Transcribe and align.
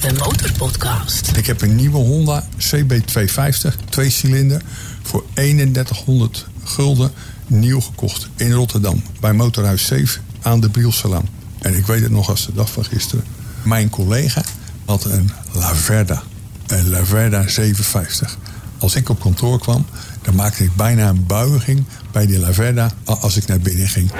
De 0.00 0.12
Motorpodcast. 0.12 1.36
Ik 1.36 1.46
heb 1.46 1.62
een 1.62 1.76
nieuwe 1.76 1.96
Honda 1.96 2.44
CB250, 2.58 3.84
twee 3.88 4.10
cilinder, 4.10 4.62
voor 5.02 5.24
3100 5.34 6.46
gulden 6.64 7.12
nieuw 7.46 7.80
gekocht 7.80 8.28
in 8.36 8.52
Rotterdam. 8.52 9.02
Bij 9.20 9.32
Motorhuis 9.32 9.86
7 9.86 10.22
aan 10.42 10.60
de 10.60 10.70
Brielsalaan. 10.70 11.28
En 11.58 11.76
ik 11.76 11.86
weet 11.86 12.02
het 12.02 12.10
nog 12.10 12.28
als 12.28 12.46
de 12.46 12.52
dag 12.52 12.72
van 12.72 12.84
gisteren. 12.84 13.24
Mijn 13.62 13.90
collega 13.90 14.42
had 14.84 15.04
een 15.04 15.30
Laverda. 15.52 16.22
Een 16.66 16.88
Laverda 16.88 17.48
750. 17.48 18.38
Als 18.78 18.94
ik 18.94 19.08
op 19.08 19.20
kantoor 19.20 19.58
kwam, 19.58 19.86
dan 20.22 20.34
maakte 20.34 20.64
ik 20.64 20.74
bijna 20.74 21.08
een 21.08 21.26
buiging 21.26 21.84
bij 22.12 22.26
die 22.26 22.38
Laverda 22.38 22.90
als 23.04 23.36
ik 23.36 23.46
naar 23.46 23.60
binnen 23.60 23.88
ging. 23.88 24.10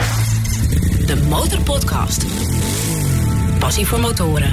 De 1.07 1.17
Motorpodcast. 1.29 2.25
Passie 3.59 3.87
voor 3.87 4.01
motoren. 4.01 4.53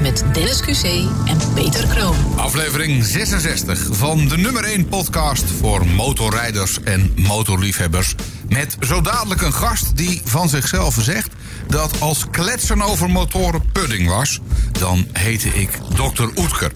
Met 0.00 0.24
Dennis 0.32 0.60
QC 0.60 0.84
en 1.24 1.38
Peter 1.54 1.86
Kroon. 1.86 2.16
Aflevering 2.36 3.04
66 3.04 3.86
van 3.90 4.28
de 4.28 4.36
nummer 4.36 4.64
1 4.64 4.88
podcast 4.88 5.44
voor 5.50 5.86
motorrijders 5.86 6.82
en 6.82 7.12
motorliefhebbers. 7.16 8.14
Met 8.48 8.76
zo 8.80 9.00
dadelijk 9.00 9.42
een 9.42 9.52
gast 9.52 9.96
die 9.96 10.20
van 10.24 10.48
zichzelf 10.48 10.96
zegt 11.00 11.32
dat 11.68 12.00
als 12.00 12.26
kletsen 12.30 12.82
over 12.82 13.10
motoren 13.10 13.62
pudding 13.72 14.08
was, 14.08 14.40
dan 14.72 15.06
heette 15.12 15.48
ik 15.48 15.70
Dr. 15.94 16.28
Oetker. 16.36 16.70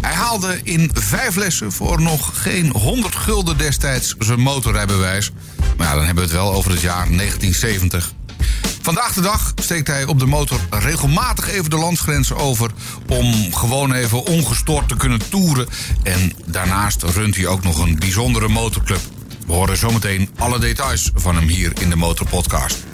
Hij 0.00 0.14
haalde 0.14 0.60
in 0.62 0.90
vijf 0.92 1.36
lessen 1.36 1.72
voor 1.72 2.02
nog 2.02 2.42
geen 2.42 2.70
100 2.70 3.16
gulden 3.16 3.58
destijds 3.58 4.14
zijn 4.18 4.40
motorrijbewijs. 4.40 5.30
Maar 5.76 5.94
dan 5.94 6.04
hebben 6.04 6.24
we 6.24 6.30
het 6.30 6.40
wel 6.40 6.52
over 6.52 6.70
het 6.70 6.80
jaar 6.80 7.06
1970. 7.16 8.12
Vandaag 8.84 9.12
de 9.12 9.20
dag 9.20 9.52
steekt 9.54 9.86
hij 9.86 10.04
op 10.04 10.18
de 10.18 10.26
motor 10.26 10.60
regelmatig 10.70 11.48
even 11.48 11.70
de 11.70 11.76
landsgrenzen 11.76 12.36
over... 12.36 12.70
om 13.08 13.54
gewoon 13.54 13.92
even 13.92 14.26
ongestoord 14.26 14.88
te 14.88 14.96
kunnen 14.96 15.28
toeren. 15.28 15.68
En 16.02 16.32
daarnaast 16.46 17.02
runt 17.02 17.36
hij 17.36 17.46
ook 17.46 17.62
nog 17.62 17.78
een 17.78 17.98
bijzondere 17.98 18.48
motorclub. 18.48 19.00
We 19.46 19.52
horen 19.52 19.76
zometeen 19.76 20.30
alle 20.38 20.58
details 20.58 21.10
van 21.14 21.34
hem 21.34 21.48
hier 21.48 21.72
in 21.80 21.90
de 21.90 21.96
Motorpodcast. 21.96 22.84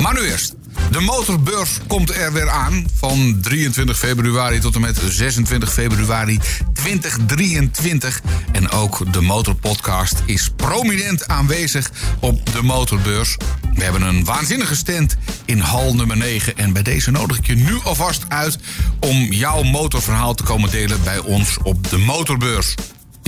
Maar 0.00 0.14
nu 0.14 0.20
eerst. 0.20 0.57
De 0.90 1.00
motorbeurs 1.00 1.78
komt 1.86 2.14
er 2.14 2.32
weer 2.32 2.48
aan. 2.50 2.86
Van 2.94 3.38
23 3.42 3.98
februari 3.98 4.58
tot 4.58 4.74
en 4.74 4.80
met 4.80 5.00
26 5.08 5.72
februari 5.72 6.38
2023. 6.72 8.20
En 8.52 8.70
ook 8.70 9.12
de 9.12 9.20
Motorpodcast 9.20 10.22
is 10.26 10.50
prominent 10.56 11.28
aanwezig 11.28 11.90
op 12.20 12.52
de 12.52 12.62
motorbeurs. 12.62 13.36
We 13.74 13.82
hebben 13.84 14.02
een 14.02 14.24
waanzinnige 14.24 14.76
stand 14.76 15.16
in 15.44 15.58
hal 15.58 15.94
nummer 15.94 16.16
9. 16.16 16.56
En 16.56 16.72
bij 16.72 16.82
deze 16.82 17.10
nodig 17.10 17.38
ik 17.38 17.46
je 17.46 17.54
nu 17.54 17.78
alvast 17.84 18.24
uit 18.28 18.58
om 19.00 19.32
jouw 19.32 19.62
motorverhaal 19.62 20.34
te 20.34 20.42
komen 20.42 20.70
delen 20.70 21.02
bij 21.02 21.18
ons 21.18 21.56
op 21.62 21.90
de 21.90 21.98
motorbeurs. 21.98 22.74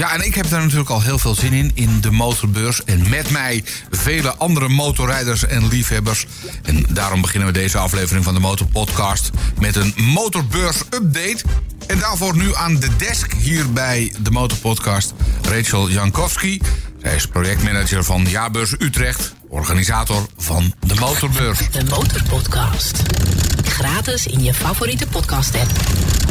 Ja, 0.01 0.13
en 0.15 0.27
ik 0.27 0.35
heb 0.35 0.49
daar 0.49 0.61
natuurlijk 0.61 0.91
al 0.91 1.03
heel 1.03 1.19
veel 1.19 1.35
zin 1.35 1.53
in, 1.53 1.71
in 1.75 2.01
de 2.01 2.11
motorbeurs. 2.11 2.85
En 2.85 3.09
met 3.09 3.31
mij 3.31 3.65
vele 3.91 4.35
andere 4.35 4.69
motorrijders 4.69 5.47
en 5.47 5.69
liefhebbers. 5.69 6.27
En 6.63 6.85
daarom 6.89 7.21
beginnen 7.21 7.49
we 7.49 7.55
deze 7.55 7.79
aflevering 7.79 8.25
van 8.25 8.35
de 8.35 8.41
Motorpodcast 8.41 9.31
met 9.59 9.77
een 9.77 9.95
motorbeurs-update. 9.97 11.39
En 11.87 11.99
daarvoor 11.99 12.37
nu 12.37 12.55
aan 12.55 12.77
de 12.77 12.97
desk 12.97 13.33
hier 13.33 13.73
bij 13.73 14.13
de 14.21 14.31
Motorpodcast 14.31 15.13
Rachel 15.43 15.91
Jankowski. 15.91 16.61
Zij 17.03 17.15
is 17.15 17.27
projectmanager 17.27 18.05
van 18.05 18.27
Jaarbeurs 18.29 18.75
Utrecht, 18.79 19.35
organisator 19.49 20.27
van 20.37 20.75
de 20.87 20.95
Motorbeurs. 20.95 21.59
De 21.71 21.85
Motorpodcast. 21.85 23.03
Gratis 23.71 24.27
in 24.27 24.43
je 24.43 24.55
favoriete 24.55 25.07
podcast-app. 25.07 25.71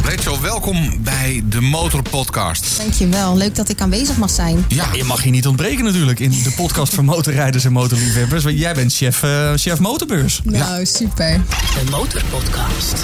Rachel, 0.04 0.40
welkom 0.40 1.02
bij 1.02 1.42
de 1.44 1.60
Motorpodcast. 1.60 2.76
Dankjewel, 2.76 3.36
leuk 3.36 3.54
dat 3.54 3.68
ik 3.68 3.80
aanwezig 3.80 4.16
mag 4.16 4.30
zijn. 4.30 4.64
Ja, 4.68 4.88
Je 4.92 5.04
mag 5.04 5.22
hier 5.22 5.32
niet 5.32 5.46
ontbreken 5.46 5.84
natuurlijk 5.84 6.20
in 6.20 6.30
de 6.30 6.50
podcast 6.56 6.94
voor 6.94 7.04
motorrijders 7.04 7.64
en 7.64 7.72
motorliefhebbers. 7.72 8.44
Want 8.44 8.58
jij 8.58 8.74
bent 8.74 8.92
chef, 8.94 9.22
eh, 9.22 9.52
chef 9.56 9.78
motorbeurs. 9.78 10.40
Nou, 10.44 10.86
super. 10.86 11.40
De 11.84 11.90
Motorpodcast. 11.90 12.94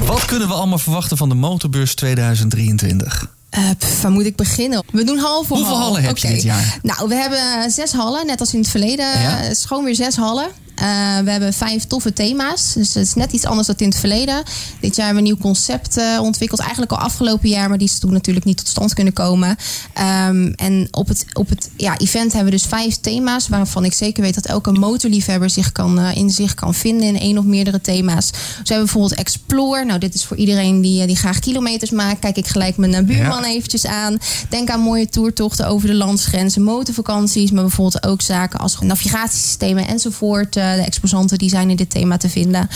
Wat 0.00 0.24
kunnen 0.24 0.48
we 0.48 0.54
allemaal 0.54 0.78
verwachten 0.78 1.16
van 1.16 1.28
de 1.28 1.34
motorbeurs 1.34 1.94
2023? 1.94 3.26
Eh, 3.50 3.62
pff, 3.78 4.02
waar 4.02 4.10
moet 4.10 4.24
ik 4.26 4.36
beginnen? 4.36 4.84
We 4.92 5.04
doen 5.04 5.18
hal 5.18 5.44
voor 5.44 5.56
Hoeveel 5.56 5.76
hal. 5.76 5.84
hallen 5.86 6.02
heb 6.02 6.18
je 6.18 6.28
dit 6.28 6.42
jaar? 6.42 6.78
Nou, 6.82 7.08
we 7.08 7.14
hebben 7.14 7.70
zes 7.70 7.92
hallen, 7.92 8.26
net 8.26 8.40
als 8.40 8.52
in 8.54 8.60
het 8.60 8.68
verleden. 8.70 9.20
Ja? 9.20 9.38
Gewoon 9.66 9.84
weer 9.84 9.94
zes 9.94 10.16
hallen. 10.16 10.48
Eh, 10.76 11.18
we 11.24 11.30
hebben 11.30 11.52
vijf 11.52 11.84
toffe 11.84 12.12
thema's. 12.12 12.72
Dus 12.72 12.94
het 12.94 13.06
is 13.06 13.14
net 13.14 13.32
iets 13.32 13.44
anders 13.44 13.66
dan 13.66 13.76
in 13.78 13.88
het 13.88 13.98
verleden. 13.98 14.42
Dit 14.80 14.96
jaar 14.96 15.06
hebben 15.06 15.24
we 15.24 15.30
een 15.30 15.34
nieuw 15.34 15.44
concept 15.44 15.96
eh, 15.96 16.18
ontwikkeld. 16.20 16.60
Eigenlijk 16.60 16.92
al 16.92 16.98
afgelopen 16.98 17.48
jaar, 17.48 17.68
maar 17.68 17.78
die 17.78 17.88
is 17.88 17.98
toen 17.98 18.12
natuurlijk 18.12 18.46
niet 18.46 18.56
tot 18.56 18.68
stand 18.68 18.94
kunnen 18.94 19.12
komen. 19.12 19.56
Ehm, 19.92 20.52
en 20.56 20.88
op 20.90 21.08
het, 21.08 21.24
op 21.32 21.48
het 21.48 21.70
ja, 21.76 21.98
event 21.98 22.32
hebben 22.32 22.52
we 22.52 22.58
dus 22.58 22.68
vijf 22.68 22.96
thema's. 22.96 23.48
Waarvan 23.48 23.84
ik 23.84 23.92
zeker 23.92 24.22
weet 24.22 24.34
dat 24.34 24.46
elke 24.46 24.72
motorliefhebber 24.72 25.50
zich 25.50 25.72
kan, 25.72 25.98
eh, 25.98 26.16
in 26.16 26.30
zich 26.30 26.54
kan 26.54 26.74
vinden 26.74 27.06
in 27.08 27.18
één 27.18 27.38
of 27.38 27.44
meerdere 27.44 27.80
thema's. 27.80 28.26
Zo 28.26 28.34
hebben 28.56 28.76
we 28.76 28.76
bijvoorbeeld 28.76 29.14
Explore. 29.14 29.84
Nou, 29.84 29.98
dit 29.98 30.14
is 30.14 30.24
voor 30.24 30.36
iedereen 30.36 30.80
die, 30.80 31.06
die 31.06 31.16
graag 31.16 31.38
kilometers 31.38 31.90
maakt. 31.90 32.18
Kijk 32.18 32.36
ik 32.36 32.46
gelijk 32.46 32.76
mijn 32.76 33.06
buurman 33.06 33.42
Ja. 33.42 33.48
eventjes 33.48 33.86
aan. 33.86 34.18
Denk 34.48 34.70
aan 34.70 34.80
mooie 34.80 35.08
toertochten 35.08 35.66
over 35.66 35.88
de 35.88 35.94
landsgrenzen, 35.94 36.62
motorvakanties. 36.62 37.50
Maar 37.50 37.62
bijvoorbeeld 37.62 38.06
ook 38.06 38.22
zaken 38.22 38.58
als 38.60 38.78
navigatiesystemen 38.80 39.86
enzovoort. 39.88 40.56
Eh, 40.66 40.74
de 40.74 40.86
exposanten 40.86 41.38
die 41.38 41.48
zijn 41.48 41.70
in 41.70 41.76
dit 41.76 41.90
thema 41.90 42.16
te 42.16 42.28
vinden. 42.28 42.68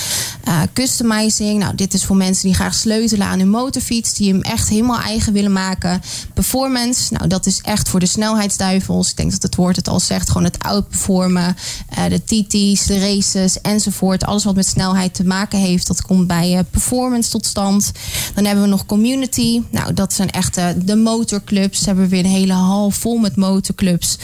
Eh, 0.45 0.61
customizing. 0.73 1.59
Nou, 1.59 1.75
dit 1.75 1.95
is 1.95 2.05
voor 2.05 2.17
mensen 2.17 2.47
die 2.47 2.55
graag 2.55 2.75
sleutelen 2.75 3.27
aan 3.27 3.39
hun 3.39 3.51
motorfiets. 3.51 4.15
Die 4.15 4.33
hem 4.33 4.43
echt 4.43 4.69
helemaal 4.69 5.01
eigen 5.01 5.33
willen 5.33 5.53
maken. 5.53 6.01
Performance. 6.35 7.13
Nou, 7.15 7.27
dat 7.29 7.47
is 7.47 7.61
echt 7.61 7.89
voor 7.89 8.01
de 8.01 8.07
snelheidsduivels. 8.07 9.11
Ik 9.11 9.17
denk 9.17 9.31
dat 9.31 9.43
het 9.43 9.55
woord 9.55 9.77
het 9.77 9.89
al 9.89 10.01
zegt. 10.01 10.29
Gewoon 10.29 10.45
het 10.45 10.59
outperformen. 10.59 11.57
eh, 11.89 12.05
de 12.09 12.25
TT's, 12.25 12.87
de 12.87 12.99
races 12.99 13.61
enzovoort. 13.61 14.25
Alles 14.25 14.45
wat 14.45 14.55
met 14.55 14.67
snelheid 14.67 15.15
te 15.15 15.25
maken 15.25 15.59
heeft. 15.59 15.87
Dat 15.87 16.03
komt 16.03 16.27
bij 16.27 16.65
performance 16.71 17.31
tot 17.31 17.47
stand. 17.47 17.93
Dan 18.35 18.45
hebben 18.45 18.65
we 18.65 18.71
nog 18.71 18.87
community. 18.87 19.63
Nou, 19.71 19.95
dat 19.95 20.13
zijn 20.13 20.31
echt 20.31 20.55
de 20.87 20.97
motorclubs. 20.97 21.87
Hebben 21.87 22.09
weer 22.09 22.25
een 22.25 22.31
hele 22.31 22.53
hal 22.53 22.91
vol 22.91 23.17
met 23.17 23.37
motorclubs. 23.37 24.19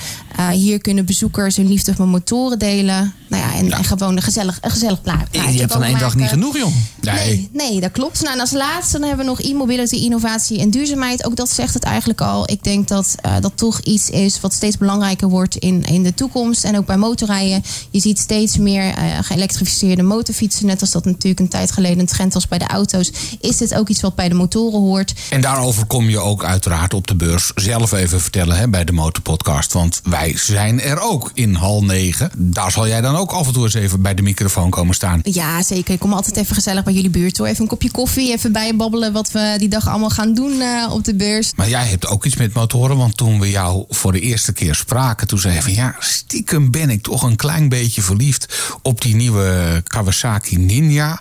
Hier 0.53 0.81
kunnen 0.81 1.05
bezoekers 1.05 1.57
hun 1.57 1.69
liefde 1.69 1.95
voor 1.95 2.09
motoren 2.09 2.59
delen. 2.59 3.15
Nou 3.29 3.43
ja, 3.43 3.56
en, 3.57 3.73
en 3.73 3.85
gewoon 3.85 4.17
een 4.17 4.23
gezellig, 4.23 4.59
een 4.61 4.71
gezellig 4.71 5.03
pla- 5.03 5.25
plaatje. 5.31 5.53
Je 5.53 5.61
hebt 5.61 5.73
van 5.73 5.83
één 5.83 5.99
dag 5.99 6.15
niet 6.15 6.29
genoeg, 6.29 6.57
joh. 6.57 6.73
Nee, 7.01 7.49
nee, 7.53 7.81
dat 7.81 7.91
klopt. 7.91 8.23
Nou, 8.23 8.35
en 8.35 8.41
als 8.41 8.53
laatste 8.53 8.99
dan 8.99 9.09
hebben 9.09 9.27
we 9.27 9.31
nog 9.31 9.41
e-mobility, 9.41 9.95
innovatie 9.95 10.59
en 10.61 10.71
duurzaamheid. 10.71 11.27
Ook 11.27 11.37
dat 11.37 11.51
zegt 11.51 11.75
het 11.75 11.83
eigenlijk 11.83 12.21
al. 12.21 12.51
Ik 12.51 12.65
denk 12.65 12.89
dat 12.89 13.15
uh, 13.27 13.33
dat 13.41 13.53
toch 13.55 13.81
iets 13.81 14.11
is 14.11 14.41
wat 14.41 14.53
steeds 14.53 14.79
belangrijker 14.79 15.29
wordt 15.29 15.57
in, 15.57 15.85
in 15.85 16.03
de 16.03 16.15
toekomst. 16.15 16.65
En 16.65 16.77
ook 16.77 16.87
bij 16.87 16.97
motorrijden. 16.97 17.63
Je 17.91 18.01
ziet 18.01 18.19
steeds 18.19 18.57
meer 18.59 18.85
uh, 18.85 19.19
geëlektrificeerde 19.21 20.03
motorfietsen. 20.03 20.67
Net 20.67 20.81
als 20.81 20.91
dat 20.91 21.05
natuurlijk 21.05 21.41
een 21.41 21.49
tijd 21.49 21.73
geleden 21.73 21.99
een 21.99 22.07
trend 22.07 22.35
was 22.35 22.49
bij 22.49 22.59
de 22.59 22.67
auto's. 22.67 23.13
Is 23.41 23.57
dit 23.57 23.75
ook 23.75 23.89
iets 23.89 24.01
wat 24.01 24.15
bij 24.15 24.29
de 24.29 24.35
motoren 24.35 24.81
hoort? 24.81 25.15
En 25.31 25.41
daarover 25.41 25.87
kom 25.87 26.09
je 26.09 26.19
ook 26.19 26.45
uiteraard 26.45 26.95
op 26.95 27.07
de 27.07 27.15
beurs 27.15 27.53
zelf 27.55 27.93
even 27.93 28.21
vertellen 28.21 28.57
hè, 28.57 28.69
bij 28.69 28.85
de 28.85 28.93
Motorpodcast. 28.93 29.73
Want 29.73 30.01
wij 30.05 30.37
zijn 30.37 30.81
er 30.81 31.01
ook 31.01 31.31
in 31.35 31.55
hal 31.55 31.85
9. 31.85 32.31
Daar 32.37 32.71
zal 32.71 32.89
jij 32.89 33.01
dan 33.01 33.17
ook 33.17 33.33
af 33.33 33.46
en 33.47 33.53
toe 33.53 33.65
eens 33.65 33.75
even 33.75 34.03
bij 34.03 34.15
de 34.15 34.23
microfoon 34.23 34.71
komen 34.71 34.95
staan. 34.95 35.21
Ja, 35.23 35.63
zeker. 35.63 35.95
Ik 35.95 36.01
kom 36.01 36.13
altijd 36.13 36.37
even 36.37 36.55
gezellig 36.55 36.85
bij 36.85 36.93
jullie 36.93 37.11
buurt 37.11 37.39
hoor. 37.39 37.47
Even 37.47 37.63
een 37.63 37.69
kopje 37.69 37.91
koffie, 37.91 38.33
even 38.33 38.53
bijbabbelen 38.53 39.13
wat 39.13 39.31
we 39.31 39.55
die 39.59 39.69
dag 39.69 39.89
allemaal 39.89 40.11
gaan 40.11 40.35
doen 40.35 40.53
uh, 40.53 40.93
op 40.93 41.05
de 41.05 41.15
beurs. 41.15 41.53
Maar 41.57 41.69
jij 41.69 41.87
hebt 41.87 42.07
ook 42.07 42.25
iets 42.25 42.37
met 42.37 42.55
motoren, 42.55 42.97
want 42.97 43.17
toen 43.17 43.41
we 43.41 43.51
jou 43.51 43.85
voor 43.89 44.13
de 44.13 44.21
eerste 44.21 44.53
keer 44.53 44.75
spraken, 44.75 45.27
toen 45.27 45.39
zei 45.39 45.55
je 45.55 45.63
van 45.63 45.75
ja, 45.75 45.97
stiekem 45.99 46.71
ben 46.71 46.91
ik 46.91 47.03
toch 47.03 47.23
een 47.23 47.37
klein 47.37 47.69
beetje 47.69 48.03
verliefd 48.03 48.77
op 48.83 49.01
die 49.01 49.15
nieuwe 49.15 49.83
Kawasaki 49.87 50.57
Ninja. 50.57 51.21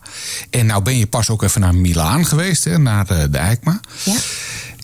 En 0.50 0.66
nou 0.66 0.84
ben 0.84 0.98
je 0.98 1.08
pas 1.08 1.30
ook 1.30 1.44
even 1.44 1.62
naar 1.62 1.76
Milaan 1.76 2.26
geweest, 2.26 2.64
hè, 2.64 2.78
naar 2.78 3.06
de, 3.06 3.30
de 3.30 3.38
EICMA. 3.38 3.80
Ja. 4.04 4.16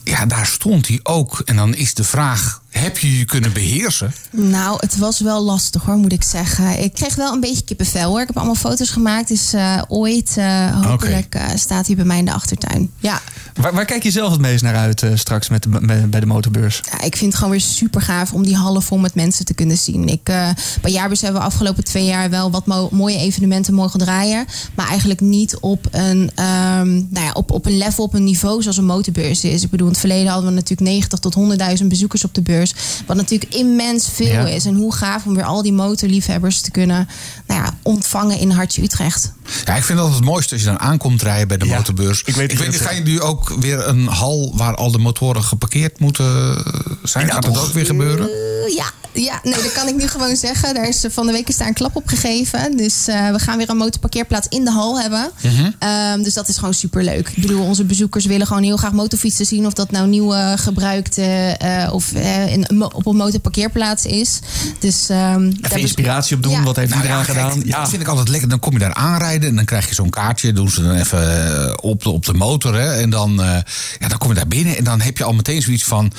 Ja, 0.04 0.26
daar 0.26 0.46
stond 0.46 0.88
hij 0.88 1.00
ook. 1.04 1.42
En 1.46 1.56
dan 1.56 1.76
is 1.76 1.94
de 1.94 2.04
vraag, 2.04 2.61
heb 2.72 2.98
je 2.98 3.18
je 3.18 3.26
kunnen 3.26 3.54
beheersen? 3.54 4.14
Nou, 4.32 4.78
het 4.80 4.98
was 4.98 5.20
wel 5.20 5.44
lastig 5.44 5.84
hoor, 5.84 5.96
moet 5.96 6.12
ik 6.12 6.24
zeggen. 6.24 6.84
Ik 6.84 6.94
kreeg 6.94 7.16
wel 7.16 7.34
een 7.34 7.40
beetje 7.40 7.64
kippenvel 7.64 8.10
hoor. 8.10 8.22
Ik 8.22 8.28
heb 8.28 8.38
allemaal 8.38 8.56
foto's 8.56 8.90
gemaakt. 8.90 9.28
Dus 9.28 9.54
uh, 9.54 9.82
ooit, 9.88 10.36
uh, 10.38 10.86
hopelijk, 10.86 11.36
uh, 11.36 11.46
staat 11.56 11.88
hij 11.88 11.96
bij 11.96 12.06
mij 12.06 12.18
in 12.18 12.26
de 12.26 12.34
achtertuin. 12.34 12.92
Ja. 12.98 13.22
Waar, 13.54 13.74
waar 13.74 13.86
kijk 13.86 14.04
je 14.04 14.12
zelf 14.12 14.32
het 14.32 14.42
meest 14.42 14.64
naar 14.64 14.76
uit 14.76 15.02
uh, 15.02 15.12
straks 15.16 15.50
met 15.50 15.64
de, 15.64 15.70
met, 15.70 16.10
bij 16.10 16.20
de 16.20 16.26
motorbeurs? 16.26 16.82
Ja, 16.92 17.02
ik 17.02 17.16
vind 17.16 17.26
het 17.26 17.36
gewoon 17.36 17.52
weer 17.52 17.62
super 17.62 18.02
gaaf 18.02 18.34
om 18.34 18.44
die 18.44 18.56
hallen 18.56 18.82
vol 18.82 18.98
met 18.98 19.16
mensen 19.16 19.46
te 19.46 19.54
kunnen 19.54 19.78
zien. 19.78 20.08
Ik, 20.08 20.30
uh, 20.30 20.50
bij 20.82 20.92
Jaarbeurs 20.92 21.22
hebben 21.22 21.42
we 21.42 21.48
afgelopen 21.48 21.84
twee 21.84 22.06
jaar 22.06 22.30
wel 22.30 22.52
wat 22.52 22.66
mo 22.66 22.90
mooie 22.92 23.18
evenementen 23.18 23.74
mogen 23.74 24.00
draaien. 24.00 24.46
Maar 24.76 24.88
eigenlijk 24.88 25.20
niet 25.22 25.58
op 25.60 25.88
een, 25.92 26.18
um, 26.18 27.08
nou 27.10 27.26
ja, 27.26 27.32
op, 27.34 27.52
op 27.52 27.66
een 27.66 27.78
level, 27.78 28.04
op 28.04 28.14
een 28.14 28.24
niveau 28.24 28.62
zoals 28.62 28.78
een 28.78 28.86
motorbeurs 28.86 29.44
is. 29.44 29.64
Ik 29.64 29.70
bedoel, 29.70 29.88
in 29.88 29.92
het 29.92 30.02
verleden 30.02 30.32
hadden 30.32 30.50
we 30.50 30.56
natuurlijk 30.56 30.90
90 30.90 31.20
tot 31.20 31.36
100.000 31.82 31.88
bezoekers 31.88 32.24
op 32.24 32.34
de 32.34 32.42
beurs. 32.42 32.61
Wat 33.06 33.16
natuurlijk 33.16 33.54
immens 33.54 34.08
veel 34.14 34.28
Ja. 34.28 34.48
is. 34.48 34.66
En 34.66 34.76
hoe 34.76 34.94
gaaf 34.94 35.26
om 35.26 35.36
weer 35.36 35.44
al 35.44 35.62
die 35.62 35.74
motorliefhebbers 35.74 36.62
te 36.62 36.72
kunnen 36.72 37.08
nou 37.48 37.62
ja, 37.64 37.74
ontvangen 37.82 38.38
in 38.40 38.50
Hartje 38.52 38.82
Utrecht. 38.84 39.32
Ja, 39.66 39.76
ik 39.76 39.84
vind 39.84 40.00
dat 40.00 40.14
het 40.14 40.24
mooiste 40.24 40.54
als 40.54 40.64
je 40.64 40.68
dan 40.70 40.80
aankomt 40.80 41.22
rijden 41.22 41.48
bij 41.48 41.58
de 41.58 41.66
Ja, 41.66 41.76
motorbeurs. 41.78 42.22
ik 42.26 42.36
weet 42.36 42.52
ik 42.52 42.58
weet 42.58 42.76
ga 42.76 42.92
je 42.92 43.02
nu 43.02 43.22
ook 43.22 43.56
weer 43.60 43.88
een 43.88 44.08
hal 44.08 44.52
waar 44.56 44.76
al 44.76 44.92
de 44.92 44.98
motoren 44.98 45.44
geparkeerd 45.44 46.00
moeten 46.00 46.64
zijn? 47.04 47.26
Ja, 47.28 47.34
Gaat 47.34 47.44
dat 47.44 47.58
ook 47.60 47.74
weer 47.74 47.86
gebeuren? 47.86 48.30
Eh, 48.30 48.76
ja, 48.76 48.86
ja, 49.14 49.40
nee, 49.44 49.54
dat 49.54 49.72
kan 49.72 49.88
ik 49.88 49.96
nu 49.96 50.08
gewoon 50.08 50.36
zeggen. 50.36 50.74
Daar 50.74 50.88
is 50.88 51.04
eh, 51.04 51.12
van 51.12 51.26
de 51.26 51.32
week 51.32 51.48
is 51.50 51.58
daar 51.58 51.68
een 51.68 51.74
klap 51.74 51.96
op 51.96 52.08
gegeven. 52.08 52.78
Dus 52.78 53.08
eh, 53.08 53.32
we 53.32 53.40
gaan 53.40 53.58
weer 53.58 53.70
een 53.70 53.78
motorparkeerplaats 53.78 54.48
in 54.50 54.64
de 54.66 54.72
hal 54.72 55.00
hebben. 55.02 55.32
Mhm. 55.44 55.72
Ehm, 55.80 56.22
dus 56.22 56.34
dat 56.34 56.48
is 56.48 56.58
gewoon 56.58 56.74
superleuk. 56.74 57.30
Ik 57.30 57.42
bedoel, 57.42 57.66
onze 57.66 57.84
bezoekers 57.84 58.26
willen 58.26 58.48
gewoon 58.48 58.64
heel 58.64 58.78
graag 58.78 58.92
motorfietsen 58.92 59.46
zien. 59.46 59.66
Of 59.66 59.74
dat 59.74 59.92
nou 59.92 60.08
nieuw 60.08 60.34
eh, 60.34 60.52
gebruikte 60.56 61.22
eh, 61.60 61.94
of 61.94 62.14
eh, 62.14 62.51
in, 62.52 62.82
op 62.94 63.06
een 63.06 63.16
motorparkeerplaats 63.16 64.06
is. 64.06 64.40
Dus 64.80 65.10
ehm, 65.10 65.20
daar 65.40 65.72
Even 65.72 65.80
inspiratie 65.80 66.36
op 66.36 66.44
doen. 66.44 66.52
Ja. 66.52 66.64
Wat 66.64 66.76
heeft 66.76 66.90
Nou 66.90 67.02
iedereen 67.02 67.26
ja, 67.26 67.26
kijk, 67.26 67.52
gedaan? 67.52 67.82
Dat 67.82 67.90
vind 67.90 68.02
ik 68.02 68.08
altijd 68.08 68.30
lekker. 68.30 68.50
Dan 68.50 68.60
kom 68.60 68.74
je 68.74 68.80
daar 68.80 68.94
aanrijden 68.94 69.50
en 69.50 69.56
dan 69.56 69.66
krijg 69.66 69.90
je 69.90 69.96
zo'n 69.96 70.10
kaartje. 70.10 70.54
Doen 70.54 70.70
ze 70.70 70.84
dan 70.84 70.96
even 70.96 71.56
eh, 71.68 71.74
op 71.82 72.04
de, 72.04 72.10
op 72.10 72.26
de 72.26 72.34
motor. 72.34 72.76
Hè, 72.76 72.94
en 72.94 73.10
dan, 73.10 73.42
eh, 73.42 73.58
ja, 74.00 74.08
dan 74.08 74.18
kom 74.18 74.30
je 74.30 74.36
daar 74.36 74.48
binnen 74.48 74.78
en 74.78 74.84
dan 74.84 75.02
heb 75.02 75.18
je 75.18 75.24
al 75.24 75.34
meteen 75.34 75.62
zoiets 75.62 75.84
van... 75.84 76.12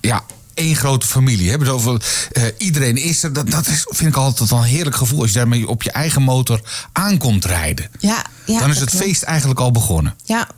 Ja, 0.00 0.24
één 0.54 0.76
grote 0.76 1.06
familie. 1.06 1.50
Hebben 1.50 1.68
zoveel, 1.68 1.98
eh, 2.32 2.42
iedereen 2.58 2.96
is 2.96 3.22
er. 3.22 3.32
Dat, 3.32 3.50
dat 3.50 3.66
is, 3.66 3.86
vind 3.88 4.10
ik 4.10 4.16
altijd 4.16 4.50
wel 4.50 4.58
een 4.58 4.64
heerlijk 4.64 4.96
gevoel. 4.96 5.20
Als 5.20 5.28
je 5.30 5.38
daarmee 5.38 5.68
op 5.68 5.82
je 5.82 5.90
eigen 5.90 6.22
motor 6.22 6.60
aankomt 6.92 7.44
rijden. 7.44 7.90
Ja, 7.98 8.24
ja, 8.46 8.58
dan 8.58 8.70
is 8.70 8.80
het 8.80 8.90
klopt. 8.90 9.04
feest 9.04 9.22
eigenlijk 9.22 9.60
al 9.60 9.70
begonnen. 9.70 10.14
Ja, 10.24 10.48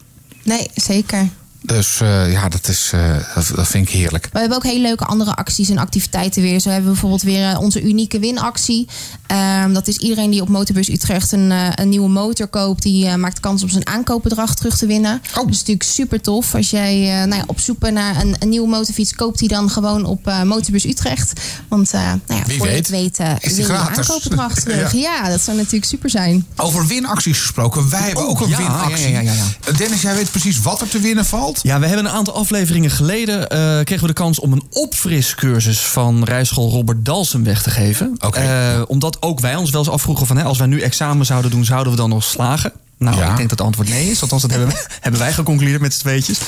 nee, 0.43 0.71
zeker. 0.75 1.29
Dus 1.63 2.01
eh, 2.01 2.33
ja, 2.33 2.49
dat, 2.49 2.69
is, 2.69 2.91
eh, 2.95 3.17
dat, 3.35 3.53
dat 3.55 3.67
vind 3.67 3.89
ik 3.89 3.95
heerlijk. 3.95 4.29
We 4.33 4.39
hebben 4.39 4.57
ook 4.57 4.65
hele 4.65 4.81
leuke 4.81 5.05
andere 5.05 5.35
acties 5.37 5.69
en 5.69 5.79
activiteiten 5.79 6.43
weer. 6.43 6.61
Zo 6.61 6.69
hebben 6.69 6.87
we 6.87 6.93
bijvoorbeeld 6.93 7.23
weer 7.23 7.51
eh, 7.51 7.61
onze 7.61 7.83
unieke 7.83 8.19
winactie. 8.19 8.89
Ehm, 9.27 9.73
dat 9.73 9.89
is 9.89 9.97
iedereen 9.97 10.31
die 10.31 10.41
op 10.41 10.49
Motorbus 10.49 10.89
Utrecht 10.89 11.33
een, 11.33 11.51
een 11.81 11.89
nieuwe 11.89 12.09
motor 12.09 12.47
koopt. 12.47 12.83
Die 12.83 13.17
maakt 13.17 13.41
kans 13.41 13.63
op 13.63 13.71
zijn 13.71 13.87
aankoopbedrag 13.87 14.55
terug 14.55 14.77
te 14.77 14.87
winnen. 14.87 15.23
Oh. 15.29 15.35
Dat 15.35 15.49
is 15.51 15.59
natuurlijk 15.59 15.83
super 15.83 16.21
tof. 16.21 16.55
Als 16.55 16.71
jij 16.71 17.25
nou 17.27 17.35
ja, 17.41 17.45
op 17.47 17.61
zoek 17.61 17.79
bent 17.79 17.95
naar 17.95 18.21
een, 18.21 18.37
een 18.39 18.49
nieuwe 18.49 18.69
motorfiets... 18.69 19.15
koopt 19.15 19.39
die 19.39 19.49
dan 19.49 19.71
gewoon 19.71 20.05
op 20.05 20.33
Motorbus 20.45 20.85
Utrecht. 20.85 21.41
Want 21.69 21.93
nou 21.93 22.21
ja, 22.27 22.43
Wie 22.47 22.59
voor 22.59 22.69
je 22.69 22.75
het 22.75 22.89
weet 22.89 23.19
eh, 23.19 23.33
is 23.41 23.57
win 23.57 23.67
je 23.67 23.73
aankoopbedrag 23.73 24.55
terug. 24.61 24.93
ja. 24.93 25.29
dat 25.29 25.41
zou 25.41 25.57
natuurlijk 25.57 25.85
super 25.85 26.11
zijn. 26.11 26.47
Over 26.57 26.87
winacties 26.87 27.39
gesproken. 27.39 27.91
Wij 27.91 28.01
hebben 28.01 28.23
Oh, 28.23 28.29
ook 28.31 28.41
een 28.41 28.49
ja, 28.49 28.57
winactie. 28.57 29.11
ja, 29.11 29.21
ja, 29.21 29.33
ja, 29.33 29.45
ja. 29.67 29.73
Dennis, 29.73 30.03
jij 30.03 30.15
weet 30.15 30.31
precies 30.31 30.61
wat 30.61 30.81
er 30.81 30.89
te 30.89 30.99
winnen 30.99 31.25
valt? 31.25 31.52
Ja, 31.63 31.79
we 31.81 31.87
hebben 31.87 32.05
een 32.07 32.13
aantal 32.13 32.35
afleveringen 32.35 32.91
geleden 32.91 33.49
eh, 33.49 33.59
kregen 33.85 34.01
we 34.01 34.07
de 34.07 34.13
kans 34.13 34.39
om 34.41 34.53
een 34.53 34.63
opfriscursus 34.71 35.81
van 35.81 36.25
rijschool 36.25 36.71
Robert 36.71 37.05
Dalsen 37.05 37.45
weg 37.45 37.63
te 37.63 37.71
geven. 37.71 38.15
Oké. 38.21 38.39
Eh, 38.41 38.83
omdat 38.87 39.23
ook 39.23 39.41
wij 39.41 39.57
ons 39.57 39.71
wel 39.71 39.81
eens 39.81 39.91
afvroegen 39.91 40.27
van 40.27 40.37
hè, 40.37 40.43
als 40.45 40.59
wij 40.59 40.67
nu 40.67 40.81
examen 40.81 41.27
zouden 41.27 41.51
doen, 41.51 41.65
zouden 41.65 41.93
we 41.93 41.99
dan 41.99 42.09
nog 42.09 42.25
slagen? 42.25 42.73
Nou, 42.99 43.17
Ja. 43.17 43.31
ik 43.31 43.37
denk 43.37 43.49
dat 43.49 43.59
het 43.59 43.61
antwoord 43.67 43.89
nee 43.89 44.11
is. 44.11 44.23
Althans, 44.23 44.43
dat 44.43 44.51
hebben, 44.51 44.69
we- 44.69 44.87
hebben 45.01 45.21
wij 45.21 45.33
geconcludeerd 45.33 45.81
met 45.81 45.95
z'n 45.95 46.01
tweetjes. 46.01 46.39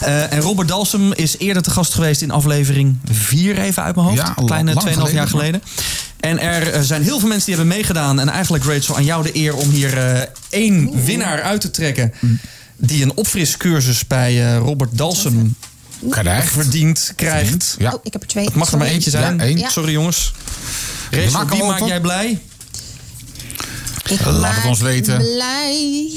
Eh, 0.00 0.32
en 0.32 0.40
Robert 0.40 0.68
Dalsem 0.68 1.12
is 1.12 1.38
eerder 1.38 1.62
te 1.62 1.70
gast 1.70 1.94
geweest 1.94 2.22
in 2.22 2.30
aflevering 2.30 2.96
4, 3.10 3.58
even 3.58 3.82
uit 3.82 3.94
mijn 3.94 4.06
hoofd. 4.06 4.18
Ja, 4.20 4.32
een 4.36 4.46
kleine 4.46 4.74
lang 4.74 4.86
2,5 4.86 5.12
jaar 5.12 5.28
geleden. 5.28 5.62
En 6.20 6.40
er 6.40 6.84
zijn 6.84 7.02
heel 7.02 7.18
veel 7.18 7.28
mensen 7.28 7.46
die 7.46 7.54
hebben 7.56 7.74
meegedaan. 7.76 8.20
En 8.20 8.28
eigenlijk, 8.28 8.64
Rachel, 8.64 8.96
aan 8.96 9.04
jou 9.04 9.22
de 9.22 9.36
eer 9.36 9.54
om 9.54 9.70
hier 9.70 9.98
eh, 9.98 10.20
één 10.48 11.04
winnaar 11.04 11.42
uit 11.42 11.60
te 11.60 11.70
trekken. 11.70 12.12
Die 12.80 13.02
een 13.02 13.16
opfriscursus 13.16 14.06
bij 14.06 14.46
eh, 14.46 14.58
Robert 14.58 14.98
Dalsem 14.98 15.54
Krijgt. 16.10 16.52
verdiend 16.52 17.12
krijgt. 17.16 17.74
Ja. 17.78 17.92
Oh, 17.92 18.00
ik 18.02 18.12
heb 18.12 18.22
er 18.22 18.28
twee. 18.28 18.44
Het 18.44 18.54
mag 18.54 18.72
er 18.72 18.78
maar 18.78 18.86
eentje 18.86 19.10
zijn. 19.10 19.36
Ja, 19.36 19.42
één. 19.42 19.58
Ja. 19.58 19.68
Sorry 19.68 19.92
jongens. 19.92 20.32
Rachel, 21.10 21.46
wie 21.48 21.64
maak 21.64 21.74
open. 21.74 21.86
jij 21.86 22.00
blij? 22.00 22.40
Ik 24.08 24.24
Laat 24.24 24.54
het 24.54 24.64
ons 24.64 24.80
weten. 24.80 25.16
Blij. 25.16 26.10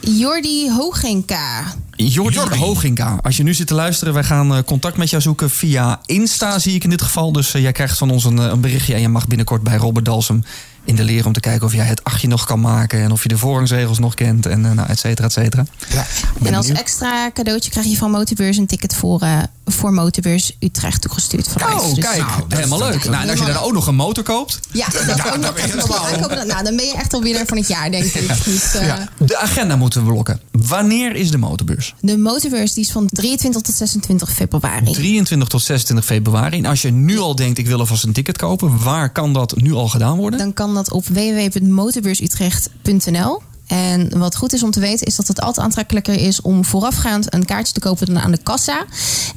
Jordi 0.00 0.70
Hogenka. 0.70 1.74
Jordi, 1.96 2.36
Jordi. 2.36 2.58
Hoginka. 2.58 3.18
Als 3.22 3.36
je 3.36 3.42
nu 3.42 3.54
zit 3.54 3.66
te 3.66 3.74
luisteren, 3.74 4.14
wij 4.14 4.24
gaan 4.24 4.54
eh, 4.54 4.62
contact 4.62 4.96
met 4.96 5.10
jou 5.10 5.22
zoeken 5.22 5.50
via 5.50 6.00
Insta, 6.06 6.58
zie 6.58 6.74
ik 6.74 6.84
in 6.84 6.90
dit 6.90 7.02
geval. 7.02 7.32
Dus 7.32 7.54
eh, 7.54 7.62
jij 7.62 7.72
krijgt 7.72 7.98
van 7.98 8.10
ons 8.10 8.24
een, 8.24 8.36
een 8.36 8.60
berichtje 8.60 8.94
en 8.94 9.00
je 9.00 9.08
mag 9.08 9.26
binnenkort 9.26 9.62
bij 9.62 9.76
Robert 9.76 10.04
Dalsem 10.04 10.44
in 10.88 10.96
de 10.96 11.04
leer 11.04 11.26
om 11.26 11.32
te 11.32 11.40
kijken 11.40 11.66
of 11.66 11.72
jij 11.72 11.84
het 11.86 12.04
achtje 12.04 12.28
nog 12.28 12.44
kan 12.44 12.60
maken 12.60 13.00
en 13.02 13.10
of 13.12 13.22
je 13.22 13.28
de 13.28 13.38
voorrangsregels 13.38 13.98
nog 13.98 14.14
kent 14.14 14.46
en 14.46 14.64
eh, 14.66 14.72
nou, 14.72 14.88
et 14.88 14.98
cetera, 14.98 15.26
et 15.26 15.32
cetera. 15.32 15.64
Ja. 15.88 16.06
En 16.44 16.54
als 16.54 16.66
benieuwd. 16.66 16.82
extra 16.82 17.30
cadeautje 17.32 17.70
krijg 17.70 17.86
je 17.86 17.96
van 17.96 18.10
Motorbeurs 18.10 18.56
een 18.56 18.66
ticket 18.66 18.94
voor, 18.94 19.20
eh, 19.20 19.38
voor 19.66 19.92
Motorbeurs 19.92 20.56
Utrecht 20.60 21.00
toegestuurd. 21.02 21.48
Van 21.48 21.72
ons. 21.72 21.82
Oh, 21.82 21.94
Dus- 21.94 22.04
kijk, 22.04 22.18
Nou, 22.18 22.42
helemaal 22.48 22.78
leuk. 22.78 23.04
Nou, 23.04 23.22
en 23.22 23.30
als 23.30 23.38
je 23.38 23.44
dan 23.44 23.56
ook 23.56 23.72
nog 23.72 23.86
een 23.86 23.94
motor 23.94 24.24
koopt. 24.24 24.60
Ja, 24.72 24.86
dat 25.06 25.26
ook 25.32 25.36
nog 25.36 25.54
dan 25.54 25.96
aankopen. 25.96 26.46
Nou, 26.46 26.64
dan 26.64 26.76
ben 26.76 26.84
je 26.86 26.94
echt 26.94 27.12
al 27.14 27.22
winnaar 27.22 27.46
van 27.46 27.56
het 27.56 27.68
jaar, 27.68 27.90
denk 27.90 28.04
ik. 28.04 28.44
Dus, 28.44 28.74
eh, 28.74 28.94
De 29.18 29.36
agenda 29.38 29.76
moeten 29.76 30.04
we 30.04 30.10
blokken. 30.10 30.40
Wanneer 30.52 31.14
is 31.16 31.30
de 31.30 31.38
motorbeurs? 31.38 31.94
De 32.00 32.18
Motorbeurs 32.18 32.72
die 32.72 32.84
is 32.84 32.90
van 32.90 33.06
23 33.12 33.62
tot 33.62 33.74
26 33.74 34.32
februari. 34.32 34.92
23 34.92 35.48
tot 35.48 35.62
26 35.62 36.04
februari. 36.06 36.58
En 36.58 36.64
als 36.66 36.82
je 36.82 36.90
nu 36.90 37.18
al 37.18 37.34
denkt, 37.34 37.58
ik 37.58 37.66
wil 37.66 37.78
alvast 37.78 38.04
een 38.04 38.12
ticket 38.12 38.36
kopen, 38.36 38.82
waar 38.82 39.10
kan 39.10 39.32
dat 39.32 39.56
nu 39.56 39.72
al 39.72 39.88
gedaan 39.88 40.16
worden? 40.16 40.38
Dan 40.38 40.52
kan 40.52 40.74
op 40.86 41.06
www.motorbeursutrecht.nl. 41.06 43.42
En 43.68 44.18
wat 44.18 44.36
goed 44.36 44.52
is 44.52 44.62
om 44.62 44.70
te 44.70 44.80
weten 44.80 45.06
is 45.06 45.16
dat 45.16 45.28
het 45.28 45.40
altijd 45.40 45.66
aantrekkelijker 45.66 46.14
is 46.14 46.40
om 46.40 46.64
voorafgaand 46.64 47.34
een 47.34 47.44
kaartje 47.44 47.72
te 47.72 47.80
kopen 47.80 48.06
dan 48.06 48.18
aan 48.18 48.30
de 48.30 48.42
kassa. 48.42 48.84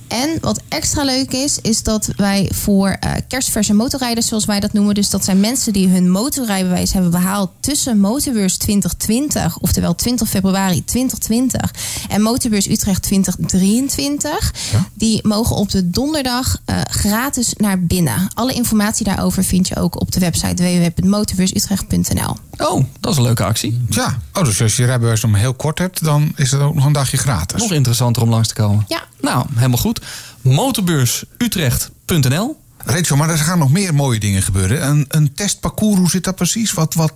En 0.08 0.38
wat 0.42 0.62
extra 0.68 1.04
leuk 1.04 1.32
is, 1.32 1.60
is 1.62 1.84
dat 1.84 2.10
wij 2.16 2.50
voor 2.54 2.90
eh 2.90 3.12
kerstverse 3.28 3.74
motorrijders, 3.74 4.28
zoals 4.28 4.46
wij 4.46 4.60
dat 4.60 4.74
noemen, 4.74 4.96
dus 4.96 5.10
dat 5.10 5.26
zijn 5.26 5.40
mensen 5.40 5.74
die 5.74 5.88
hun 5.88 6.12
motorrijbewijs 6.12 6.94
hebben 6.94 7.12
behaald 7.12 7.52
tussen 7.60 8.00
Motorbeurs 8.00 8.58
2020, 8.58 9.58
oftewel 9.58 9.96
20 9.96 10.30
februari 10.30 10.86
2020 10.86 11.74
en 12.10 12.22
Motorbeurs 12.22 12.68
Utrecht 12.70 13.02
2023, 13.04 14.54
die 14.94 15.28
mogen 15.28 15.56
op 15.56 15.70
de 15.70 15.90
donderdag 15.90 16.58
eh, 16.66 16.82
gratis 16.90 17.54
naar 17.58 17.84
binnen. 17.84 18.28
Alle 18.34 18.54
informatie 18.54 19.06
daarover 19.06 19.44
vind 19.44 19.68
je 19.68 19.76
ook 19.76 20.02
op 20.02 20.12
de 20.12 20.20
website 20.20 20.64
www.motorbeursutrecht.nl. 20.64 22.36
Oh, 22.58 22.86
dat 23.00 23.12
is 23.12 23.18
een 23.18 23.24
leuke 23.24 23.44
actie. 23.44 23.82
Ja, 23.90 24.21
oh, 24.34 24.44
dus 24.44 24.62
als 24.62 24.76
je 24.76 24.86
rijbewijs 24.86 25.22
nog 25.22 25.32
maar 25.32 25.40
heel 25.40 25.54
kort 25.54 25.80
hebt, 25.80 26.04
dan 26.04 26.32
is 26.36 26.52
het 26.52 26.62
ook 26.62 26.76
nog 26.76 26.86
een 26.86 26.94
dagje 26.94 27.18
gratis. 27.18 27.62
Nog 27.62 27.72
interessanter 27.72 28.22
om 28.22 28.30
langs 28.30 28.48
te 28.48 28.54
komen. 28.54 28.86
Ja. 28.88 29.04
Nou, 29.22 29.46
helemaal 29.56 29.78
goed. 29.78 30.02
Motorbeursutrecht.nl 30.42 32.60
Rachel, 32.86 33.16
maar 33.16 33.30
er 33.30 33.38
gaan 33.38 33.60
nog 33.60 33.72
meer 33.72 33.94
mooie 33.94 34.20
dingen 34.20 34.42
gebeuren. 34.42 34.88
Een, 34.88 35.06
een 35.08 35.34
testparcours, 35.34 36.00
hoe 36.00 36.10
zit 36.10 36.24
dat 36.24 36.36
precies? 36.36 36.74
Wat, 36.74 36.94
wat 36.94 37.14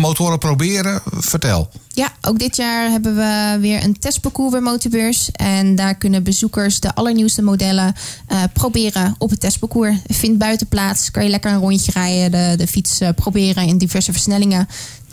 motoren 0.00 0.38
proberen? 0.38 1.02
Vertel. 1.10 1.70
Ja, 1.88 2.12
ook 2.20 2.38
dit 2.38 2.56
jaar 2.56 2.90
hebben 2.90 3.16
we 3.16 3.56
weer 3.60 3.84
een 3.84 3.98
testparcours 3.98 4.52
bij 4.52 4.60
Motorbeurs. 4.60 5.30
En 5.32 5.74
daar 5.74 5.94
kunnen 5.94 6.22
bezoekers 6.22 6.80
de 6.80 6.94
allernieuwste 6.94 7.42
modellen 7.42 7.94
eh, 8.26 8.42
proberen 8.52 9.14
op 9.18 9.30
het 9.30 9.40
testparcours. 9.40 9.96
Vindt 10.06 10.38
buiten 10.38 10.66
plaats, 10.66 11.10
kan 11.10 11.22
je 11.22 11.30
lekker 11.30 11.50
een 11.50 11.58
rondje 11.58 11.92
rijden, 11.92 12.30
de, 12.30 12.56
de 12.56 12.66
fiets 12.66 13.00
eh, 13.00 13.08
proberen 13.14 13.66
in 13.66 13.78
diverse 13.78 14.12
versnellingen. 14.12 14.68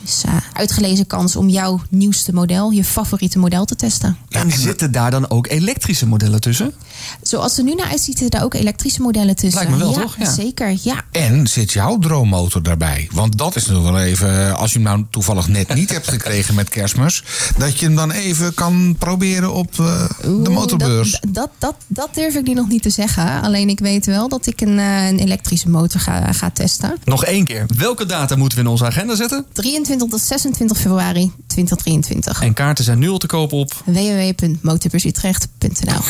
Dus 0.07 0.23
eh, 0.23 0.33
uitgelezen 0.53 1.07
kans 1.07 1.35
om 1.35 1.49
jouw 1.49 1.81
nieuwste 1.89 2.33
model, 2.33 2.69
je 2.69 2.83
favoriete 2.83 3.39
model 3.39 3.65
te 3.65 3.75
testen. 3.75 4.17
en 4.29 4.51
zitten 4.51 4.91
daar 4.91 5.11
dan 5.11 5.29
ook 5.29 5.47
elektrische 5.47 6.07
modellen 6.07 6.41
tussen? 6.41 6.73
Zoals 7.21 7.49
het 7.49 7.59
er 7.59 7.65
nu 7.65 7.73
naar 7.73 7.89
uitziet, 7.89 8.17
zitten 8.17 8.29
daar 8.29 8.43
ook 8.43 8.53
elektrische 8.53 9.01
modellen 9.01 9.35
tussen. 9.35 9.59
Lijkt 9.59 9.71
me 9.71 9.77
wel, 9.77 9.91
ja, 9.91 10.01
toch? 10.01 10.15
Ja. 10.19 10.33
Zeker, 10.33 10.77
ja. 10.81 11.03
En 11.11 11.47
zit 11.47 11.71
jouw 11.71 11.99
droommotor 11.99 12.63
daarbij? 12.63 13.09
Want 13.11 13.37
dat 13.37 13.55
is 13.55 13.65
nog 13.65 13.83
wel 13.83 13.99
even, 13.99 14.57
als 14.57 14.73
je 14.73 14.79
hem 14.79 14.87
nou 14.87 15.05
toevallig 15.09 15.47
net 15.47 15.73
niet 15.73 15.91
hebt 15.91 16.07
gekregen 16.07 16.55
met 16.55 16.69
kerstmis, 16.69 17.23
dat 17.57 17.79
je 17.79 17.85
hem 17.85 17.95
dan 17.95 18.11
even 18.11 18.53
kan 18.53 18.95
proberen 18.99 19.53
op 19.53 19.79
eh, 19.79 20.03
de 20.21 20.49
motorbeurs. 20.49 21.11
Dat, 21.11 21.31
dat, 21.31 21.51
dat, 21.57 21.75
dat 21.87 22.09
durf 22.13 22.35
ik 22.35 22.47
nu 22.47 22.53
nog 22.53 22.67
niet 22.67 22.81
te 22.81 22.89
zeggen. 22.89 23.41
Alleen 23.41 23.69
ik 23.69 23.79
weet 23.79 24.05
wel 24.05 24.29
dat 24.29 24.45
ik 24.45 24.61
een, 24.61 24.79
eh, 24.79 25.07
een 25.07 25.19
elektrische 25.19 25.69
motor 25.69 26.01
ga, 26.01 26.33
ga 26.33 26.49
testen. 26.49 26.97
Nog 27.03 27.25
één 27.25 27.45
keer. 27.45 27.65
Welke 27.77 28.05
data 28.05 28.35
moeten 28.35 28.57
we 28.57 28.63
in 28.63 28.69
onze 28.69 28.85
agenda 28.85 29.15
zetten? 29.15 29.45
23 29.53 29.96
tot 29.97 30.19
26 30.21 30.77
februari 30.77 31.31
2023. 31.47 32.41
En 32.41 32.53
kaarten 32.53 32.83
zijn 32.83 32.99
nu 32.99 33.09
al 33.09 33.17
te 33.17 33.27
koop 33.27 33.51
op 33.51 33.81
www.motorbursutrecht.nl 33.85 36.01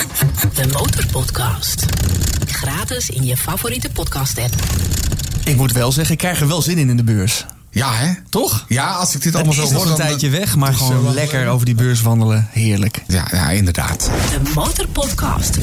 De 0.53 0.67
Motorpodcast. 0.73 1.85
Gratis 2.45 3.09
in 3.09 3.25
je 3.25 3.37
favoriete 3.37 3.89
podcast 3.89 4.37
app. 4.37 4.53
Ik 5.43 5.55
moet 5.55 5.71
wel 5.71 5.91
zeggen, 5.91 6.13
ik 6.13 6.19
krijg 6.19 6.41
er 6.41 6.47
wel 6.47 6.61
zin 6.61 6.77
in 6.77 6.89
in 6.89 6.97
de 6.97 7.03
beurs. 7.03 7.45
Ja, 7.71 7.93
hè? 7.93 8.13
Toch? 8.29 8.65
Ja, 8.67 8.91
als 8.91 9.07
ik 9.07 9.13
dit 9.13 9.23
Het 9.23 9.35
allemaal 9.35 9.53
is 9.63 9.69
zo 9.69 9.73
nog 9.73 9.83
hoor. 9.83 9.91
een 9.91 9.97
dan- 9.97 10.07
tijdje 10.07 10.29
weg, 10.29 10.55
maar 10.55 10.71
is, 10.71 10.79
eh, 10.79 10.85
gewoon 10.85 11.03
wel, 11.03 11.13
lekker 11.13 11.43
eh, 11.45 11.53
over 11.53 11.65
die 11.65 11.75
beurs 11.75 12.01
wandelen. 12.01 12.47
Heerlijk. 12.51 13.03
Ja, 13.07 13.27
ja, 13.31 13.49
inderdaad. 13.49 14.09
De 14.31 14.51
Motorpodcast. 14.55 15.57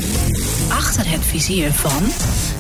Achter 0.69 1.11
het 1.11 1.21
vizier 1.25 1.73
van... 1.73 2.03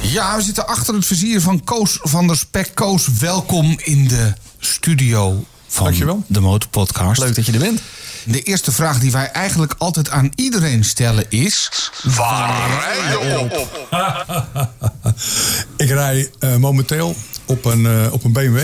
Ja, 0.01 0.37
we 0.37 0.43
zitten 0.43 0.67
achter 0.67 0.95
het 0.95 1.07
vizier 1.07 1.41
van 1.41 1.65
Koos 1.65 1.99
van 2.03 2.27
der 2.27 2.37
Spek. 2.37 2.71
Koos, 2.75 3.09
welkom 3.21 3.77
in 3.83 4.09
de 4.09 4.33
studio 4.59 5.45
van 5.75 5.85
Dankjewel. 5.85 6.25
de 6.27 6.41
Motorpodcast. 6.41 7.21
Leuk 7.21 7.35
dat 7.35 7.47
je 7.47 7.53
er 7.53 7.59
bent. 7.59 7.81
De 8.25 8.43
eerste 8.43 8.73
vraag 8.73 8.99
die 8.99 9.13
wij 9.13 9.31
eigenlijk 9.31 9.75
altijd 9.79 10.11
aan 10.11 10.31
iedereen 10.35 10.85
stellen 10.85 11.25
is... 11.29 11.71
Waar 12.03 12.71
rij 12.71 13.19
je 13.19 13.39
op? 13.39 13.89
Ik 15.77 15.89
rij 15.89 16.31
eh, 16.39 16.57
momenteel 16.57 17.17
op 17.45 17.65
een, 17.65 17.87
eh, 17.87 18.13
op 18.13 18.25
een 18.25 18.33
BMW. 18.33 18.59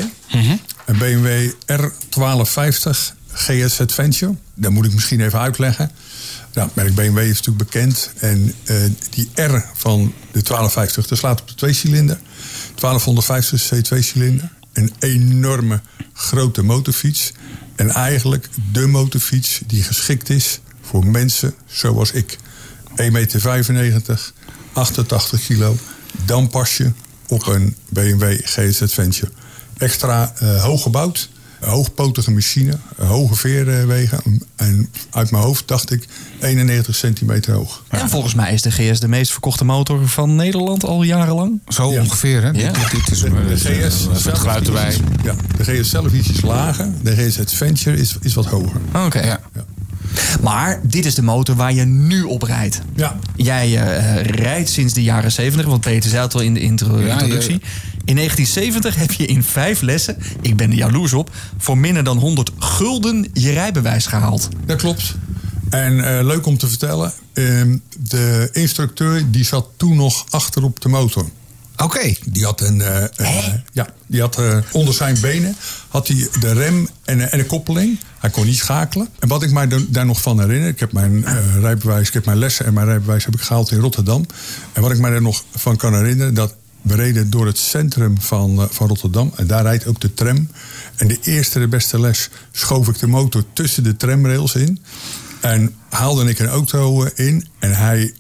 Een 0.86 0.98
BMW 0.98 1.50
R1250 1.66 3.14
GS 3.32 3.80
Adventure. 3.80 4.34
Dat 4.54 4.70
moet 4.70 4.86
ik 4.86 4.92
misschien 4.92 5.20
even 5.20 5.38
uitleggen. 5.40 5.90
Nou, 6.54 6.66
het 6.66 6.76
merk 6.76 6.94
BMW 6.94 7.18
is 7.18 7.36
natuurlijk 7.36 7.70
bekend. 7.70 8.10
En 8.18 8.54
eh, 8.64 8.76
die 9.10 9.30
R 9.34 9.64
van 9.74 10.14
de 10.32 10.42
1250, 10.42 11.06
dat 11.06 11.18
slaat 11.18 11.40
op 11.40 11.48
de 11.48 11.54
tweecilinder. 11.54 12.18
1250 12.74 13.72
C2-cilinder. 13.74 14.48
Een 14.72 14.92
enorme 14.98 15.80
grote 16.20 16.62
motorfiets. 16.62 17.32
En 17.76 17.90
eigenlijk 17.90 18.48
de 18.72 18.86
motorfiets 18.86 19.60
die 19.66 19.82
geschikt 19.82 20.30
is 20.30 20.60
voor 20.80 21.06
mensen 21.06 21.54
zoals 21.66 22.12
ik. 22.12 22.38
1,95 22.90 23.06
meter, 23.06 24.32
88 24.72 25.46
kilo. 25.46 25.76
Dan 26.24 26.48
pas 26.48 26.76
je 26.76 26.92
op 27.28 27.46
een 27.46 27.76
BMW 27.88 28.40
GS 28.42 28.82
Adventure. 28.82 29.30
Extra 29.76 30.32
eh, 30.36 30.62
hoog 30.62 30.82
gebouwd. 30.82 31.28
Hoogpotige 31.60 32.30
machine. 32.30 32.78
Hoge 32.96 33.34
veerwegen. 33.34 34.20
En 34.56 34.88
uit 35.10 35.30
mijn 35.30 35.42
hoofd 35.42 35.68
dacht 35.68 35.90
ik 35.92 36.08
91 36.40 36.94
centimeter 36.96 37.54
hoog. 37.54 37.82
En 37.88 38.08
volgens 38.10 38.34
mij 38.34 38.52
is 38.52 38.62
de 38.62 38.70
GS 38.70 39.00
de 39.00 39.08
meest 39.08 39.32
verkochte 39.32 39.64
motor 39.64 40.08
van 40.08 40.34
Nederland 40.36 40.84
al 40.84 41.02
jarenlang. 41.02 41.60
Zo 41.68 41.92
Ja. 41.92 42.00
ongeveer, 42.00 42.42
hè? 42.42 42.48
Ja. 42.50 42.72
Dit, 42.72 42.90
dit 42.90 43.10
is 43.10 43.20
De, 43.20 43.26
een- 43.26 43.58
GS 43.90 44.08
zelf 44.22 44.44
erbij. 44.66 44.88
is- 44.88 44.96
Ja, 45.24 45.34
de 45.56 45.64
GS 45.64 45.90
zelf 45.90 46.12
is 46.12 46.28
iets 46.28 46.40
lager. 46.40 46.88
De 47.02 47.16
GS 47.16 47.38
Adventure 47.40 47.96
is, 47.96 48.16
is 48.20 48.34
wat 48.34 48.46
hoger. 48.46 48.80
Oké. 49.06 49.20
Ja. 49.24 49.40
Maar 50.42 50.80
dit 50.82 51.06
is 51.06 51.14
de 51.14 51.22
motor 51.22 51.56
waar 51.56 51.72
je 51.72 51.84
nu 51.84 52.22
op 52.22 52.42
rijdt. 52.42 52.80
Ja. 52.94 53.16
Jij 53.36 53.76
eh, 53.86 54.24
rijdt 54.24 54.68
sinds 54.70 54.94
de 54.94 55.02
jaren 55.02 55.32
70, 55.32 55.66
want 55.66 55.80
Peter 55.80 56.10
zei 56.10 56.22
het 56.22 56.34
al 56.34 56.40
in 56.40 56.54
de 56.54 56.60
intro- 56.60 57.00
Ja, 57.00 57.12
introductie. 57.12 57.60
In 58.04 58.14
1970 58.16 58.94
heb 58.94 59.12
je 59.12 59.26
in 59.26 59.42
vijf 59.42 59.80
lessen, 59.80 60.16
ik 60.40 60.56
ben 60.56 60.70
er 60.70 60.76
jaloers 60.76 61.12
op, 61.12 61.30
voor 61.58 61.78
minder 61.78 62.04
dan 62.04 62.18
100 62.18 62.50
gulden 62.58 63.28
je 63.32 63.50
rijbewijs 63.52 64.06
gehaald. 64.06 64.48
Dat 64.66 64.78
klopt. 64.78 65.14
En 65.70 66.18
eh, 66.18 66.24
leuk 66.24 66.46
om 66.46 66.58
te 66.58 66.68
vertellen, 66.68 67.12
ehm, 67.32 67.76
de 67.98 68.48
instructeur 68.52 69.30
die 69.30 69.44
zat 69.44 69.66
toen 69.76 69.96
nog 69.96 70.24
achter 70.30 70.62
op 70.62 70.80
de 70.80 70.88
motor. 70.88 71.28
Oké. 71.82 72.14
Die 72.24 72.44
had 72.44 72.60
een, 72.60 72.80
eh, 72.80 73.04
eh, 73.16 73.54
ja, 73.72 73.86
die 74.06 74.20
had 74.20 74.38
eh, 74.38 74.58
onder 74.72 74.94
zijn 74.94 75.20
benen 75.20 75.56
had 75.88 76.08
hij 76.08 76.28
de 76.40 76.52
rem 76.52 76.88
en, 77.04 77.32
en 77.32 77.38
een 77.38 77.46
koppeling. 77.46 77.98
Hij 78.18 78.30
kon 78.30 78.46
niet 78.46 78.56
schakelen. 78.56 79.08
En 79.18 79.28
wat 79.28 79.42
ik 79.42 79.50
mij 79.50 79.68
daar 79.88 80.06
nog 80.06 80.22
van 80.22 80.40
herinner, 80.40 80.68
ik 80.68 80.80
heb 80.80 80.92
mijn 80.92 81.24
rijbewijs, 81.60 82.08
ik 82.08 82.14
heb 82.14 82.24
mijn 82.24 82.38
lessen 82.38 82.66
en 82.66 82.74
mijn 82.74 82.86
rijbewijs 82.86 83.24
heb 83.24 83.34
ik 83.34 83.40
gehaald 83.40 83.70
in 83.70 83.78
Rotterdam. 83.78 84.26
En 84.72 84.82
wat 84.82 84.90
ik 84.90 84.98
mij 84.98 85.10
daar 85.10 85.22
nog 85.22 85.44
van 85.54 85.76
kan 85.76 85.94
herinneren, 85.94 86.34
dat 86.34 86.54
we 86.82 86.94
reden 86.94 87.30
door 87.30 87.46
het 87.46 87.58
centrum 87.58 88.20
van, 88.20 88.68
van 88.70 88.88
Rotterdam. 88.88 89.32
En 89.36 89.46
daar 89.46 89.62
rijdt 89.62 89.86
ook 89.86 90.00
de 90.00 90.14
tram. 90.14 90.48
En 90.96 91.08
de 91.08 91.18
eerste, 91.22 91.58
de 91.58 91.68
beste 91.68 92.00
les, 92.00 92.28
schoof 92.52 92.88
ik 92.88 92.98
de 92.98 93.06
motor 93.06 93.44
tussen 93.52 93.82
de 93.82 93.96
tramrails 93.96 94.54
in. 94.54 94.82
En 95.40 95.74
haalde 95.88 96.24
ik 96.24 96.38
een 96.38 96.48
auto 96.48 97.04
in 97.14 97.48
en 97.58 97.72
hij 97.72 98.14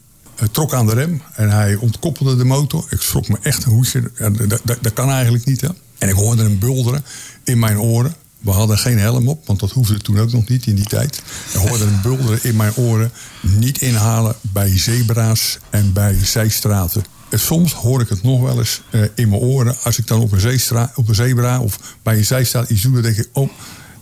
trok 0.50 0.74
aan 0.74 0.86
de 0.86 0.94
rem 0.94 1.22
en 1.34 1.50
hij 1.50 1.74
ontkoppelde 1.74 2.36
de 2.36 2.44
motor. 2.44 2.86
Ik 2.90 3.00
schrok 3.00 3.28
me 3.28 3.36
echt 3.42 3.64
een 3.64 3.72
hoesje. 3.72 4.10
Dat, 4.46 4.60
dat, 4.64 4.78
dat 4.80 4.92
kan 4.92 5.10
eigenlijk 5.10 5.44
niet. 5.44 5.60
Hè? 5.60 5.68
En 5.98 6.08
ik 6.08 6.14
hoorde 6.14 6.42
hem 6.42 6.58
bulderen 6.58 7.04
in 7.44 7.58
mijn 7.58 7.80
oren. 7.80 8.14
We 8.40 8.50
hadden 8.50 8.78
geen 8.78 8.98
helm 8.98 9.28
op, 9.28 9.46
want 9.46 9.60
dat 9.60 9.70
hoefde 9.70 9.98
toen 9.98 10.18
ook 10.18 10.32
nog 10.32 10.48
niet 10.48 10.66
in 10.66 10.74
die 10.74 10.84
tijd. 10.84 11.22
Ik 11.52 11.60
hoorde 11.60 11.84
hem 11.84 12.00
bulderen 12.02 12.38
in 12.42 12.56
mijn 12.56 12.74
oren. 12.74 13.12
Niet 13.40 13.80
inhalen 13.80 14.36
bij 14.40 14.78
zebra's 14.78 15.58
en 15.70 15.92
bij 15.92 16.16
zijstraten. 16.24 17.04
En 17.28 17.40
soms 17.40 17.72
hoor 17.72 18.00
ik 18.00 18.08
het 18.08 18.22
nog 18.22 18.40
wel 18.40 18.58
eens 18.58 18.82
eh, 18.90 19.00
in 19.14 19.28
mijn 19.28 19.40
oren. 19.40 19.76
Als 19.82 19.98
ik 19.98 20.06
dan 20.06 20.20
op 20.20 20.32
een, 20.32 20.40
zeestra, 20.40 20.92
op 20.94 21.08
een 21.08 21.14
zebra 21.14 21.60
of 21.60 21.78
bij 22.02 22.16
een 22.16 22.24
zijstraat 22.24 22.70
iets 22.70 22.82
doe, 22.82 22.92
dan 22.92 23.02
denk 23.02 23.16
ik... 23.16 23.28
oh, 23.32 23.50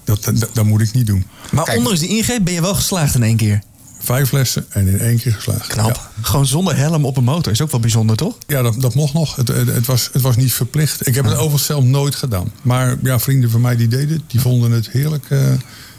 dat, 0.04 0.25
dat, 0.25 0.50
dat 0.52 0.64
moet 0.64 0.80
ik 0.80 0.92
niet 0.92 1.07
doen. 1.07 1.26
Maar 1.50 1.64
Kijk. 1.64 1.78
ondanks 1.78 2.00
die 2.00 2.09
ingreep 2.09 2.45
ben 2.45 2.54
je 2.54 2.61
wel 2.61 2.75
geslaagd 2.75 3.14
in 3.14 3.23
één 3.23 3.37
keer. 3.37 3.62
Vijf 3.99 4.33
lessen 4.33 4.67
en 4.69 4.88
in 4.88 4.99
één 4.99 5.19
keer 5.19 5.33
geslaagd. 5.33 5.67
Knap. 5.67 5.87
Ja. 5.95 6.23
Gewoon 6.23 6.47
zonder 6.47 6.76
helm 6.76 7.05
op 7.05 7.17
een 7.17 7.25
motor 7.25 7.52
is 7.52 7.61
ook 7.62 7.71
wel 7.71 7.81
bijzonder, 7.81 8.17
toch? 8.17 8.37
Ja, 8.47 8.62
dat, 8.62 8.81
dat 8.81 8.95
mocht 8.95 9.14
nog. 9.14 9.37
Het, 9.37 9.49
het, 9.49 9.67
het 9.67 9.87
was, 9.87 10.11
het 10.12 10.23
was 10.23 10.37
niet 10.37 10.52
verplicht. 10.52 11.07
Ik 11.07 11.14
heb 11.14 11.25
het 11.25 11.35
overigens 11.35 11.64
zelf 11.64 11.85
nooit 11.85 12.14
gedaan. 12.14 12.52
Maar 12.62 12.97
ja, 13.02 13.19
vrienden 13.19 13.50
van 13.50 13.61
mij 13.61 13.76
die 13.76 13.88
deden 13.88 14.17
het, 14.17 14.23
die 14.26 14.40
vonden 14.40 14.71
het 14.71 14.90
heerlijk. 14.90 15.25
eh, 15.28 15.40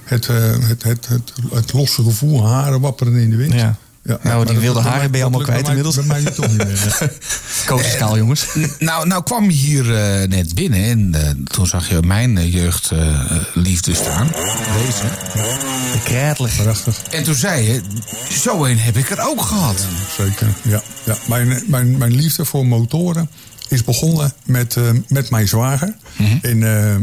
het, 0.04 0.28
eh, 0.28 0.36
het, 0.60 0.84
het, 0.84 1.08
het, 1.08 1.34
het 1.54 1.74
losse 1.74 2.04
gevoel, 2.04 2.48
haren 2.48 2.80
wapperen 2.82 3.16
in 3.16 3.30
de 3.30 3.36
wind. 3.36 3.54
Ja. 3.54 3.78
Nou, 4.22 4.46
die 4.46 4.58
wilde 4.58 4.80
haren 4.80 5.12
ben 5.12 5.20
je 5.20 5.26
allemaal 5.26 5.46
kwijt 5.46 5.68
inmiddels. 5.68 5.96
Bij 5.96 6.06
mij 6.06 6.20
niet 6.20 6.36
toch 6.36 6.48
niet 6.48 6.58
meer. 6.58 7.12
Kozenskaal, 7.66 8.18
jongens. 8.18 8.46
Nou, 8.80 9.08
nou 9.08 9.24
kwam 9.24 9.44
je 9.44 9.58
hier 9.58 9.96
eh, 9.96 10.28
net 10.28 10.56
binnen 10.56 10.84
en 10.84 11.16
eh, 11.16 11.30
toen 11.44 11.68
zag 11.68 11.90
je 11.90 12.02
mijn 12.02 12.38
eh, 12.38 12.54
jeugdliefde 12.54 13.94
staan. 13.94 14.28
Deze. 14.28 15.04
De. 16.08 16.64
Prachtig. 16.64 17.02
En 17.12 17.24
toen 17.24 17.36
zei 17.36 17.64
je, 17.64 17.82
zo 18.30 18.66
een 18.66 18.80
heb 18.80 18.98
ik 18.98 19.10
er 19.10 19.28
ook 19.28 19.42
gehad. 19.42 19.86
Zeker, 20.18 20.48
ja. 20.62 20.82
ja. 21.04 21.18
Mijn, 21.28 21.64
mijn, 21.68 21.98
mijn 21.98 22.16
liefde 22.16 22.46
voor 22.46 22.66
motoren 22.66 23.30
is 23.70 23.84
begonnen 23.84 24.34
met, 24.44 24.78
met 25.08 25.30
mijn 25.30 25.48
zwager. 25.48 25.96
In, 26.42 26.64
eh, 26.64 26.96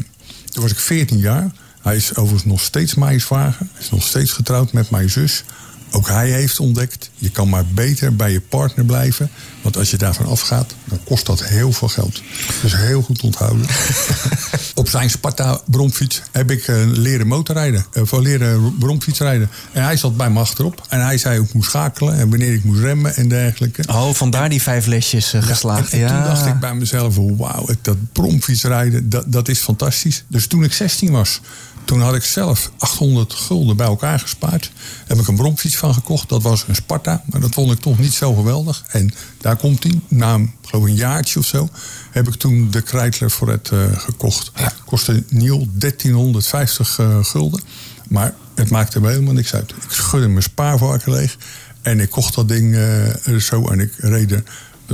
toen 0.52 0.62
was 0.62 0.70
ik 0.70 0.78
14 0.78 1.18
jaar. 1.18 1.50
Hij 1.82 1.96
is 1.96 2.10
overigens 2.10 2.44
nog 2.44 2.60
steeds 2.60 2.94
mijn 2.94 3.20
zwager. 3.20 3.66
Hij 3.72 3.80
is 3.82 3.90
nog 3.90 4.02
steeds 4.02 4.32
getrouwd 4.32 4.72
met 4.72 4.90
mijn 4.90 5.10
zus. 5.10 5.44
Ook 5.90 6.08
hij 6.08 6.30
heeft 6.30 6.60
ontdekt, 6.60 7.10
je 7.14 7.30
kan 7.30 7.48
maar 7.48 7.66
beter 7.66 8.16
bij 8.16 8.32
je 8.32 8.40
partner 8.40 8.84
blijven. 8.84 9.30
Want 9.62 9.76
als 9.76 9.90
je 9.90 9.96
daarvan 9.96 10.26
afgaat, 10.26 10.74
dan 10.84 10.98
kost 11.04 11.26
dat 11.26 11.44
heel 11.44 11.72
veel 11.72 11.88
geld. 11.88 12.22
Dus 12.62 12.76
heel 12.76 13.02
goed 13.02 13.22
onthouden. 13.22 13.66
Op 14.74 14.88
zijn 14.88 15.10
Sparta 15.10 15.60
bromfiets 15.66 16.22
heb 16.32 16.50
ik 16.50 16.68
eh, 16.68 16.76
leren 16.86 17.26
motorrijden. 17.26 17.86
eh, 17.92 18.02
Of 18.02 18.12
leren 18.12 18.78
bromfiets 18.78 19.18
rijden. 19.18 19.50
En 19.72 19.82
hij 19.82 19.96
zat 19.96 20.16
bij 20.16 20.30
me 20.30 20.40
achterop. 20.40 20.86
En 20.88 21.04
hij 21.04 21.18
zei 21.18 21.38
hoe 21.38 21.46
ik 21.46 21.54
moest 21.54 21.68
schakelen. 21.68 22.14
En 22.14 22.30
wanneer 22.30 22.52
ik 22.52 22.64
moest 22.64 22.80
remmen 22.80 23.16
en 23.16 23.28
dergelijke. 23.28 23.82
Oh, 23.88 24.14
vandaar 24.14 24.48
die 24.48 24.62
vijf 24.62 24.86
lesjes 24.86 25.32
eh, 25.32 25.42
geslaagd. 25.42 25.92
En, 25.92 25.98
en 26.00 26.04
ja. 26.04 26.14
toen 26.14 26.24
dacht 26.34 26.46
ik 26.46 26.58
bij 26.60 26.74
mezelf, 26.74 27.16
wauw, 27.16 27.66
dat 27.82 27.96
bromfietsrijden, 28.12 29.08
dat, 29.08 29.32
dat 29.32 29.48
is 29.48 29.58
fantastisch. 29.58 30.24
Dus 30.28 30.46
toen 30.46 30.64
ik 30.64 30.72
16 30.72 31.10
was, 31.10 31.40
toen 31.86 32.00
had 32.00 32.14
ik 32.14 32.24
zelf 32.24 32.70
800 32.78 33.34
gulden 33.34 33.76
bij 33.76 33.86
elkaar 33.86 34.18
gespaard. 34.18 34.72
Heb 35.06 35.18
ik 35.18 35.28
een 35.28 35.36
bromfiets 35.36 35.76
van 35.76 35.94
gekocht. 35.94 36.28
Dat 36.28 36.42
was 36.42 36.64
een 36.68 36.74
Sparta, 36.74 37.22
maar 37.30 37.40
dat 37.40 37.54
vond 37.54 37.72
ik 37.72 37.80
toch 37.80 37.98
niet 37.98 38.14
zo 38.14 38.34
geweldig. 38.34 38.84
En 38.88 39.14
daar 39.40 39.56
komt 39.56 39.82
hij, 39.82 40.00
na 40.08 40.34
een, 40.34 40.52
geloof 40.62 40.84
ik 40.84 40.88
een 40.88 40.96
jaartje 40.96 41.38
of 41.38 41.46
zo, 41.46 41.68
heb 42.10 42.28
ik 42.28 42.34
toen 42.34 42.70
de 42.70 42.80
Kreitler 42.80 43.30
voor 43.30 43.48
het 43.48 43.68
eh, 43.68 43.98
gekocht. 43.98 44.52
Kostte 44.84 45.24
nieuw 45.28 45.66
1350 45.72 46.98
eh, 46.98 47.24
gulden. 47.24 47.62
Maar 48.08 48.34
het 48.54 48.70
maakte 48.70 49.00
me 49.00 49.08
helemaal 49.08 49.34
niks 49.34 49.54
uit. 49.54 49.70
Ik 49.70 49.90
schudde 49.90 50.28
mijn 50.28 50.42
spaarvarken 50.42 51.12
leeg. 51.12 51.36
En 51.82 52.00
ik 52.00 52.10
kocht 52.10 52.34
dat 52.34 52.48
ding 52.48 52.74
eh, 52.74 53.36
zo 53.36 53.68
en 53.68 53.80
ik 53.80 53.92
reed 53.96 54.32
er, 54.32 54.42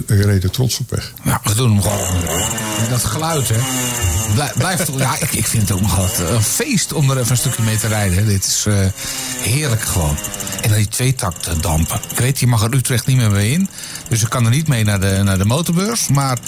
er 0.08 0.50
trots 0.50 0.78
op 0.78 0.90
weg. 0.90 1.12
Nou, 1.22 1.38
we 1.42 1.54
doen 1.54 1.70
hem 1.70 1.82
gewoon. 1.82 2.88
Dat 2.90 3.04
geluid, 3.04 3.48
hè. 3.48 3.56
Blij- 4.34 4.52
Blijft, 4.56 4.90
ja, 4.96 5.14
ik, 5.20 5.32
ik 5.32 5.46
vind 5.46 5.62
het 5.62 5.72
ook 5.72 5.80
nog 5.80 5.98
altijd 5.98 6.28
een 6.28 6.42
feest 6.42 6.92
om 6.92 7.10
er 7.10 7.18
even 7.18 7.30
een 7.30 7.36
stukje 7.36 7.62
mee 7.62 7.78
te 7.78 7.88
rijden. 7.88 8.18
hè. 8.18 8.24
Dit 8.24 8.46
is 8.46 8.64
eh, 8.66 8.74
heerlijk 9.40 9.82
gewoon. 9.82 10.16
En 10.62 10.68
dan 10.68 10.78
die 10.78 10.88
tweetakten 10.88 11.60
dampen. 11.60 12.00
Ik 12.10 12.18
weet, 12.18 12.38
je 12.38 12.46
mag 12.46 12.62
er 12.62 12.74
Utrecht 12.74 13.06
niet 13.06 13.16
meer 13.16 13.30
mee 13.30 13.50
in. 13.52 13.68
Dus 14.08 14.22
ik 14.22 14.28
kan 14.28 14.44
er 14.44 14.50
niet 14.50 14.68
mee 14.68 14.84
naar 14.84 15.00
de, 15.00 15.20
naar 15.22 15.38
de 15.38 15.44
motorbeurs. 15.44 16.08
Maar 16.08 16.38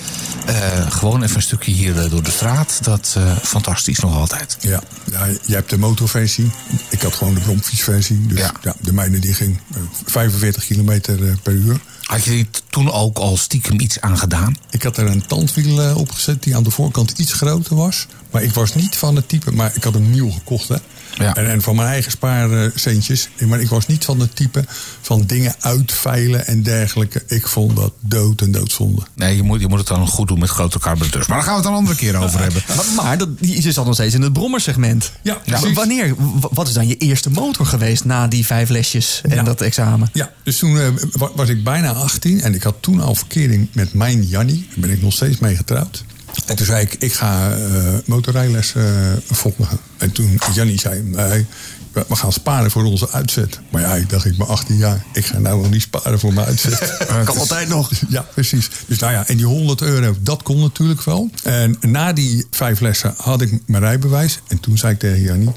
eh, 0.46 0.90
gewoon 0.90 1.22
even 1.22 1.36
een 1.36 1.42
stukje 1.42 1.72
hier 1.72 1.98
eh, 2.04 2.10
door 2.10 2.22
de 2.22 2.30
straat. 2.30 2.78
Dat 2.82 3.14
eh 3.16 3.36
fantastisch 3.42 3.98
nog 3.98 4.14
altijd. 4.16 4.56
Ja, 4.60 4.80
ja, 5.10 5.26
jij 5.26 5.56
hebt 5.56 5.70
de 5.70 5.78
motorversie. 5.78 6.50
Ik 6.88 7.02
had 7.02 7.14
gewoon 7.14 7.34
de 7.34 7.40
bromfietsversie. 7.40 8.26
Dus 8.26 8.38
Ja. 8.38 8.52
ja. 8.62 8.74
de 8.80 8.92
mijne 8.92 9.18
die 9.18 9.34
ging 9.34 9.60
eh, 9.74 9.80
45 10.06 10.64
kilometer 10.64 11.26
eh, 11.28 11.34
per 11.42 11.52
uur. 11.52 11.80
Had 12.04 12.24
je 12.24 12.46
toen 12.70 12.92
ook 12.92 13.18
al 13.18 13.36
stiekem 13.36 13.80
iets 13.80 14.00
aan 14.00 14.18
gedaan? 14.18 14.56
Ik 14.70 14.82
had 14.82 14.96
er 14.96 15.06
een 15.06 15.26
tandwiel 15.26 15.82
eh, 15.82 15.96
opgezet 15.96 16.42
die 16.42 16.56
aan 16.56 16.62
de 16.62 16.70
voorkant 16.70 17.18
iets 17.18 17.32
groter 17.32 17.76
was. 17.76 18.06
Maar 18.30 18.42
ik 18.42 18.54
was 18.54 18.74
niet 18.74 18.96
van 18.96 19.16
het 19.16 19.28
type, 19.28 19.52
maar 19.52 19.72
ik 19.74 19.84
had 19.84 19.94
hem 19.94 20.10
nieuw 20.10 20.30
gekocht 20.30 20.68
hè. 20.68 20.76
Ja. 21.18 21.34
En, 21.34 21.50
en 21.50 21.62
van 21.62 21.76
mijn 21.76 21.88
eigen 21.88 22.10
spaarcentjes. 22.10 23.28
Maar 23.46 23.60
ik 23.60 23.68
was 23.68 23.86
niet 23.86 24.04
van 24.04 24.20
het 24.20 24.36
type 24.36 24.64
van 25.00 25.22
dingen 25.26 25.54
uitveilen 25.60 26.46
en 26.46 26.62
dergelijke. 26.62 27.22
Ik 27.26 27.46
vond 27.48 27.76
dat 27.76 27.92
dood 28.00 28.40
en 28.40 28.52
doodzonde. 28.52 29.02
Nee, 29.14 29.36
je 29.36 29.42
moet, 29.42 29.60
je 29.60 29.68
moet 29.68 29.78
het 29.78 29.86
dan 29.86 30.06
goed 30.08 30.28
doen 30.28 30.38
met 30.38 30.48
grote 30.50 30.78
carburateurs. 30.78 31.26
Maar 31.26 31.36
daar 31.36 31.46
gaan 31.46 31.54
we 31.56 31.60
het 31.60 31.68
een 31.70 31.76
andere 31.76 31.96
keer 31.96 32.16
over 32.16 32.40
hebben. 32.46 32.62
Maar, 32.76 33.04
maar 33.04 33.18
dat, 33.18 33.28
je 33.40 33.72
zat 33.72 33.84
nog 33.84 33.94
steeds 33.94 34.14
in 34.14 34.22
het 34.22 34.32
brommersegment. 34.32 35.12
Ja. 35.22 35.40
Wanneer, 35.74 36.14
wat 36.40 36.68
is 36.68 36.74
dan 36.74 36.88
je 36.88 36.96
eerste 36.96 37.30
motor 37.30 37.66
geweest 37.66 38.04
na 38.04 38.26
die 38.28 38.46
vijf 38.46 38.68
lesjes 38.68 39.20
en 39.22 39.34
Ja. 39.34 39.42
dat 39.42 39.60
examen? 39.60 40.08
Ja, 40.12 40.32
dus 40.42 40.58
toen 40.58 40.78
eh, 40.78 40.88
wa- 41.12 41.30
was 41.34 41.48
ik 41.48 41.64
bijna 41.64 41.92
18 41.92 42.40
en 42.40 42.54
ik 42.54 42.62
had 42.62 42.74
toen 42.80 43.00
al 43.00 43.14
verkering 43.14 43.68
met 43.72 43.94
mijn 43.94 44.22
Jannie. 44.22 44.66
Daar 44.68 44.76
ben 44.88 44.90
ik 44.90 45.02
nog 45.02 45.12
steeds 45.12 45.38
mee 45.38 45.56
getrouwd. 45.56 46.04
En 46.46 46.56
toen 46.56 46.66
zei 46.66 46.82
ik, 46.82 46.94
ik 46.98 47.12
ga 47.12 47.50
eh 47.50 47.94
motorrijles 48.04 48.74
eh 48.74 48.84
volgen. 49.30 49.78
En 49.96 50.12
toen 50.12 50.40
Jannie 50.54 50.80
zei, 50.80 51.02
nee, 51.02 51.46
we 51.92 52.16
gaan 52.16 52.32
sparen 52.32 52.70
voor 52.70 52.84
onze 52.84 53.10
uitzet. 53.10 53.60
Maar 53.70 53.82
ja, 53.82 53.94
ik 53.94 54.10
dacht, 54.10 54.24
ik 54.24 54.36
ben 54.36 54.46
18 54.46 54.76
jaar. 54.76 55.04
Ik 55.12 55.26
ga 55.26 55.38
nou 55.38 55.60
wel 55.60 55.70
niet 55.70 55.82
sparen 55.82 56.18
voor 56.18 56.32
mijn 56.32 56.46
uitzet. 56.46 56.96
Kan 57.24 57.38
altijd 57.38 57.68
nog. 57.68 57.90
Ja, 58.08 58.22
precies. 58.34 58.70
Dus 58.86 58.98
nou 58.98 59.12
ja, 59.12 59.26
en 59.26 59.36
die 59.36 59.46
100 59.46 59.82
euro, 59.82 60.16
dat 60.20 60.42
kon 60.42 60.60
natuurlijk 60.60 61.02
wel. 61.02 61.30
En 61.42 61.76
na 61.80 62.12
die 62.12 62.46
vijf 62.50 62.80
lessen 62.80 63.14
had 63.16 63.40
ik 63.40 63.58
mijn 63.66 63.82
rijbewijs. 63.82 64.40
En 64.48 64.60
toen 64.60 64.78
zei 64.78 64.92
ik 64.92 64.98
tegen 64.98 65.20
Jannie... 65.20 65.52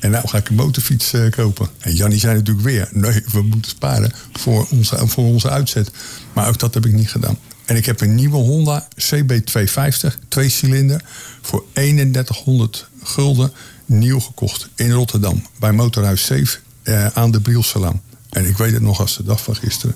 En 0.00 0.10
nou 0.10 0.28
ga 0.28 0.38
ik 0.38 0.48
een 0.48 0.54
motorfiets 0.54 1.12
eh, 1.12 1.30
kopen. 1.30 1.68
En 1.78 1.94
Jannie 1.94 2.18
zei 2.18 2.34
natuurlijk 2.34 2.66
weer... 2.66 2.88
nee, 2.90 3.24
we 3.32 3.42
moeten 3.42 3.70
sparen 3.70 4.12
voor 4.32 4.66
onze, 4.70 4.98
voor 5.06 5.24
onze 5.24 5.50
uitzet. 5.50 5.90
Maar 6.32 6.48
ook 6.48 6.58
dat 6.58 6.74
heb 6.74 6.86
ik 6.86 6.92
niet 6.92 7.10
gedaan. 7.10 7.38
En 7.64 7.76
ik 7.76 7.86
heb 7.86 8.00
een 8.00 8.14
nieuwe 8.14 8.36
Honda 8.36 8.88
CB250, 9.14 10.28
twee 10.28 10.48
cilinder... 10.48 11.04
voor 11.42 11.64
3100 11.72 12.88
gulden 13.02 13.52
nieuw 13.86 14.20
gekocht 14.20 14.68
in 14.74 14.90
Rotterdam. 14.90 15.46
Bij 15.58 15.72
Motorhuis 15.72 16.24
7 16.24 16.60
eh, 16.82 17.06
aan 17.06 17.30
de 17.30 17.40
Brielselaan. 17.40 18.02
En 18.30 18.46
ik 18.46 18.56
weet 18.56 18.72
het 18.72 18.82
nog 18.82 19.00
als 19.00 19.16
de 19.16 19.24
dag 19.24 19.42
van 19.42 19.56
gisteren. 19.56 19.94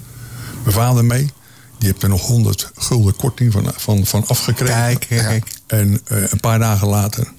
Mijn 0.63 0.75
vader 0.75 1.05
mee. 1.05 1.31
Die 1.79 1.89
heeft 1.89 2.03
er 2.03 2.09
nog 2.09 2.27
100 2.27 2.71
gulden 2.77 3.17
korting 3.17 3.53
van, 3.53 3.73
van, 3.77 4.07
van 4.07 4.27
afgekregen. 4.27 4.99
Kijk, 4.99 5.07
kijk. 5.09 5.47
En 5.67 6.01
eh, 6.05 6.31
een 6.31 6.41
paar 6.41 6.59
dagen 6.59 6.89
later, 6.89 7.33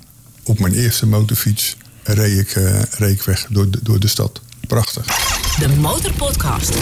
op 0.43 0.59
mijn 0.59 0.73
eerste 0.73 1.05
motorfiets, 1.05 1.77
reed 2.03 2.39
ik, 2.39 2.55
eh, 2.55 2.81
reed 2.81 3.13
ik 3.13 3.23
weg 3.23 3.47
door 3.49 3.69
de, 3.69 3.79
door 3.83 3.99
de 3.99 4.07
stad. 4.07 4.41
Prachtig. 4.67 5.05
De 5.59 5.69
Motorpodcast. 5.69 6.73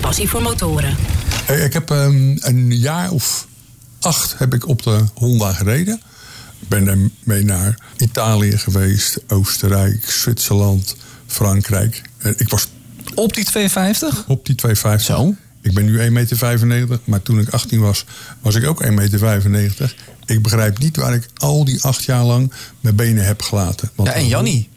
Passie 0.00 0.28
voor 0.28 0.42
motoren. 0.42 0.96
Hey, 1.44 1.60
ik 1.60 1.72
heb 1.72 1.90
ehm, 1.90 2.36
een 2.40 2.76
jaar 2.76 3.10
of 3.10 3.46
acht 4.00 4.38
heb 4.38 4.54
ik 4.54 4.68
op 4.68 4.82
de 4.82 5.04
Honda 5.14 5.52
gereden. 5.52 6.00
Ik 6.60 6.68
ben 6.68 6.88
er 6.88 6.98
mee 7.24 7.44
naar 7.44 7.78
Italië 7.96 8.58
geweest, 8.58 9.18
Oostenrijk, 9.28 10.10
Zwitserland, 10.10 10.96
Frankrijk. 11.26 12.02
Ik 12.36 12.48
was 12.48 12.68
Op 13.14 13.34
die 13.34 13.44
250? 13.44 14.24
op 14.28 14.46
die 14.46 14.54
250. 14.54 15.16
Zo. 15.16 15.34
Ik 15.62 15.74
ben 15.74 15.84
nu 15.84 15.98
1,95 16.60 16.66
meter, 16.66 16.98
maar 17.04 17.22
toen 17.22 17.38
ik 17.40 17.48
18 17.48 17.80
was, 17.80 18.04
was 18.40 18.54
ik 18.54 18.66
ook 18.66 18.84
1,95 18.84 19.48
meter. 19.48 19.94
Ik 20.24 20.42
begrijp 20.42 20.78
niet 20.78 20.96
waar 20.96 21.14
ik 21.14 21.26
al 21.36 21.64
die 21.64 21.82
acht 21.82 22.04
jaar 22.04 22.24
lang 22.24 22.52
mijn 22.80 22.94
benen 22.96 23.24
heb 23.24 23.42
gelaten. 23.42 23.90
Want 23.94 24.08
Ja, 24.08 24.14
en 24.14 24.26
Jannie. 24.26 24.68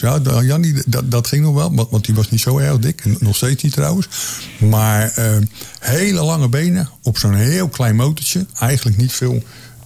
Ja. 0.00 0.18
Ja, 0.22 0.42
Jannie, 0.42 0.82
dat, 0.86 1.10
dat 1.10 1.26
ging 1.26 1.44
nog 1.44 1.54
wel, 1.54 1.88
want, 1.90 2.04
die 2.04 2.14
was 2.14 2.30
niet 2.30 2.40
zo 2.40 2.58
erg 2.58 2.78
dik. 2.78 3.20
Nog 3.20 3.36
steeds 3.36 3.62
niet 3.62 3.72
trouwens. 3.72 4.08
Maar 4.58 5.10
eh, 5.10 5.36
hele 5.80 6.22
lange 6.22 6.48
benen 6.48 6.88
op 7.02 7.18
zo'n 7.18 7.34
heel 7.34 7.68
klein 7.68 7.96
motortje. 7.96 8.46
Eigenlijk 8.58 8.96
niet 8.96 9.12
veel 9.12 9.42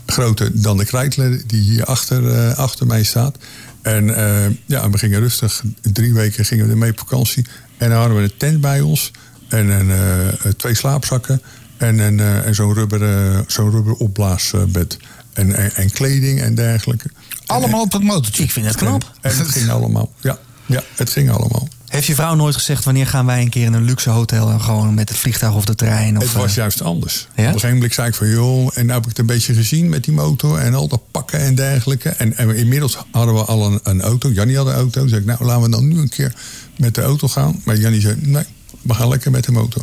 groter 0.07 0.63
dan 0.63 0.77
de 0.77 0.85
Kreitler 0.85 1.43
die 1.47 1.61
hier 1.61 1.85
achter, 1.85 2.29
eh, 2.29 2.59
achter 2.59 2.87
mij 2.87 3.03
staat. 3.03 3.37
En 3.83 4.17
eh, 4.17 4.51
ja, 4.65 4.91
we 4.91 4.99
gingen 4.99 5.21
rustig. 5.21 5.63
Drie 5.81 6.15
weken 6.15 6.45
gingen 6.45 6.67
we 6.67 6.73
ermee 6.73 6.91
op 6.91 6.99
vakantie. 6.99 7.47
En 7.77 7.89
dan 7.89 7.99
hadden 7.99 8.17
we 8.17 8.23
een 8.23 8.37
tent 8.37 8.61
bij 8.61 8.81
ons. 8.81 9.11
En 9.49 9.69
een, 9.69 10.57
twee 10.57 10.75
slaapzakken. 10.75 11.43
En, 11.77 11.99
een, 11.99 12.21
en 12.21 12.55
zo'n 12.55 12.75
rubber, 12.75 13.45
zo'n 13.47 13.71
rubber 13.71 13.93
opblaasbed. 13.93 14.97
En, 15.33 15.75
en 15.75 15.91
kleding 15.91 16.41
en 16.41 16.55
dergelijke. 16.55 17.11
Allemaal 17.47 17.81
op 17.81 17.93
het 17.93 18.03
motortje. 18.03 18.43
Ik 18.43 18.51
vind 18.51 18.67
het 18.67 18.77
knap. 18.77 19.13
En 19.21 19.37
het 19.37 19.49
ging 19.49 19.71
allemaal. 19.71 20.13
Ja, 20.21 20.39
ja 20.67 20.83
het 20.95 21.11
ging 21.11 21.31
allemaal. 21.31 21.69
Heeft 21.87 22.07
je 22.07 22.15
vrouw 22.15 22.35
nooit 22.35 22.55
gezegd 22.55 22.85
wanneer 22.85 23.07
gaan 23.07 23.27
wij 23.27 23.41
een 23.41 23.49
keer 23.49 23.65
in 23.65 23.73
een 23.73 23.85
luxe 23.85 24.11
hotel 24.11 24.51
en 24.51 24.61
gewoon 24.61 24.95
met 24.95 25.09
het 25.09 25.19
vliegtuig 25.19 25.55
of 25.55 25.65
de 25.65 25.75
trein? 25.75 26.17
Of, 26.17 26.23
Het 26.23 26.33
was 26.33 26.51
eh, 26.51 26.57
juist 26.57 26.83
anders. 26.83 27.15
Ja? 27.21 27.27
Op 27.29 27.37
een 27.37 27.45
gegeven 27.45 27.75
moment 27.75 27.95
zei 27.95 28.09
ik 28.09 28.15
van 28.15 28.29
joh, 28.29 28.69
en 28.75 28.87
nou 28.87 28.93
heb 28.93 29.03
ik 29.03 29.09
het 29.09 29.19
een 29.19 29.27
beetje 29.27 29.55
gezien 29.55 29.89
met 29.89 30.05
die 30.05 30.15
motor 30.15 30.59
en 30.59 30.75
al 30.75 30.89
dat 30.89 31.01
pakken 31.11 31.41
en 31.41 31.55
dergelijke. 31.55 32.09
En, 32.09 32.37
en 32.37 32.57
inmiddels 32.57 32.99
hadden 33.11 33.35
we 33.35 33.45
al 33.45 33.67
een, 33.67 33.81
een 33.83 34.03
auto. 34.03 34.31
Jannie 34.31 34.57
had 34.57 34.67
een 34.67 34.73
auto. 34.73 35.01
Toen 35.01 35.09
zei 35.09 35.21
ik, 35.21 35.27
nou 35.27 35.45
laten 35.45 35.63
we 35.63 35.69
dan 35.69 35.89
nu 35.89 35.99
een 35.99 36.09
keer 36.09 36.35
met 36.77 36.95
de 36.95 37.03
auto 37.03 37.29
gaan. 37.29 37.61
Maar 37.65 37.77
Jannie 37.77 38.01
zei, 38.01 38.17
nee, 38.21 38.45
we 38.83 38.95
gaan 38.95 39.09
lekker 39.09 39.31
met 39.31 39.45
de 39.45 39.53
motor. 39.53 39.83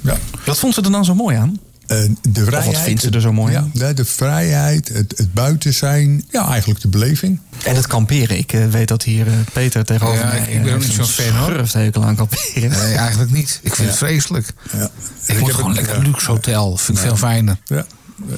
Ja. 0.00 0.16
Wat 0.44 0.58
vond 0.58 0.74
ze 0.74 0.82
er 0.82 0.90
dan 0.90 1.04
zo 1.04 1.14
mooi 1.14 1.36
aan? 1.36 1.58
Eh, 1.90 1.98
de 2.30 2.44
vrijheid. 2.44 2.78
vindt 2.78 3.00
ze 3.02 3.10
er 3.10 3.20
zo 3.20 3.32
mooi 3.32 3.52
Ja, 3.52 3.58
aan? 3.58 3.70
de, 3.74 3.94
de 3.94 4.04
vrijheid, 4.04 4.88
het, 4.88 5.14
het 5.16 5.32
buiten 5.34 5.74
zijn. 5.74 6.24
Ja, 6.30 6.48
eigenlijk 6.48 6.80
de 6.80 6.88
beleving. 6.88 7.40
En 7.64 7.74
het 7.76 7.86
kamperen. 7.86 8.38
Ik 8.38 8.52
eh, 8.52 8.66
weet 8.66 8.88
dat 8.88 9.02
hier 9.02 9.26
eh, 9.26 9.32
Peter 9.52 9.84
tegenover 9.84 10.20
Ja, 10.20 10.26
mij... 10.26 10.38
ik- 10.40 10.46
ik 10.48 10.62
ben 10.62 10.74
ook 10.74 10.80
niet 10.80 10.90
zo'n 10.92 11.00
een 11.00 11.06
fan, 11.06 11.36
hoor. 11.36 11.50
schurfthekel 11.50 12.04
aan 12.04 12.16
kamperen. 12.16 12.70
Nee, 12.70 12.94
eigenlijk 12.94 13.30
niet. 13.30 13.60
Ik 13.62 13.74
vind 13.74 13.88
het 13.88 13.96
vreselijk. 13.98 14.52
Ja. 14.72 14.90
Ik 15.26 15.36
het- 15.36 15.54
gewoon 15.54 15.74
lekker 15.74 15.96
ja. 15.96 16.02
luxe 16.02 16.30
hotel. 16.30 16.76
Vind 16.76 16.98
ik 16.98 17.04
veel 17.04 17.16
fijner. 17.16 17.56
Ja. 17.64 17.86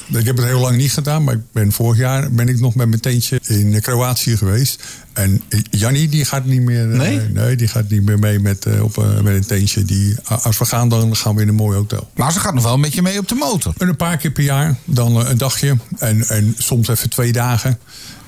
Ik 0.08 0.24
heb 0.26 0.36
het 0.36 0.46
heel 0.46 0.60
lang 0.60 0.76
niet 0.76 0.92
gedaan, 0.92 1.24
maar 1.24 1.34
ik 1.34 1.40
ben 1.52 1.72
vorig 1.72 1.98
jaar 1.98 2.30
ben 2.30 2.48
ik 2.48 2.60
nog 2.60 2.74
met 2.74 2.88
mijn 2.88 3.00
tentje 3.00 3.40
in 3.46 3.80
Kroatië 3.80 4.36
geweest. 4.36 4.82
En 5.12 5.42
Jannie 5.70 6.08
die 6.08 6.24
gaat 6.24 6.44
niet 6.44 6.60
meer. 6.62 6.90
eh, 6.92 6.98
Nee? 6.98 7.18
nee, 7.20 7.56
die 7.56 7.68
gaat 7.68 7.88
niet 7.88 8.02
meer 8.02 8.18
mee 8.18 8.38
met, 8.38 8.66
eh, 8.66 8.82
op, 8.82 8.98
eh, 8.98 9.20
met 9.20 9.34
een 9.34 9.46
tentje. 9.46 9.84
Die, 9.84 10.16
als 10.42 10.58
we 10.58 10.64
gaan, 10.64 10.88
dan 10.88 11.16
gaan 11.16 11.34
we 11.34 11.42
in 11.42 11.48
een 11.48 11.54
mooi 11.54 11.76
hotel. 11.76 12.10
Maar 12.14 12.32
ze 12.32 12.40
gaat 12.40 12.54
nog 12.54 12.62
wel 12.64 12.78
met 12.78 12.94
je 12.94 13.02
mee 13.02 13.18
op 13.18 13.28
de 13.28 13.34
motor. 13.34 13.74
En 13.78 13.88
een 13.88 13.96
paar 13.96 14.16
keer 14.16 14.30
per 14.30 14.42
jaar, 14.44 14.76
dan 14.84 15.20
eh, 15.20 15.30
een 15.30 15.38
dagje. 15.38 15.76
En, 15.98 16.28
en 16.28 16.54
soms 16.58 16.88
even 16.88 17.10
twee 17.10 17.32
dagen. 17.32 17.78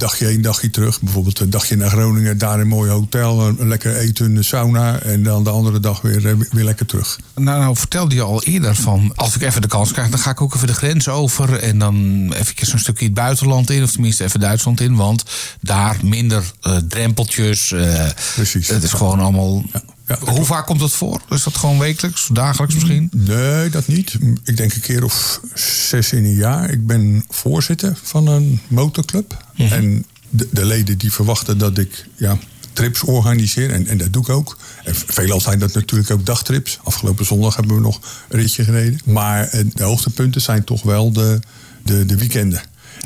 Dagje 0.04 0.26
heen, 0.26 0.42
dagje 0.42 0.70
terug. 0.70 1.00
Bijvoorbeeld 1.00 1.40
een 1.40 1.50
dagje 1.50 1.76
naar 1.76 1.90
Groningen, 1.90 2.38
daar 2.38 2.60
een 2.60 2.68
mooi 2.68 2.90
hotel. 2.90 3.40
Een, 3.40 3.68
lekker 3.68 3.96
eten, 3.96 4.36
een 4.36 4.44
sauna. 4.44 4.98
En 5.00 5.22
dan 5.22 5.44
de 5.44 5.50
andere 5.50 5.80
dag 5.80 6.00
weer, 6.00 6.28
eh, 6.28 6.34
weer 6.50 6.64
lekker 6.64 6.86
terug. 6.86 7.18
Nou, 7.34 7.60
nou 7.60 7.76
vertelde 7.76 8.14
je 8.14 8.22
al 8.22 8.42
eerder 8.42 8.74
van... 8.74 9.12
als 9.14 9.34
ik 9.34 9.42
even 9.42 9.62
de 9.62 9.68
kans 9.68 9.92
krijg, 9.92 10.08
dan 10.08 10.18
ga 10.18 10.30
ik 10.30 10.40
ook 10.40 10.54
even 10.54 10.66
de 10.66 10.74
grens 10.74 11.08
over... 11.08 11.58
en 11.58 11.78
dan 11.78 11.96
even 12.32 12.72
een 12.72 12.78
stukje 12.78 13.04
het 13.04 13.14
buitenland 13.14 13.70
in... 13.70 13.82
of 13.82 13.90
tenminste 13.92 14.24
even 14.24 14.40
Duitsland 14.40 14.80
in, 14.80 14.94
want 14.96 15.24
daar 15.60 15.96
minder 16.02 16.44
eh, 16.60 16.76
drempeltjes. 16.76 17.72
eh, 17.72 18.08
Precies. 18.34 18.68
Het 18.68 18.82
is 18.82 18.92
gewoon 18.92 19.20
allemaal... 19.20 19.62
Ja, 19.72 19.82
Hoe 20.06 20.16
klopt. 20.16 20.46
vaak 20.46 20.66
komt 20.66 20.80
dat 20.80 20.92
voor? 20.92 21.20
Is 21.30 21.42
dat 21.42 21.56
gewoon 21.56 21.78
wekelijks, 21.78 22.28
dagelijks 22.32 22.74
misschien? 22.74 23.10
Nee, 23.12 23.70
dat 23.70 23.86
niet. 23.86 24.18
Ik 24.44 24.56
denk 24.56 24.74
een 24.74 24.80
keer 24.80 25.04
of 25.04 25.40
zes 25.88 26.12
in 26.12 26.24
een 26.24 26.34
jaar. 26.34 26.70
Ik 26.70 26.86
ben 26.86 27.24
voorzitter 27.28 27.98
van 28.02 28.26
een 28.26 28.60
motorclub. 28.68 29.44
En 29.56 30.04
de, 30.30 30.48
de 30.52 30.64
leden 30.64 30.98
die 30.98 31.12
verwachten 31.12 31.58
dat 31.58 31.78
ik 31.78 32.06
ja, 32.16 32.38
trips 32.72 33.02
organiseer. 33.02 33.70
En, 33.70 33.86
en 33.86 33.98
dat 33.98 34.12
doe 34.12 34.22
ik 34.22 34.28
ook. 34.28 34.58
En 34.84 34.94
veelal 34.94 35.40
zijn 35.40 35.58
dat 35.58 35.74
natuurlijk 35.74 36.10
ook 36.10 36.26
dagtrips. 36.26 36.78
Afgelopen 36.82 37.24
zondag 37.24 37.56
hebben 37.56 37.74
we 37.74 37.82
nog 37.82 38.00
een 38.28 38.40
ritje 38.40 38.64
gereden. 38.64 39.00
Maar 39.04 39.48
eh, 39.48 39.64
de 39.74 39.84
hoogtepunten 39.84 40.40
zijn 40.40 40.64
toch 40.64 40.82
wel 40.82 41.12
de, 41.12 41.40
de, 41.82 42.06
de 42.06 42.16
weekenden. 42.16 42.62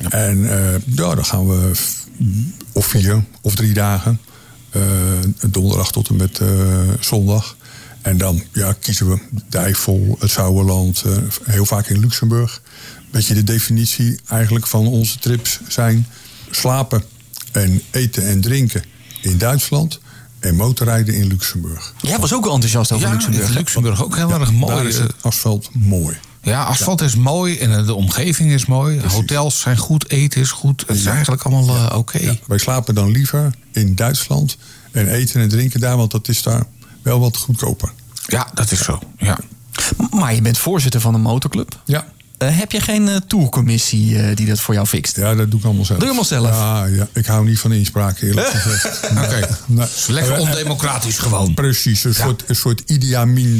En 0.09 0.51
eh, 0.51 0.81
ja, 0.87 1.15
dan 1.15 1.25
gaan 1.25 1.49
we 1.49 1.71
of 2.73 2.87
vier 2.87 3.25
of 3.41 3.55
drie 3.55 3.73
dagen. 3.73 4.21
Eh, 4.71 4.83
donderdag 5.51 5.93
tot 5.93 6.09
en 6.09 6.17
met 6.17 6.39
eh, 6.39 6.49
zondag. 7.01 7.57
En 8.03 8.19
dan 8.19 8.43
ja, 8.53 8.73
kiezen 8.73 9.11
we 9.11 9.19
de 9.49 9.59
Eifel, 9.59 10.17
het 10.19 10.31
Sauerland, 10.31 11.03
eh, 11.07 11.17
heel 11.45 11.67
vaak 11.67 11.87
in 11.87 11.99
Luxemburg. 11.99 12.63
Beetje 13.11 13.35
de 13.35 13.45
definitie 13.45 14.21
eigenlijk 14.29 14.67
van 14.67 14.87
onze 14.87 15.19
trips 15.19 15.61
zijn 15.69 16.07
slapen 16.51 17.03
en 17.53 17.83
eten 17.91 18.27
en 18.27 18.41
drinken 18.41 18.83
in 19.23 19.39
Duitsland 19.39 20.01
en 20.39 20.57
motorrijden 20.57 21.15
in 21.15 21.27
Luxemburg. 21.27 21.95
Jij 22.01 22.19
was 22.19 22.35
ook 22.35 22.47
enthousiast 22.47 22.93
over 22.93 23.07
Ja, 23.07 23.13
Luxemburg. 23.13 23.49
Luxemburg 23.49 24.03
ook 24.03 24.17
heel 24.17 24.31
erg 24.31 24.53
mooi. 24.53 24.75
Daar 24.75 24.87
is 24.87 24.99
het 24.99 25.13
asfalt 25.21 25.71
mooi. 25.73 26.17
Ja, 26.49 26.65
asfalt 26.65 27.01
is 27.01 27.17
mooi 27.17 27.59
en 27.59 27.79
eh, 27.79 27.87
de 27.87 27.95
omgeving 27.95 28.51
is 28.51 28.67
mooi. 28.67 29.01
Hotels 29.07 29.61
zijn 29.61 29.77
goed, 29.77 30.11
eten 30.11 30.41
is 30.41 30.51
goed. 30.51 30.85
Het 30.87 30.97
is 30.97 31.07
eigenlijk 31.07 31.43
allemaal 31.43 31.77
eh, 31.77 31.99
oké. 31.99 32.19
Ja, 32.19 32.35
wij 32.47 32.59
slapen 32.59 32.95
dan 32.95 33.11
liever 33.11 33.55
in 33.73 33.95
Duitsland 33.95 34.57
en 34.91 35.09
eten 35.09 35.41
en 35.41 35.49
drinken 35.49 35.81
daar, 35.81 35.97
want 35.97 36.11
dat 36.11 36.29
is 36.29 36.43
daar 36.43 36.63
wel 37.03 37.21
wat 37.21 37.37
goedkoper. 37.37 37.93
Ja, 38.27 38.49
dat 38.55 38.71
is 38.71 38.85
zo. 38.85 38.99
Ja. 39.19 39.39
Maar 40.11 40.35
je 40.35 40.43
bent 40.43 40.59
voorzitter 40.59 41.01
van 41.01 41.15
een 41.15 41.21
motorclub. 41.21 41.81
Ja, 41.85 42.07
Eh, 42.39 42.59
heb 42.59 42.73
je 42.73 42.81
geen 42.81 43.09
eh, 43.09 43.17
tourcommissie 43.27 44.19
eh, 44.23 44.37
die 44.37 44.47
dat 44.47 44.61
voor 44.61 44.75
jou 44.75 44.87
fixt? 44.87 45.17
ja 45.17 45.35
dat 45.35 45.51
doe 45.51 45.59
ik 45.61 45.65
allemaal 45.67 45.85
zelf. 45.85 45.99
Doe 45.99 46.09
je 46.09 46.15
allemaal 46.15 46.41
zelf? 46.41 46.57
Ja, 46.57 46.85
ja, 46.85 47.09
ik 47.13 47.27
hou 47.27 47.47
niet 47.49 47.59
van 47.59 47.73
inspraak, 47.73 48.21
eerlijk 48.21 48.47
gezegd. 48.49 49.01
Oké. 49.25 49.49
Lekker 50.09 50.39
ondemocratisch 50.39 51.19
gewoon. 51.19 51.55
Precies, 51.55 52.05
een, 52.05 52.15
soort, 52.15 52.45
een 52.47 52.57
soort 52.57 52.83
Idi 52.87 53.13
Amin 53.15 53.57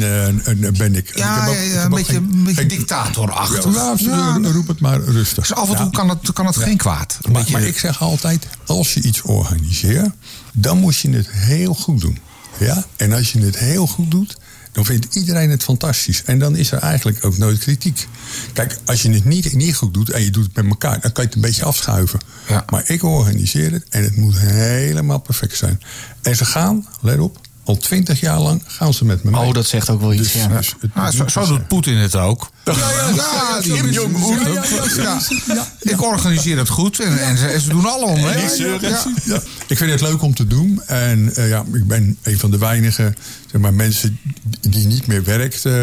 ben 0.77 0.95
ik. 0.95 1.17
Ja, 1.17 1.35
ik 1.35 1.41
heb 1.41 1.49
ook- 1.49 1.73
ja, 1.73 1.83
een 1.83 1.89
beetje, 1.89 2.13
geen- 2.13 2.29
een 2.33 2.43
beetje 2.43 2.65
dictatorachtig. 2.65 3.65
Ja, 3.99 4.37
roep 4.41 4.67
het 4.67 4.79
maar 4.79 4.99
rustig. 5.01 5.47
Dus 5.47 5.57
af 5.57 5.69
en 5.69 5.75
toe 5.77 5.89
kan 5.91 6.09
het, 6.09 6.33
kan 6.33 6.45
het 6.45 6.57
geen 6.57 6.77
kwaad. 6.77 7.17
Maar, 7.31 7.45
maar 7.51 7.61
ik 7.63 7.79
zeg 7.79 8.01
altijd, 8.01 8.47
als 8.65 8.93
je 8.93 9.01
iets 9.01 9.21
organiseert, 9.21 10.09
dan 10.53 10.77
moet 10.77 10.97
je 10.97 11.09
het 11.09 11.27
heel 11.31 11.73
goed 11.73 12.01
doen. 12.01 12.19
Ja? 12.59 12.85
En 12.95 13.11
als 13.13 13.31
je 13.31 13.39
het 13.39 13.57
heel 13.57 13.87
goed 13.87 14.11
doet, 14.11 14.37
dan 14.71 14.85
vindt 14.85 15.15
iedereen 15.15 15.49
het 15.49 15.63
fantastisch. 15.63 16.23
En 16.23 16.39
dan 16.39 16.55
is 16.55 16.71
er 16.71 16.77
eigenlijk 16.79 17.25
ook 17.25 17.37
nooit 17.37 17.57
kritiek. 17.59 18.07
Kijk, 18.53 18.77
als 18.85 19.01
je 19.01 19.09
het 19.11 19.25
niet, 19.25 19.53
niet 19.55 19.75
goed 19.75 19.93
doet 19.93 20.09
en 20.09 20.23
je 20.23 20.29
doet 20.29 20.43
het 20.45 20.55
met 20.55 20.65
elkaar, 20.65 20.99
dan 21.01 21.11
kan 21.11 21.23
je 21.23 21.27
het 21.29 21.35
een 21.35 21.41
beetje 21.41 21.65
afschuiven. 21.65 22.19
Ja. 22.47 22.65
Maar 22.69 22.83
ik 22.89 23.03
organiseer 23.03 23.71
het 23.71 23.85
en 23.89 24.03
het 24.03 24.15
moet 24.15 24.37
helemaal 24.39 25.19
perfect 25.19 25.57
zijn. 25.57 25.81
En 26.21 26.35
ze 26.35 26.45
gaan, 26.45 26.87
let 27.01 27.19
op, 27.19 27.39
al 27.63 27.77
twintig 27.77 28.19
jaar 28.19 28.39
lang 28.39 28.61
gaan 28.65 28.93
ze 28.93 29.05
met 29.05 29.23
me 29.23 29.31
mee. 29.31 29.41
Oh, 29.41 29.53
dat 29.53 29.67
zegt 29.67 29.89
ook 29.89 29.99
wel 30.01 30.13
iets. 30.13 30.31
Dus- 30.31 30.41
ja. 30.41 30.47
dus 30.47 30.75
het- 30.79 30.91
Ah, 30.93 31.11
zo, 31.11 31.27
zo 31.27 31.45
doet 31.45 31.67
Poetin 31.67 31.97
het 31.97 32.15
ook. 32.15 32.49
Ja, 32.75 33.11
ja, 33.15 33.61
die- 33.61 33.73
Kim 33.73 33.89
Jong-un. 33.89 34.53
Ja. 34.95 35.19
Ik 35.79 36.01
organiseer 36.03 36.57
het 36.57 36.69
goed 36.69 36.99
en, 36.99 37.19
en 37.19 37.37
ze, 37.37 37.59
ze 37.61 37.69
doen. 37.69 37.81
Ja. 38.81 39.05
Ja, 39.23 39.41
ik 39.67 39.77
vind 39.77 39.91
het 39.91 40.01
leuk 40.01 40.21
om 40.21 40.33
te 40.35 40.47
doen. 40.47 40.81
En 40.85 41.35
eh, 41.35 41.49
ja, 41.49 41.63
ik 41.73 41.87
ben 41.87 42.17
een 42.23 42.39
van 42.39 42.51
de 42.51 42.57
weinige 42.57 43.13
zeg 43.51 43.61
maar, 43.61 43.73
mensen 43.73 44.19
die 44.59 44.87
niet 44.87 45.07
meer 45.07 45.23
werkt 45.23 45.65
eh, 45.65 45.73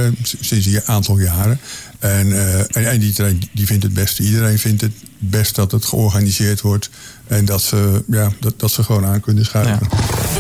sinds 0.40 0.66
een 0.66 0.81
aantal 0.85 1.18
jaren. 1.18 1.61
En, 1.99 2.33
eh, 2.33 2.59
en, 2.59 2.90
en 2.90 3.03
iedereen 3.03 3.49
die 3.53 3.66
vindt 3.66 3.83
het 3.83 3.94
beste. 3.94 4.22
Iedereen 4.22 4.59
vindt 4.59 4.81
het 4.81 4.92
best 5.18 5.55
dat 5.55 5.72
het 5.72 5.85
georganiseerd 5.85 6.61
wordt. 6.61 6.90
En 7.27 7.44
dat 7.44 7.62
ze, 7.62 8.05
ja, 8.09 8.33
dat, 8.40 8.61
dat 8.61 8.70
ze 8.70 8.83
gewoon 8.83 9.07
aan 9.07 9.20
kunnen 9.20 9.44
schuiven. 9.44 9.88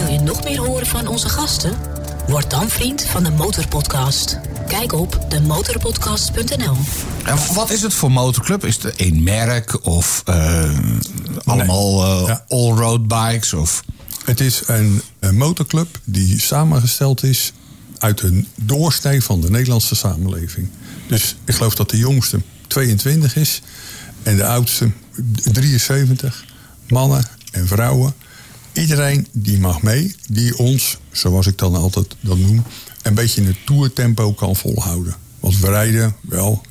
Wil 0.00 0.12
je 0.12 0.20
nog 0.20 0.44
meer 0.44 0.58
horen 0.58 0.86
van 0.86 1.06
onze 1.06 1.28
gasten? 1.28 1.72
Word 2.28 2.50
dan 2.50 2.68
vriend 2.68 3.04
van 3.04 3.24
de 3.24 3.30
Motorpodcast. 3.30 4.38
Kijk 4.68 4.92
op 4.92 5.26
demotorpodcast.nl. 5.28 6.76
En 7.24 7.38
wat 7.54 7.70
is 7.70 7.82
het 7.82 7.94
voor 7.94 8.12
motorclub? 8.12 8.64
Is 8.64 8.82
het 8.82 8.96
één 8.96 9.22
merk 9.22 9.86
of 9.86 10.22
eh, 10.24 10.78
allemaal 11.44 12.26
Ja. 12.26 12.44
all-road 12.48 13.08
bikes? 13.08 13.52
Of... 13.52 13.84
Het 14.24 14.40
is 14.40 14.62
een, 14.66 15.02
een 15.18 15.36
motorclub 15.36 16.00
die 16.04 16.40
samengesteld 16.40 17.22
is 17.22 17.52
uit 17.98 18.22
een 18.22 18.46
doorsnee 18.54 19.22
van 19.22 19.40
de 19.40 19.50
Nederlandse 19.50 19.94
samenleving. 19.94 20.68
Dus 21.08 21.36
ik 21.44 21.54
geloof 21.54 21.74
dat 21.74 21.90
de 21.90 21.98
jongste 21.98 22.40
22 22.66 23.36
is 23.36 23.62
en 24.22 24.36
de 24.36 24.46
oudste 24.46 24.90
73. 25.52 26.44
Mannen 26.88 27.24
en 27.52 27.66
vrouwen. 27.66 28.14
Iedereen 28.76 29.26
die 29.32 29.58
mag 29.58 29.82
mee, 29.82 30.14
die 30.28 30.58
ons, 30.58 30.98
zoals 31.10 31.46
ik 31.46 31.58
dan 31.58 31.74
altijd 31.74 32.16
dat 32.20 32.38
noem, 32.38 32.64
een 33.02 33.14
beetje 33.14 33.40
in 33.40 33.46
het 33.46 33.66
toertempo 33.66 34.32
kan 34.32 34.56
volhouden. 34.56 35.14
Want 35.40 35.58
we 35.58 35.68
rijden 35.68 36.16
wel 36.20 36.62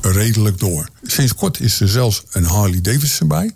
redelijk 0.00 0.58
door. 0.58 0.88
Sinds 1.02 1.34
kort 1.34 1.60
is 1.60 1.80
er 1.80 1.88
zelfs 1.88 2.22
een 2.30 2.44
Harley 2.44 2.80
Davidson 2.80 3.28
bij. 3.28 3.50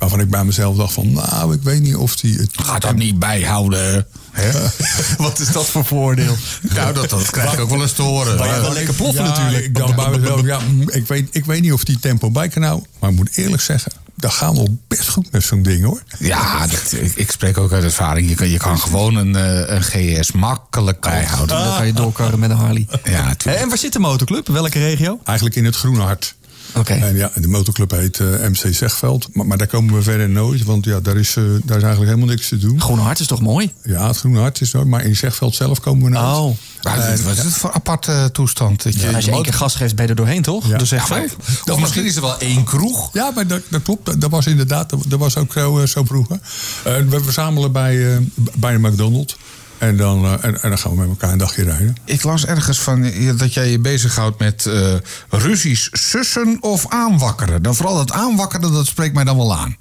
Waarvan 0.00 0.20
ik 0.20 0.30
bij 0.30 0.44
mezelf 0.44 0.76
dacht 0.76 0.92
van, 0.92 1.12
nou, 1.12 1.54
ik 1.54 1.62
weet 1.62 1.82
niet 1.82 1.96
of 1.96 2.16
die 2.16 2.36
het 2.36 2.50
Gaat 2.52 2.82
dat 2.82 2.96
niet 2.96 3.18
bijhouden? 3.18 4.06
Hè? 4.30 4.50
Wat 5.24 5.38
is 5.38 5.52
dat 5.52 5.66
voor 5.66 5.84
voordeel? 5.84 6.36
nou, 6.62 6.94
dat, 6.94 7.10
dat 7.10 7.30
krijg 7.30 7.52
ik 7.52 7.60
ook 7.60 7.70
wel 7.70 7.82
eens 7.82 7.92
te 7.92 8.02
horen. 8.02 8.38
Maar 8.38 8.54
je 8.54 8.60
wel 8.60 8.72
lekker 8.72 8.94
ploffen 8.94 9.24
Ja, 9.24 9.30
natuurlijk. 9.30 9.64
Ik 9.64 9.74
dacht 9.74 9.96
bij 9.96 10.10
mezelf, 10.10 10.44
ja, 10.44 10.58
mm, 10.58 10.90
ik, 10.90 11.06
weet, 11.06 11.28
ik 11.30 11.44
weet 11.44 11.62
niet 11.62 11.72
of 11.72 11.84
die 11.84 11.98
tempo 11.98 12.30
bij 12.30 12.48
kan 12.48 12.62
nou. 12.62 12.82
Maar 12.98 13.10
ik 13.10 13.16
moet 13.16 13.36
eerlijk 13.36 13.62
zeggen, 13.62 13.92
dat 14.14 14.32
gaat 14.32 14.54
nog 14.54 14.68
best 14.88 15.08
goed 15.08 15.32
met 15.32 15.44
zo'n 15.44 15.62
ding 15.62 15.84
hoor. 15.84 16.02
Ja, 16.18 16.66
dat, 16.66 16.92
ik, 16.92 17.12
ik 17.14 17.30
spreek 17.30 17.58
ook 17.58 17.72
uit 17.72 17.84
ervaring. 17.84 18.28
Je 18.28 18.34
kan, 18.34 18.48
je 18.48 18.58
kan 18.58 18.78
gewoon 18.78 19.16
een, 19.16 19.36
eh, 19.36 19.76
een 19.76 19.82
GS 19.82 20.32
makkelijk 20.32 21.00
bijhouden. 21.00 21.56
Dan 21.56 21.76
kan 21.76 21.86
je 21.86 21.92
doorkarren 21.92 22.38
met 22.38 22.50
een 22.50 22.56
Harley. 22.56 22.88
Ja. 23.04 23.34
En 23.44 23.68
waar 23.68 23.78
zit 23.78 23.92
de 23.92 23.98
motorclub? 23.98 24.48
Welke 24.48 24.78
regio? 24.78 25.20
Eigenlijk 25.24 25.56
in 25.56 25.64
het 25.64 25.76
Groene 25.76 26.02
Hart. 26.02 26.34
Oké. 26.74 26.92
En 26.92 27.16
ja, 27.16 27.30
de 27.34 27.48
motorclub 27.48 27.90
heet 27.90 28.20
eh, 28.20 28.26
MC 28.26 28.74
Zegveld. 28.74 29.28
Maar, 29.32 29.46
maar 29.46 29.58
daar 29.58 29.66
komen 29.66 29.94
we 29.94 30.02
verder 30.02 30.28
nooit, 30.28 30.64
want 30.64 30.84
ja, 30.84 31.00
daar 31.00 31.16
is, 31.16 31.36
eh, 31.36 31.44
daar 31.44 31.76
is 31.76 31.82
eigenlijk 31.82 32.12
helemaal 32.12 32.34
niks 32.34 32.48
te 32.48 32.58
doen. 32.58 32.80
Groene 32.80 33.02
Hart 33.02 33.20
is 33.20 33.26
toch 33.26 33.40
mooi? 33.40 33.72
Ja, 33.82 34.06
het 34.06 34.16
Groene 34.16 34.38
Hart 34.40 34.60
is 34.60 34.72
nooit, 34.72 34.86
maar 34.86 35.04
in 35.04 35.16
Zegveld 35.16 35.54
zelf 35.54 35.80
komen 35.80 36.04
we 36.04 36.10
nooit. 36.10 36.36
Oh. 36.36 36.56
Maar 36.82 36.96
wat 37.24 37.36
is 37.36 37.44
het 37.44 37.52
voor 37.54 37.72
aparte 37.72 38.28
toestand? 38.32 38.82
Dat 38.82 39.00
je, 39.00 39.14
Als 39.14 39.24
je 39.24 39.30
één 39.30 39.42
keer 39.42 39.52
gas 39.54 39.74
geeft, 39.74 39.94
ben 39.94 40.04
je 40.04 40.10
er 40.10 40.16
doorheen, 40.16 40.42
toch? 40.42 40.68
Ja. 40.68 40.78
Dus 40.78 40.90
Ja, 40.90 41.04
maar- 41.08 41.24
of 41.70 41.80
misschien 41.80 42.04
is 42.04 42.16
er 42.16 42.22
wel 42.22 42.38
één 42.38 42.64
kroeg. 42.64 43.10
Ja, 43.12 43.30
maar 43.34 43.46
dat, 43.46 43.60
dat 43.68 43.82
klopt. 43.82 44.06
Dat, 44.06 44.20
dat 44.20 44.30
was 44.30 44.46
inderdaad, 44.46 44.90
dat, 44.90 45.04
dat 45.08 45.18
was 45.18 45.36
ook 45.36 45.52
zo, 45.52 45.78
eh, 45.80 45.86
zo 45.86 46.04
vroeger. 46.04 46.38
Eh, 46.84 46.94
we 47.08 47.20
verzamelen 47.22 47.72
bij, 47.72 48.12
eh, 48.14 48.18
bij 48.54 48.72
de 48.72 48.78
McDonald's. 48.88 49.36
En 49.80 49.96
dan, 49.96 50.24
eh, 50.24 50.32
en, 50.32 50.62
en 50.62 50.68
dan 50.68 50.78
gaan 50.78 50.90
we 50.90 50.96
met 50.96 51.08
elkaar 51.08 51.32
een 51.32 51.38
dagje 51.38 51.62
rijden. 51.62 51.96
Ik 52.04 52.22
las 52.22 52.46
ergens 52.46 52.80
van 52.80 53.04
eh, 53.04 53.38
dat 53.38 53.54
jij 53.54 53.70
je 53.70 53.78
bezighoudt 53.78 54.38
met 54.38 54.66
eh 54.66 54.94
Russisch 55.28 55.88
sussen 55.92 56.56
of 56.60 56.88
aanwakkeren. 56.88 57.62
Dan 57.62 57.74
vooral 57.74 57.96
dat 57.96 58.12
aanwakkeren, 58.12 58.72
dat 58.72 58.86
spreekt 58.86 59.14
mij 59.14 59.24
dan 59.24 59.36
wel 59.36 59.56
aan. 59.56 59.76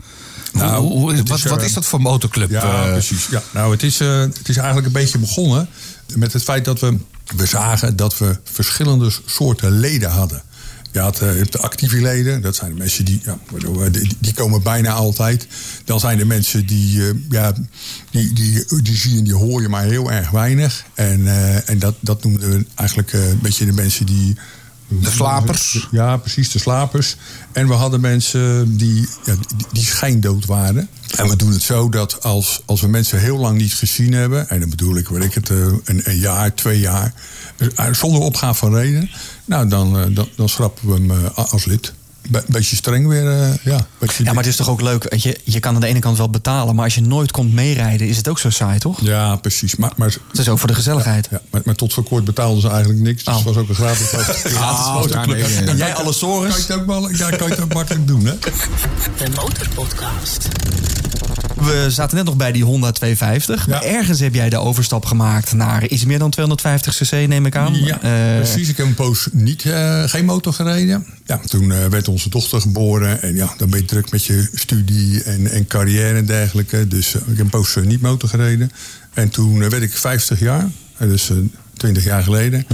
Nou, 0.53 0.81
hoe, 0.81 0.91
hoe 0.91 1.13
is, 1.13 1.21
wat, 1.23 1.41
wat 1.41 1.61
is 1.61 1.73
dat 1.73 1.85
voor 1.85 2.01
motorclub? 2.01 2.49
Ja, 2.49 2.85
precies. 2.91 3.27
Ja. 3.27 3.41
Nou, 3.51 3.71
het 3.71 3.83
is, 3.83 3.99
het 3.99 4.49
is 4.49 4.57
eigenlijk 4.57 4.87
een 4.87 4.93
beetje 4.93 5.17
begonnen 5.17 5.69
met 6.15 6.33
het 6.33 6.43
feit 6.43 6.65
dat 6.65 6.79
we, 6.79 6.97
we 7.35 7.45
zagen 7.45 7.95
dat 7.95 8.17
we 8.17 8.37
verschillende 8.43 9.11
soorten 9.25 9.71
leden 9.71 10.09
hadden. 10.09 10.43
Je 10.91 10.99
had 10.99 11.21
eh, 11.21 11.31
je 11.31 11.37
hebt 11.37 11.51
de 11.51 11.59
actieve 11.59 12.01
leden, 12.01 12.41
dat 12.41 12.55
zijn 12.55 12.71
de 12.71 12.77
mensen 12.77 13.05
die, 13.05 13.21
ja, 13.23 13.37
eh, 13.55 14.01
die, 14.19 14.33
komen 14.33 14.63
bijna 14.63 14.91
altijd. 14.91 15.47
Dan 15.85 15.99
zijn 15.99 16.19
er 16.19 16.27
mensen 16.27 16.65
die, 16.65 17.07
eh, 17.07 17.13
ja, 17.29 17.53
die, 18.11 18.33
die, 18.33 18.65
die 18.81 18.95
zie 18.95 19.11
je 19.11 19.17
en 19.17 19.23
die 19.23 19.33
hoor 19.33 19.61
je 19.61 19.69
maar 19.69 19.83
heel 19.83 20.11
erg 20.11 20.29
weinig. 20.29 20.85
En, 20.93 21.27
en 21.65 21.79
dat, 21.79 21.95
dat 21.99 22.23
noemden 22.23 22.49
we 22.49 22.65
eigenlijk 22.75 23.13
een 23.13 23.39
beetje 23.41 23.65
de 23.65 23.73
mensen 23.73 24.05
die. 24.05 24.35
De 24.87 25.09
slapers? 25.09 25.87
Ja, 25.91 26.17
precies, 26.17 26.51
de 26.51 26.59
slapers. 26.59 27.15
En 27.51 27.67
we 27.67 27.73
hadden 27.73 28.01
mensen 28.01 28.77
die, 28.77 29.07
ja, 29.25 29.35
die, 29.55 29.67
die 29.71 29.85
schijndood 29.85 30.45
waren. 30.45 30.89
En 31.15 31.27
we 31.27 31.35
doen 31.35 31.51
het 31.51 31.63
zo 31.63 31.89
dat 31.89 32.23
als, 32.23 32.61
als 32.65 32.81
we 32.81 32.87
mensen 32.87 33.19
heel 33.19 33.37
lang 33.37 33.57
niet 33.57 33.73
gezien 33.73 34.13
hebben... 34.13 34.49
en 34.49 34.59
dan 34.59 34.69
bedoel 34.69 34.97
ik, 34.97 35.07
weet 35.07 35.23
ik 35.23 35.33
het, 35.33 35.49
eh, 35.49 35.57
een, 35.57 36.01
een 36.03 36.17
jaar, 36.17 36.55
twee 36.55 36.79
jaar... 36.79 37.13
eh, 37.75 37.93
zonder 37.93 38.21
opgaan 38.21 38.55
van 38.55 38.75
reden... 38.75 39.09
nou, 39.45 39.67
dan, 39.67 39.99
eh, 39.99 40.25
dan, 40.35 40.49
schrappen 40.49 40.87
we 40.87 40.93
hem 40.93 41.25
als 41.35 41.65
lid. 41.65 41.93
Be- 42.29 42.43
beetje 42.47 42.75
streng 42.75 43.07
weer, 43.07 43.27
eh, 43.31 43.49
ja. 43.63 43.87
Beetje 43.97 44.23
Ja, 44.23 44.29
maar 44.33 44.43
het 44.43 44.51
is 44.51 44.55
toch 44.55 44.69
ook 44.69 44.81
leuk. 44.81 45.15
Je, 45.15 45.39
je 45.43 45.59
kan 45.59 45.75
aan 45.75 45.81
de 45.81 45.87
ene 45.87 45.99
kant 45.99 46.17
wel 46.17 46.29
betalen, 46.29 46.75
maar 46.75 46.83
als 46.83 46.95
je 46.95 47.01
nooit 47.01 47.31
komt 47.31 47.53
meerijden, 47.53 48.07
is 48.07 48.17
het 48.17 48.27
ook 48.27 48.39
zo 48.39 48.49
saai, 48.49 48.79
toch? 48.79 49.01
Ja, 49.01 49.35
precies. 49.35 49.75
Maar, 49.75 49.91
maar, 49.95 50.07
Het 50.29 50.39
is 50.39 50.49
ook 50.49 50.59
voor 50.59 50.67
de 50.67 50.73
gezelligheid. 50.75 51.27
ja, 51.31 51.41
maar, 51.51 51.61
maar 51.65 51.75
tot 51.75 51.93
voor 51.93 52.03
kort 52.03 52.23
betaalden 52.25 52.61
ze 52.61 52.69
eigenlijk 52.69 52.99
niks. 52.99 53.23
Dus 53.23 53.33
Oh. 53.33 53.45
het 53.45 53.53
was 53.53 53.63
ook 53.63 53.69
een 53.69 53.75
gratis 53.75 54.07
Gratis 54.11 54.55
Ah, 54.55 54.93
motorclub. 54.93 55.37
ja, 55.37 55.47
nee, 55.47 55.61
nee. 55.63 55.75
Jij 55.75 55.93
alle 55.93 56.03
Kan 56.03 56.13
sores. 56.13 56.55
je 56.55 56.61
het 56.61 56.71
ook 56.81 56.85
wel, 56.85 57.09
ja, 57.09 57.29
kan 57.29 57.47
je 57.47 57.53
het 57.53 57.61
ook 57.63 57.73
makkelijk 57.73 58.07
doen, 58.07 58.25
hè? 58.25 58.33
De 58.39 59.29
Motorpodcast. 59.35 60.47
We 61.61 61.85
zaten 61.89 62.15
net 62.17 62.25
nog 62.25 62.35
bij 62.35 62.51
die 62.51 62.63
Honda 62.63 62.91
250. 62.91 63.67
Maar 63.67 63.83
ergens 63.83 64.19
heb 64.19 64.33
jij 64.33 64.49
de 64.49 64.57
overstap 64.57 65.05
gemaakt 65.05 65.53
naar 65.53 65.87
iets 65.87 66.05
meer 66.05 66.19
dan 66.19 66.29
250 66.29 66.97
cc, 66.97 67.27
neem 67.27 67.45
ik 67.45 67.55
aan. 67.55 67.73
Ja, 67.75 68.01
Eh, 68.01 68.35
precies. 68.41 68.69
Ik 68.69 68.77
heb 68.77 68.85
een 68.85 68.93
poos 68.93 69.27
niet, 69.31 69.65
eh, 69.65 70.03
geen 70.03 70.25
motor 70.25 70.53
gereden. 70.53 71.05
Ja, 71.25 71.37
toen 71.45 71.71
eh, 71.71 71.85
werd 71.85 72.07
onze 72.07 72.29
dochter 72.29 72.61
geboren. 72.61 73.21
En 73.21 73.35
ja, 73.35 73.53
dan 73.57 73.69
ben 73.69 73.79
je 73.79 73.85
druk 73.85 74.11
met 74.11 74.25
je 74.25 74.49
studie 74.53 75.23
en, 75.23 75.51
en 75.51 75.67
carrière 75.67 76.17
en 76.17 76.25
dergelijke. 76.25 76.87
Dus 76.87 77.15
ik 77.15 77.21
heb 77.25 77.39
een 77.39 77.49
poos 77.49 77.75
niet 77.83 78.01
motor 78.01 78.29
gereden. 78.29 78.71
En 79.13 79.29
toen 79.29 79.59
werd 79.59 79.81
ik 79.81 79.93
50 79.93 80.39
jaar. 80.39 80.67
Dus 80.99 81.29
eh, 81.29 81.35
20 81.77 82.03
jaar 82.03 82.23
geleden. 82.23 82.65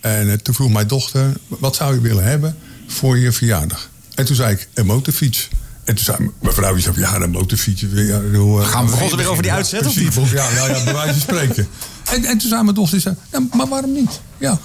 En 0.00 0.30
eh, 0.30 0.36
toen 0.36 0.54
vroeg 0.54 0.70
mijn 0.72 0.86
dochter, 0.86 1.32
wat 1.48 1.76
zou 1.76 1.94
je 1.94 2.00
willen 2.00 2.24
hebben 2.24 2.56
voor 2.86 3.18
je 3.18 3.32
verjaardag? 3.32 3.90
En 4.14 4.24
toen 4.24 4.36
zei 4.36 4.52
ik, 4.52 4.68
een 4.74 4.86
motorfiets. 4.86 5.48
En 5.84 5.94
toen 5.94 6.04
zei 6.04 6.30
mijn 6.40 6.54
vrouw, 6.54 6.78
zei, 6.78 6.98
ja, 7.00 7.14
een 7.20 7.30
motorfiets. 7.30 7.80
Ja, 7.80 8.16
ik 8.16 8.22
bedoel, 8.30 8.60
eh, 8.60 8.66
Gaan 8.68 8.84
we 8.84 8.90
Begon 8.90 9.08
ze 9.08 9.16
weer 9.16 9.28
over 9.28 9.42
die 9.42 9.52
uitzet, 9.52 9.86
of 9.86 9.96
niet? 9.96 10.14
Ja, 10.14 10.50
nou 10.50 10.70
ja, 10.70 10.84
bij 10.84 10.92
wijze 10.94 11.12
van 11.12 11.20
spreken. 11.20 11.66
En, 12.04 12.24
en 12.24 12.38
toen 12.38 12.48
zei 12.48 12.62
mijn 12.62 12.74
dochter, 12.74 13.00
zei, 13.00 13.14
ja, 13.32 13.40
maar 13.52 13.68
waarom 13.68 13.92
niet? 13.92 14.20
Ja, 14.38 14.58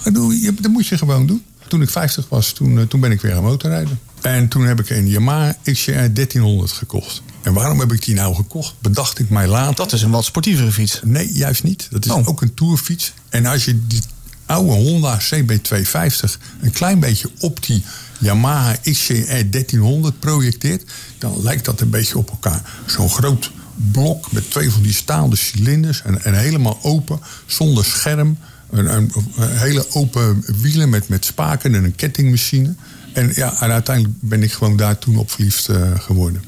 dat 0.60 0.70
moet 0.70 0.86
je 0.86 0.98
gewoon 0.98 1.26
doen. 1.26 1.44
Toen 1.68 1.82
ik 1.82 1.90
50 1.90 2.28
was, 2.28 2.52
toen, 2.52 2.78
eh, 2.78 2.84
toen 2.84 3.00
ben 3.00 3.10
ik 3.10 3.20
weer 3.20 3.32
gaan 3.32 3.42
motorrijden. 3.42 4.00
En 4.20 4.48
toen 4.48 4.62
heb 4.66 4.80
ik 4.80 4.90
een 4.90 5.08
Yamaha 5.08 5.56
XR 5.64 5.90
1300 5.90 6.72
gekocht. 6.72 7.22
En 7.42 7.52
waarom 7.52 7.80
heb 7.80 7.92
ik 7.92 8.04
die 8.04 8.14
nou 8.14 8.34
gekocht? 8.34 8.74
Bedacht 8.78 9.18
ik 9.18 9.30
mij 9.30 9.46
later. 9.46 9.74
dat 9.74 9.92
is 9.92 10.02
een 10.02 10.10
wat 10.10 10.24
sportievere 10.24 10.72
fiets. 10.72 11.00
Nee, 11.04 11.32
juist 11.32 11.62
niet. 11.62 11.86
Dat 11.90 12.04
is 12.04 12.10
Oh. 12.10 12.28
ook 12.28 12.42
een 12.42 12.54
tourfiets. 12.54 13.12
En 13.28 13.46
als 13.46 13.64
je 13.64 13.86
die 13.86 14.02
oude 14.46 14.72
Honda 14.72 15.18
CB250 15.20 16.38
een 16.60 16.70
klein 16.72 17.00
beetje 17.00 17.30
op 17.38 17.66
die 17.66 17.84
Yamaha 18.20 18.76
XCR 18.82 19.50
1300 19.50 20.20
projecteert, 20.20 20.84
dan 21.18 21.42
lijkt 21.42 21.64
dat 21.64 21.80
een 21.80 21.90
beetje 21.90 22.18
op 22.18 22.30
elkaar. 22.30 22.62
Zo'n 22.86 23.10
groot 23.10 23.50
blok 23.92 24.32
met 24.32 24.50
twee 24.50 24.70
van 24.70 24.82
die 24.82 24.94
staande 24.94 25.36
cilinders 25.36 26.02
en, 26.02 26.24
en 26.24 26.38
helemaal 26.38 26.78
open, 26.82 27.20
zonder 27.46 27.84
scherm. 27.84 28.38
Een, 28.70 28.94
een, 28.94 29.12
een 29.36 29.58
hele 29.58 29.86
open 29.90 30.44
wielen 30.60 30.88
met, 30.88 31.08
met 31.08 31.24
spaken 31.24 31.74
en 31.74 31.84
een 31.84 31.94
kettingmachine. 31.94 32.74
En, 33.12 33.32
ja, 33.34 33.60
en 33.60 33.70
uiteindelijk 33.70 34.14
ben 34.20 34.42
ik 34.42 34.52
gewoon 34.52 34.76
daar 34.76 34.98
toen 34.98 35.16
op 35.16 35.30
verliefd 35.30 35.68
eh, 35.68 36.00
geworden. 36.00 36.44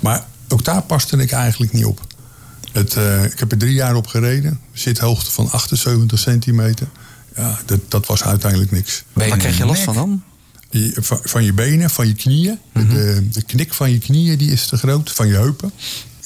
Maar 0.00 0.26
ook 0.48 0.64
daar 0.64 0.82
paste 0.82 1.16
ik 1.16 1.30
eigenlijk 1.30 1.72
niet 1.72 1.84
op. 1.84 2.00
Het, 2.72 2.96
eh, 2.96 3.24
ik 3.24 3.38
heb 3.38 3.52
er 3.52 3.58
drie 3.58 3.74
jaar 3.74 3.94
op 3.94 4.06
gereden. 4.06 4.60
Zithoogte 4.72 5.30
van 5.30 5.50
78 5.50 6.18
centimeter. 6.18 6.86
Ja, 7.36 7.58
dat, 7.64 7.80
dat 7.88 8.06
was 8.06 8.24
uiteindelijk 8.24 8.70
niks. 8.70 9.04
Waar 9.12 9.36
krijg 9.36 9.56
je 9.56 9.66
last 9.66 9.82
van 9.82 9.94
dan? 9.94 10.22
Van, 10.94 11.18
van 11.22 11.44
je 11.44 11.52
benen, 11.52 11.90
van 11.90 12.06
je 12.06 12.14
knieën. 12.14 12.58
de, 12.72 13.28
de 13.32 13.42
knik 13.42 13.74
van 13.74 13.90
je 13.90 13.98
knieën 13.98 14.38
die 14.38 14.50
is 14.50 14.66
te 14.66 14.76
groot. 14.76 15.10
Van 15.10 15.26
je 15.26 15.34
heupen. 15.34 15.72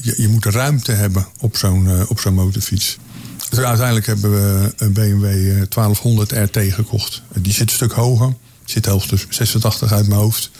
Je, 0.02 0.14
je 0.16 0.28
moet 0.28 0.44
ruimte 0.44 0.92
hebben 0.92 1.26
op 1.40 1.56
zo'n 1.56 1.88
eh, 1.88 2.10
op 2.10 2.20
zo'n 2.20 2.34
motorfiets. 2.34 2.98
Dus 3.50 3.58
uiteindelijk 3.58 4.06
hebben 4.06 4.30
we 4.30 4.72
een 4.76 4.92
BMW 4.92 5.24
eh, 5.24 5.62
1200 5.68 6.32
RT 6.32 6.58
gekocht. 6.72 7.22
Die 7.34 7.52
zit 7.52 7.68
een 7.68 7.76
stuk 7.76 7.92
hoger. 7.92 8.34
Zit 8.64 8.86
hoogte 8.86 9.16
86 9.28 9.92
uit 9.92 10.08
mijn 10.08 10.20
hoofd. 10.20 10.50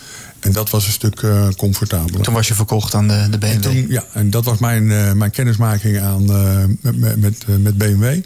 En 0.41 0.53
dat 0.53 0.71
was 0.71 0.87
een 0.87 0.93
stuk 0.93 1.23
eh, 1.23 1.49
comfortabeler. 1.57 2.21
Toen 2.21 2.35
was 2.35 2.49
je 2.49 2.55
verkocht 2.55 2.95
aan 2.95 3.09
de, 3.09 3.27
de 3.31 3.39
BMW. 3.39 3.53
En 3.53 3.61
toen, 3.61 3.87
ja, 3.89 4.05
en 4.13 4.31
dat 4.31 4.45
was 4.45 4.59
mijn, 4.59 4.91
eh, 4.91 5.13
mijn 5.13 5.31
kennismaking 5.31 6.01
aan, 6.01 6.31
eh, 6.31 6.65
met, 6.81 6.97
met, 6.97 7.21
met, 7.21 7.45
eh, 7.47 7.73
BMW. 7.75 8.23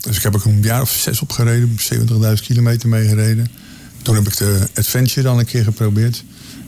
Dus 0.00 0.16
ik 0.16 0.22
heb 0.22 0.34
er 0.34 0.46
een 0.46 0.62
jaar 0.62 0.80
of 0.80 0.90
zes 0.90 1.20
op 1.20 1.32
gereden, 1.32 1.76
70.000 1.78 2.46
kilometer 2.46 2.88
mee 2.88 3.08
gereden. 3.08 3.50
Toen 4.02 4.14
heb 4.14 4.26
ik 4.26 4.36
de 4.36 4.68
Adventure 4.74 5.22
dan 5.22 5.38
een 5.38 5.44
keer 5.46 5.64
geprobeerd. 5.64 6.24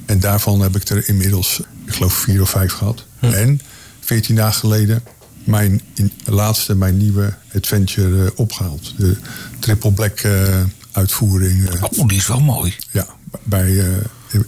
En 0.07 0.21
daarvan 0.21 0.61
heb 0.61 0.77
ik 0.77 0.89
er 0.89 1.09
inmiddels, 1.09 1.61
ik 1.87 1.93
geloof, 1.95 2.15
vier 2.15 2.41
of 2.43 2.51
vijf 2.51 2.73
gehad. 2.73 3.05
En 3.21 3.61
14 4.01 4.35
dagen 4.37 4.61
geleden 4.61 5.03
mijn 5.45 5.81
in, 5.95 6.13
laatste, 6.25 6.75
mijn 6.75 6.97
nieuwe 6.97 7.35
Adventure 7.55 8.25
eh, 8.25 8.31
opgehaald. 8.35 8.95
De 8.97 9.17
triple 9.59 9.93
black 9.93 10.19
eh, 10.21 10.61
uitvoering. 10.93 11.69
eh, 11.71 11.83
Oh, 11.99 12.09
die 12.09 12.19
is 12.19 12.27
wel 12.27 12.41
mooi. 12.41 12.75
ja, 12.91 13.07
bij, 13.43 13.73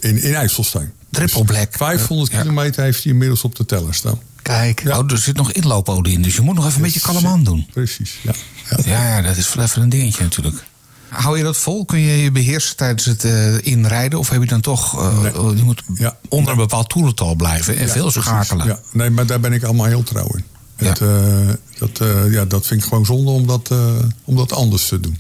in, 0.01 0.23
in 0.23 0.35
IJsselstein. 0.35 0.93
Triple 1.11 1.45
black. 1.45 1.73
500 1.77 2.33
Ja. 2.33 2.41
kilometer 2.41 2.83
heeft 2.83 3.03
hij 3.03 3.13
inmiddels 3.13 3.43
op 3.45 3.55
de 3.57 3.65
teller 3.65 3.95
staan. 3.95 4.21
Kijk. 4.43 4.83
Oh, 4.87 5.11
er 5.11 5.19
zit 5.19 5.37
nog 5.37 5.53
inloopolie 5.53 6.13
in, 6.13 6.23
dus 6.23 6.35
je 6.35 6.41
moet 6.41 6.55
nog 6.55 6.65
even 6.65 6.77
een 6.77 6.83
beetje 6.83 7.01
kalm 7.01 7.27
aan 7.27 7.45
doen. 7.45 7.67
Precies, 7.73 8.19
ja. 8.23 8.33
ja. 8.71 8.79
Ja, 8.85 9.17
ja, 9.17 9.23
dat 9.23 9.37
is 9.37 9.55
wel 9.55 9.65
even 9.65 9.83
een 9.83 9.89
dingetje 9.89 10.23
natuurlijk. 10.23 10.65
Hou 11.13 11.37
je 11.39 11.43
dat 11.45 11.57
vol? 11.57 11.85
Kun 11.85 11.99
je 11.99 12.23
je 12.23 12.31
beheersen 12.31 12.77
tijdens 12.77 13.05
het 13.05 13.25
eh, 13.25 13.67
inrijden? 13.67 14.19
Of 14.19 14.29
heb 14.29 14.43
je 14.43 14.49
dan 14.49 14.61
toch... 14.61 15.01
eh, 15.01 15.23
Nee. 15.23 15.57
Je 15.57 15.63
moet 15.63 15.83
Ja. 15.95 16.17
onder 16.29 16.53
een 16.53 16.59
bepaald 16.59 16.89
toerental 16.89 17.35
blijven 17.35 17.77
en 17.77 17.87
Ja, 17.87 17.93
veel 17.93 18.11
schakelen. 18.11 18.67
Ja, 18.67 18.81
nee, 18.93 19.11
maar 19.11 19.27
daar 19.27 19.41
ben 19.41 19.53
ik 19.53 19.63
allemaal 19.65 19.87
heel 19.87 20.03
trouw 20.03 20.29
in. 20.37 20.45
Ja. 20.77 20.89
Het, 20.89 21.01
eh, 21.01 21.55
dat, 21.79 22.01
eh, 22.01 22.33
ja, 22.33 22.45
dat 22.45 22.67
vind 22.67 22.83
ik 22.83 22.89
gewoon 22.89 23.07
zonde 23.07 23.31
om 23.31 23.47
dat, 23.47 23.69
eh, 23.71 23.95
om 24.25 24.37
dat 24.37 24.53
anders 24.53 24.89
te 24.89 25.01
doen. 25.01 25.19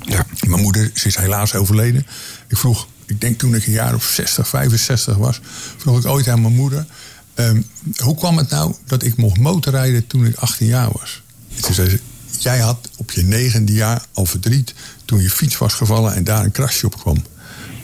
Ja. 0.00 0.26
Mijn 0.46 0.62
moeder 0.62 0.90
ze 0.94 1.06
is 1.06 1.16
helaas 1.16 1.54
overleden. 1.54 2.06
Ik 2.48 2.56
vroeg, 2.56 2.86
ik 3.06 3.20
denk 3.20 3.38
toen 3.38 3.54
ik 3.54 3.66
een 3.66 3.72
jaar 3.72 3.94
of 3.94 4.04
60, 4.04 4.48
65 4.48 5.16
was, 5.16 5.40
vroeg 5.76 5.98
ik 5.98 6.06
ooit 6.06 6.28
aan 6.28 6.40
mijn 6.42 6.54
moeder: 6.54 6.86
ehm, 7.34 7.62
hoe 7.96 8.14
kwam 8.16 8.36
het 8.36 8.50
nou 8.50 8.74
dat 8.86 9.02
ik 9.02 9.16
mocht 9.16 9.38
motorrijden 9.38 10.06
toen 10.06 10.26
ik 10.26 10.36
18 10.36 10.66
jaar 10.66 10.88
was? 10.92 11.22
En 11.56 11.62
toen 11.62 11.74
zei 11.74 11.88
ze: 11.88 12.00
Jij 12.38 12.58
had 12.58 12.88
op 12.96 13.10
je 13.10 13.22
negende 13.22 13.72
jaar 13.72 14.04
al 14.12 14.24
verdriet 14.26 14.74
toen 15.08 15.22
je 15.22 15.30
fiets 15.30 15.58
was 15.58 15.74
gevallen 15.74 16.14
en 16.14 16.24
daar 16.24 16.44
een 16.44 16.50
krasje 16.50 16.86
op 16.86 16.98
kwam. 16.98 17.24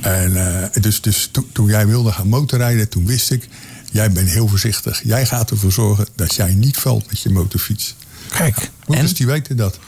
En 0.00 0.36
eh, 0.62 0.82
dus, 0.82 1.00
dus 1.00 1.28
to- 1.32 1.46
toen 1.52 1.66
jij 1.66 1.86
wilde 1.86 2.12
gaan 2.12 2.28
motorrijden, 2.28 2.88
toen 2.88 3.06
wist 3.06 3.30
ik, 3.30 3.48
jij 3.92 4.12
bent 4.12 4.28
heel 4.28 4.48
voorzichtig. 4.48 5.00
Jij 5.04 5.26
gaat 5.26 5.50
ervoor 5.50 5.72
zorgen 5.72 6.06
dat 6.14 6.34
jij 6.34 6.54
niet 6.54 6.76
valt 6.76 7.06
met 7.08 7.20
je 7.20 7.30
motorfiets. 7.30 7.94
Kijk. 8.28 8.70
Moeders 8.86 9.14
die 9.14 9.26
weten 9.26 9.56
dat. 9.56 9.78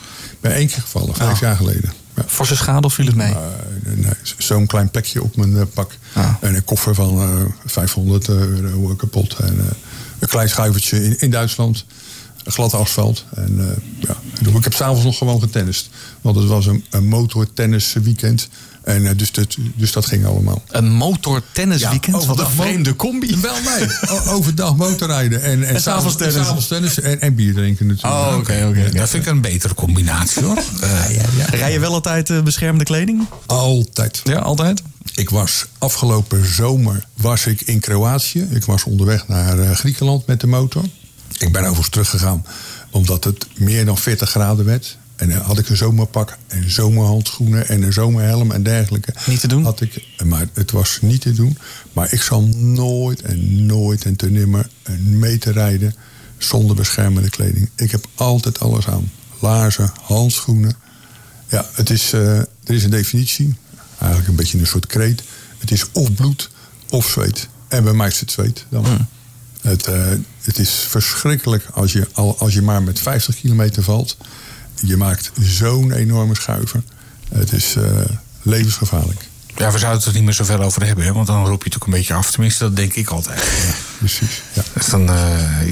Ben 0.41 0.51
één 0.53 0.67
keer 0.67 0.81
gevallen, 0.81 1.15
vijf 1.15 1.33
Oh. 1.33 1.39
jaar 1.39 1.55
geleden. 1.55 1.93
Ja. 2.15 2.23
Forse 2.27 2.55
schade 2.55 2.87
of 2.87 2.93
viel 2.93 3.05
het 3.05 3.15
mee? 3.15 3.31
Eh, 3.33 3.37
nee, 3.83 4.11
Zo'n 4.37 4.65
klein 4.67 4.89
plekje 4.91 5.23
op 5.23 5.35
mijn 5.35 5.57
eh, 5.57 5.63
pak. 5.73 5.91
En 6.41 6.55
een 6.55 6.63
koffer 6.63 6.95
van 6.95 7.21
eh 7.21 7.41
500 7.65 8.27
euro 8.27 8.95
kapot. 8.95 9.33
En 9.39 9.59
een 10.19 10.27
klein 10.27 10.49
schuivertje 10.49 11.03
in, 11.03 11.19
in 11.19 11.31
Duitsland. 11.31 11.85
Glad 12.47 12.73
asfalt. 12.73 13.25
En, 13.35 13.59
eh, 13.59 14.07
ja. 14.07 14.15
Ik 14.57 14.63
heb 14.63 14.73
s'avonds 14.73 15.03
nog 15.03 15.17
gewoon 15.17 15.41
getennist. 15.41 15.89
Want 16.21 16.35
het 16.35 16.45
was 16.45 16.65
een, 16.65 16.85
een 16.89 17.07
motortennis 17.07 17.93
weekend. 18.03 18.47
En, 18.87 19.05
eh, 19.05 19.17
dus, 19.17 19.31
dat, 19.31 19.55
dus 19.75 19.91
dat 19.91 20.05
ging 20.05 20.25
allemaal. 20.25 20.61
Een 20.67 20.91
motortennisweekend? 20.91 22.21
Ja, 22.21 22.27
Wat 22.27 22.39
een 22.39 22.49
vreemde 22.49 22.95
combi. 22.95 23.37
Wel 23.41 23.55
nee. 23.77 23.87
Overdag 24.35 24.75
motorrijden. 24.75 25.41
En, 25.41 25.63
en, 25.63 25.75
En 25.75 25.81
s'avonds 25.81 26.15
tennis. 26.67 26.99
En, 26.99 27.21
en 27.21 27.35
bier 27.35 27.53
drinken 27.53 27.87
natuurlijk. 27.87 28.31
Oh, 28.31 28.37
oké, 28.37 28.65
oké. 28.69 28.91
Dat 28.91 29.09
vind 29.09 29.25
ik 29.25 29.31
een 29.31 29.41
betere 29.41 29.73
combinatie 29.73 30.43
hoor. 30.43 30.57
Eh, 30.81 31.59
Rij 31.59 31.71
je 31.71 31.79
wel 31.79 31.93
altijd 31.93 32.43
beschermde 32.43 32.83
kleding? 32.83 33.27
Altijd. 33.45 34.21
Ja, 34.23 34.39
altijd? 34.39 34.81
Ik 35.15 35.29
was 35.29 35.65
afgelopen 35.77 36.45
zomer 36.53 37.05
was 37.15 37.45
ik 37.45 37.61
in 37.61 37.79
Kroatië. 37.79 38.47
Ik 38.51 38.65
was 38.65 38.83
onderweg 38.83 39.27
naar 39.27 39.75
Griekenland 39.75 40.25
met 40.25 40.39
de 40.39 40.47
motor. 40.47 40.83
Ik 41.37 41.51
ben 41.51 41.61
overigens 41.61 41.89
teruggegaan 41.89 42.45
omdat 42.91 43.23
het 43.23 43.47
meer 43.57 43.85
dan 43.85 43.97
40 43.97 44.29
graden 44.29 44.65
werd. 44.65 44.97
En 45.15 45.29
dan 45.29 45.41
had 45.41 45.57
ik 45.57 45.69
een 45.69 45.77
zomerpak 45.77 46.37
en 46.47 46.71
zomerhandschoenen 46.71 47.67
en 47.67 47.81
een 47.81 47.93
zomerhelm 47.93 48.51
en 48.51 48.63
dergelijke. 48.63 49.13
Niet 49.25 49.39
te 49.39 49.47
doen? 49.47 49.63
Had 49.63 49.81
ik, 49.81 50.03
maar 50.25 50.47
het 50.53 50.71
was 50.71 50.97
niet 51.01 51.21
te 51.21 51.33
doen. 51.33 51.57
Maar 51.93 52.13
ik 52.13 52.21
zal 52.21 52.41
nooit 52.55 53.21
en 53.21 53.65
nooit 53.65 54.05
en 54.05 54.15
te 54.15 54.29
nimmer 54.29 54.69
een 54.83 55.19
meter 55.19 55.53
rijden 55.53 55.95
zonder 56.37 56.75
beschermende 56.75 57.29
kleding. 57.29 57.69
Ik 57.75 57.91
heb 57.91 58.07
altijd 58.15 58.59
alles 58.59 58.87
aan. 58.87 59.11
Laarzen, 59.39 59.91
handschoenen. 60.01 60.75
Ja, 61.47 61.65
het 61.73 61.89
is, 61.89 62.13
eh, 62.13 62.37
er 62.37 62.47
is 62.63 62.83
een 62.83 62.89
definitie. 62.89 63.55
Eigenlijk 63.97 64.29
een 64.29 64.35
beetje 64.35 64.59
een 64.59 64.67
soort 64.67 64.85
kreet. 64.85 65.23
Het 65.57 65.71
is 65.71 65.85
of 65.91 66.13
bloed 66.13 66.49
of 66.89 67.07
zweet. 67.09 67.47
En 67.67 67.83
bij 67.83 67.93
mij 67.93 68.07
is 68.07 68.19
het 68.19 68.31
zweet 68.31 68.65
dan. 68.69 69.07
Het, 69.67 69.87
eh, 69.87 70.11
het 70.41 70.59
is 70.59 70.69
verschrikkelijk 70.69 71.65
als 71.73 71.91
je, 71.91 72.07
al, 72.13 72.39
als 72.39 72.53
je 72.53 72.61
maar 72.61 72.83
met 72.83 72.99
50 72.99 73.35
kilometer 73.35 73.83
valt. 73.83 74.17
Je 74.81 74.97
maakt 74.97 75.31
zo'n 75.41 75.91
enorme 75.91 76.35
schuiver. 76.35 76.83
Het 77.29 77.51
is 77.51 77.75
eh, 77.75 78.01
levensgevaarlijk. 78.41 79.27
Ja, 79.57 79.71
we 79.71 79.77
zouden 79.77 79.99
het 79.99 80.05
er 80.07 80.13
niet 80.13 80.23
meer 80.23 80.33
zoveel 80.33 80.61
over 80.61 80.85
hebben, 80.85 81.05
hè, 81.05 81.13
want 81.13 81.27
dan 81.27 81.45
roep 81.45 81.63
je 81.63 81.69
het 81.69 81.75
ook 81.75 81.85
een 81.85 81.93
beetje 81.93 82.13
af. 82.13 82.31
Tenminste, 82.31 82.63
dat 82.63 82.75
denk 82.75 82.93
ik 82.93 83.09
altijd. 83.09 83.43
Precies. 83.97 84.41
Ja. 84.53 84.63
Dus 84.73 84.85
dan, 84.85 85.09
eh, 85.09 85.15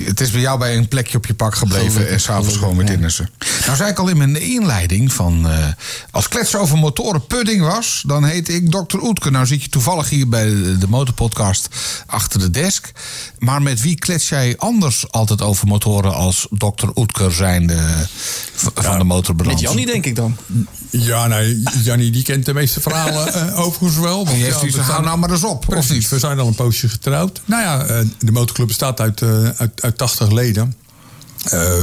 het 0.05 0.21
is 0.21 0.31
bij 0.31 0.41
jou 0.41 0.59
bij 0.59 0.77
een 0.77 0.87
plekje 0.87 1.17
op 1.17 1.25
je 1.25 1.33
pak 1.33 1.55
gebleven 1.55 1.91
Gelukkig, 1.91 2.13
en 2.13 2.19
s'avonds 2.19 2.57
gewoon 2.57 2.77
weer 2.77 2.85
tennissen. 2.85 3.29
Nou 3.65 3.77
zei 3.77 3.89
ik 3.89 3.99
al 3.99 4.07
in 4.07 4.17
mijn 4.17 4.41
inleiding 4.41 5.13
van... 5.13 5.49
eh, 5.49 5.67
als 6.11 6.27
klets 6.27 6.55
over 6.55 6.77
motoren 6.77 7.25
pudding 7.25 7.61
was, 7.61 8.03
dan 8.07 8.23
heet 8.23 8.49
ik 8.49 8.71
Dr. 8.71 8.97
Oetke. 9.01 9.31
Nou 9.31 9.45
zit 9.45 9.63
je 9.63 9.69
toevallig 9.69 10.09
hier 10.09 10.29
bij 10.29 10.45
de, 10.79 10.87
motorpodcast 10.87 11.67
achter 12.05 12.39
de 12.39 12.49
desk. 12.49 12.91
Maar 13.39 13.61
met 13.61 13.81
wie 13.81 13.95
klets 13.95 14.29
jij 14.29 14.57
anders 14.57 15.11
altijd 15.11 15.41
over 15.41 15.67
motoren 15.67 16.13
als 16.13 16.47
Dr. 16.49 16.87
Oetker 16.95 17.31
zijnde 17.31 18.07
van 18.55 18.97
de 18.97 19.03
motorbalans? 19.03 19.61
Met 19.61 19.69
Jannie 19.69 19.85
denk 19.85 20.05
ik 20.05 20.15
dan. 20.15 20.37
Ja, 20.99 21.27
nee, 21.27 21.63
Jannie 21.84 22.12
die 22.12 22.23
kent 22.23 22.45
de 22.45 22.53
meeste 22.53 22.81
verhalen 22.81 23.34
eh, 23.34 23.60
overigens 23.60 23.97
wel. 23.97 24.25
want 24.25 24.38
heeft 24.38 24.62
ja, 24.62 24.67
we 24.67 24.81
hou 24.81 25.03
nou 25.03 25.17
maar 25.17 25.29
eens 25.29 25.43
op, 25.43 25.65
Precies, 25.67 26.10
we 26.10 26.19
zijn 26.19 26.39
al 26.39 26.47
een 26.47 26.55
poosje 26.55 26.89
getrouwd. 26.89 27.41
Nou 27.45 27.62
ja, 27.62 27.86
eh, 27.86 28.05
de 28.19 28.31
motorclub 28.31 28.67
bestaat 28.67 28.99
uit, 28.99 29.21
eh, 29.21 29.49
uit, 29.49 29.81
uit 29.81 29.97
80 29.97 30.31
leden. 30.31 30.75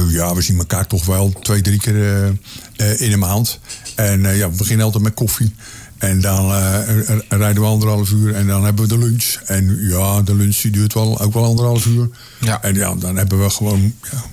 Ja, 0.09 0.35
we 0.35 0.41
zien 0.41 0.57
elkaar 0.57 0.87
toch 0.87 1.05
wel 1.05 1.33
twee, 1.41 1.61
drie 1.61 1.79
keer 1.79 2.25
in 2.97 3.11
een 3.11 3.19
maand. 3.19 3.59
En 3.95 4.35
ja, 4.35 4.49
we 4.49 4.57
beginnen 4.57 4.85
altijd 4.85 5.03
met 5.03 5.13
koffie. 5.13 5.55
En 6.03 6.21
dan 6.21 6.51
eh, 6.53 6.79
rijden 7.29 7.61
we 7.61 7.67
anderhalf 7.67 8.11
uur 8.11 8.35
en 8.35 8.47
dan 8.47 8.63
hebben 8.63 8.83
we 8.87 8.97
de 8.97 8.97
lunch. 9.05 9.35
En 9.45 9.77
ja, 9.87 10.21
de 10.21 10.35
lunch 10.35 10.55
die 10.57 10.71
duurt 10.71 10.93
wel, 10.93 11.19
ook 11.19 11.33
wel 11.33 11.43
anderhalf 11.43 11.85
uur. 11.85 12.09
Ja. 12.39 12.61
En 12.61 12.75
ja, 12.75 12.95
dan 12.95 13.15
hebben 13.15 13.43
we 13.43 13.49
gewoon 13.49 13.93
ja, 14.11 14.23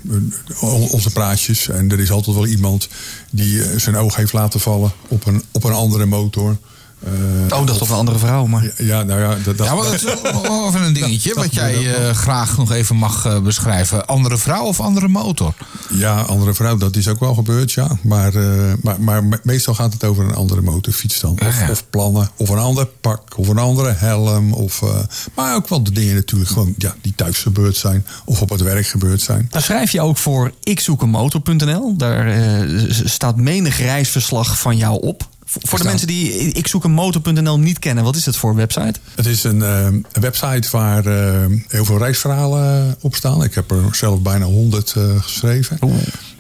on- 0.61 0.89
onze 0.89 1.11
praatjes. 1.11 1.69
En 1.69 1.91
er 1.91 2.01
is 2.01 2.11
altijd 2.11 2.37
wel 2.37 2.47
iemand 2.47 2.89
die 3.31 3.63
eh, 3.63 3.79
zijn 3.79 3.97
oog 3.97 4.17
heeft 4.17 4.33
laten 4.33 4.61
vallen 4.61 4.93
op 5.09 5.27
een, 5.27 5.43
op 5.53 5.65
een 5.65 5.73
andere 5.73 6.07
motor. 6.07 6.57
Eh, 7.05 7.59
Oh, 7.59 7.67
dacht 7.67 7.81
of 7.81 7.91
een 7.91 7.97
andere 7.97 8.19
vrouw, 8.19 8.47
maar... 8.47 8.71
ja, 8.77 9.03
nou 9.03 9.21
ja, 9.21 9.37
dat, 9.45 9.57
dat, 9.59 9.67
Ja, 9.67 9.75
maar 9.75 9.85
dat 9.85 9.93
is 9.95 10.03
wel- 10.03 10.67
even 10.69 10.83
een 10.83 10.93
dingetje 10.93 11.29
Dat- 11.35 11.37
wat 11.37 11.45
dat 11.45 11.55
jij 11.55 11.95
eh, 12.09 12.15
graag 12.15 12.57
nog 12.57 12.73
even 12.73 12.97
mag 12.97 13.25
eh, 13.27 13.39
beschrijven. 13.41 14.07
Andere 14.07 14.37
vrouw 14.39 14.65
of 14.65 14.81
andere 14.81 15.09
motor? 15.09 15.55
Ja, 15.91 16.21
andere 16.21 16.55
vrouw, 16.55 16.77
dat 16.77 16.97
is 16.97 17.09
ook 17.09 17.21
wel 17.21 17.35
gebeurd, 17.35 17.73
ja. 17.73 17.89
Maar, 18.03 18.35
eh, 18.35 18.73
maar, 18.83 19.01
maar 19.01 19.25
me- 19.25 19.41
meestal 19.43 19.75
gaat 19.75 19.93
het 19.93 20.05
over 20.05 20.25
een 20.25 20.35
andere 20.35 20.61
motorfiets 20.61 21.21
dan. 21.21 21.39
Of, 21.47 21.61
ja. 21.61 21.71
of 21.71 21.85
plannen, 21.91 22.31
of 22.37 22.49
een 22.49 22.59
ander 22.59 22.87
pak, 22.87 23.23
of 23.37 23.49
een 23.49 23.59
andere 23.59 23.93
helm. 23.97 24.53
Of, 24.53 24.83
eh, 24.83 24.99
maar 25.35 25.55
ook 25.55 25.69
wel 25.69 25.83
de 25.83 25.93
dingen 25.93 26.15
natuurlijk 26.15 26.51
gewoon 26.51 26.75
ja, 26.79 26.95
die 27.01 27.13
thuis 27.17 27.39
gebeurd 27.39 27.77
zijn. 27.77 28.07
Of 28.25 28.41
op 28.43 28.51
het 28.51 28.61
werk 28.61 28.87
gebeurd 28.87 29.21
zijn. 29.21 29.47
Daar 29.51 29.63
schrijf 29.63 29.93
je 29.93 30.01
ook 30.01 30.17
voor 30.17 30.53
ikzoekenmotor.nl. 30.63 31.97
Daar 31.97 32.27
eh, 32.27 32.91
staat 33.05 33.37
menig 33.37 33.79
reisverslag 33.79 34.59
van 34.59 34.77
jou 34.77 35.01
op. 35.03 35.29
Voor 35.59 35.79
de 35.79 35.85
mensen 35.85 36.07
die 36.07 36.53
ikzoekenmotor.nl 36.53 37.59
niet 37.59 37.79
kennen, 37.79 38.05
wat 38.05 38.17
is 38.17 38.27
het 38.27 38.37
voor 38.37 38.55
website? 38.55 39.01
Het 39.15 39.27
is 39.27 39.45
een, 39.45 39.63
eh, 39.63 39.85
een 39.85 40.07
website 40.13 40.69
waar 40.71 41.07
eh, 41.07 41.47
heel 41.69 41.85
veel 41.85 41.99
reisverhalen 41.99 42.97
op 43.01 43.15
staan. 43.15 43.45
Ik 43.45 43.55
heb 43.55 43.71
er 43.71 43.95
zelf 43.95 44.21
bijna 44.21 44.45
honderd 44.45 44.95
geschreven. 45.21 45.79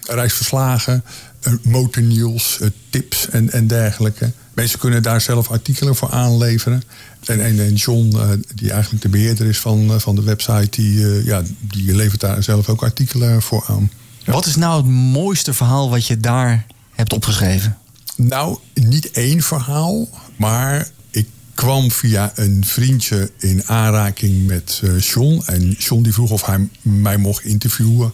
Reisverslagen, 0.00 1.04
eh, 1.40 1.52
motornieuws, 1.62 2.60
eh, 2.60 2.68
tips 2.90 3.28
en, 3.28 3.52
en 3.52 3.66
dergelijke. 3.66 4.32
Mensen 4.54 4.78
kunnen 4.78 5.02
daar 5.02 5.20
zelf 5.20 5.50
artikelen 5.50 5.96
voor 5.96 6.10
aanleveren. 6.10 6.82
En, 7.24 7.44
en, 7.44 7.60
en 7.60 7.74
John, 7.74 8.16
eh, 8.16 8.28
die 8.54 8.72
eigenlijk 8.72 9.02
de 9.02 9.08
beheerder 9.08 9.46
is 9.46 9.58
van, 9.58 9.90
eh, 9.92 9.98
van 9.98 10.14
de 10.14 10.22
website... 10.22 10.68
Die, 10.70 11.04
eh, 11.04 11.24
ja, 11.26 11.42
die 11.60 11.94
levert 11.94 12.20
daar 12.20 12.42
zelf 12.42 12.68
ook 12.68 12.82
artikelen 12.82 13.42
voor 13.42 13.64
aan. 13.68 13.90
Wat 14.24 14.46
is 14.46 14.56
nou 14.56 14.76
het 14.76 14.90
mooiste 14.92 15.54
verhaal 15.54 15.90
wat 15.90 16.06
je 16.06 16.16
daar 16.16 16.66
hebt 16.92 17.12
opgeschreven? 17.12 17.78
Nou, 18.28 18.58
niet 18.74 19.10
één 19.10 19.42
verhaal, 19.42 20.08
maar 20.36 20.88
ik 21.10 21.26
kwam 21.54 21.90
via 21.90 22.32
een 22.34 22.64
vriendje 22.64 23.30
in 23.38 23.62
aanraking 23.66 24.46
met 24.46 24.80
eh 24.84 24.98
John. 24.98 25.42
En 25.46 25.70
John 25.70 26.02
die 26.02 26.12
vroeg 26.12 26.30
of 26.30 26.46
hij 26.46 26.68
mij 26.82 27.16
mocht 27.16 27.44
interviewen 27.44 28.12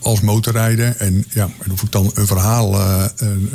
als 0.00 0.20
motorrijder. 0.20 0.96
En 0.96 1.24
ja, 1.30 1.50
of 1.72 1.82
ik 1.82 1.92
dan 1.92 2.10
een 2.14 2.26
verhaal 2.26 2.74
uh, 2.74 3.04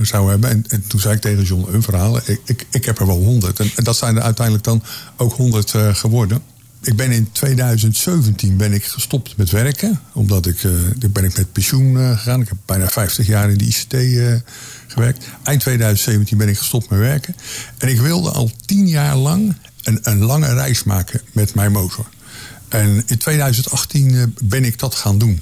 zou 0.02 0.30
hebben. 0.30 0.50
En, 0.50 0.66
en, 0.68 0.88
toen 0.88 1.00
zei 1.00 1.16
ik 1.16 1.22
tegen 1.22 1.44
John, 1.44 1.74
een 1.74 1.84
verhaal. 1.84 2.18
Ik, 2.18 2.42
ik, 2.46 2.68
ik 2.72 2.86
heb 2.86 3.00
er 3.00 3.08
wel 3.08 3.24
honderd. 3.24 3.60
En, 3.60 3.72
en, 3.76 3.84
dat 3.84 3.98
zijn 3.98 4.16
er 4.16 4.22
uiteindelijk 4.22 4.66
dan 4.66 4.84
ook 5.18 5.34
honderd 5.34 5.74
geworden. 5.92 6.42
Ik 6.86 6.96
ben 6.96 7.12
in 7.12 7.32
2017 7.32 8.58
ben 8.58 8.74
ik 8.74 8.86
gestopt 8.86 9.38
met 9.38 9.50
werken. 9.50 10.00
Omdat 10.14 10.46
ik, 10.46 10.64
uh, 10.64 10.74
ben 11.12 11.24
ik 11.24 11.38
met 11.38 11.52
pensioen 11.52 11.98
gegaan. 11.98 12.42
Ik 12.42 12.48
heb 12.48 12.58
bijna 12.66 12.88
50 12.88 13.28
jaar 13.28 13.50
in 13.50 13.58
de 13.58 13.66
ICT 13.66 13.94
gewerkt. 14.88 15.26
Eind 15.44 15.62
2017 15.62 16.38
ben 16.38 16.48
ik 16.48 16.58
gestopt 16.58 16.90
met 16.90 17.00
werken. 17.00 17.36
En 17.78 17.90
ik 17.90 18.00
wilde 18.00 18.32
al 18.32 18.52
tien 18.66 18.88
jaar 18.88 19.16
lang 19.16 19.56
een, 19.84 20.00
een 20.04 20.24
lange 20.24 20.54
reis 20.54 20.84
maken 20.84 21.22
met 21.32 21.56
mijn 21.56 21.72
motor. 21.72 22.06
En 22.70 23.04
in 23.06 23.18
2018 23.18 24.36
ben 24.44 24.64
ik 24.64 24.80
dat 24.80 24.96
gaan 24.96 25.18
doen. 25.18 25.42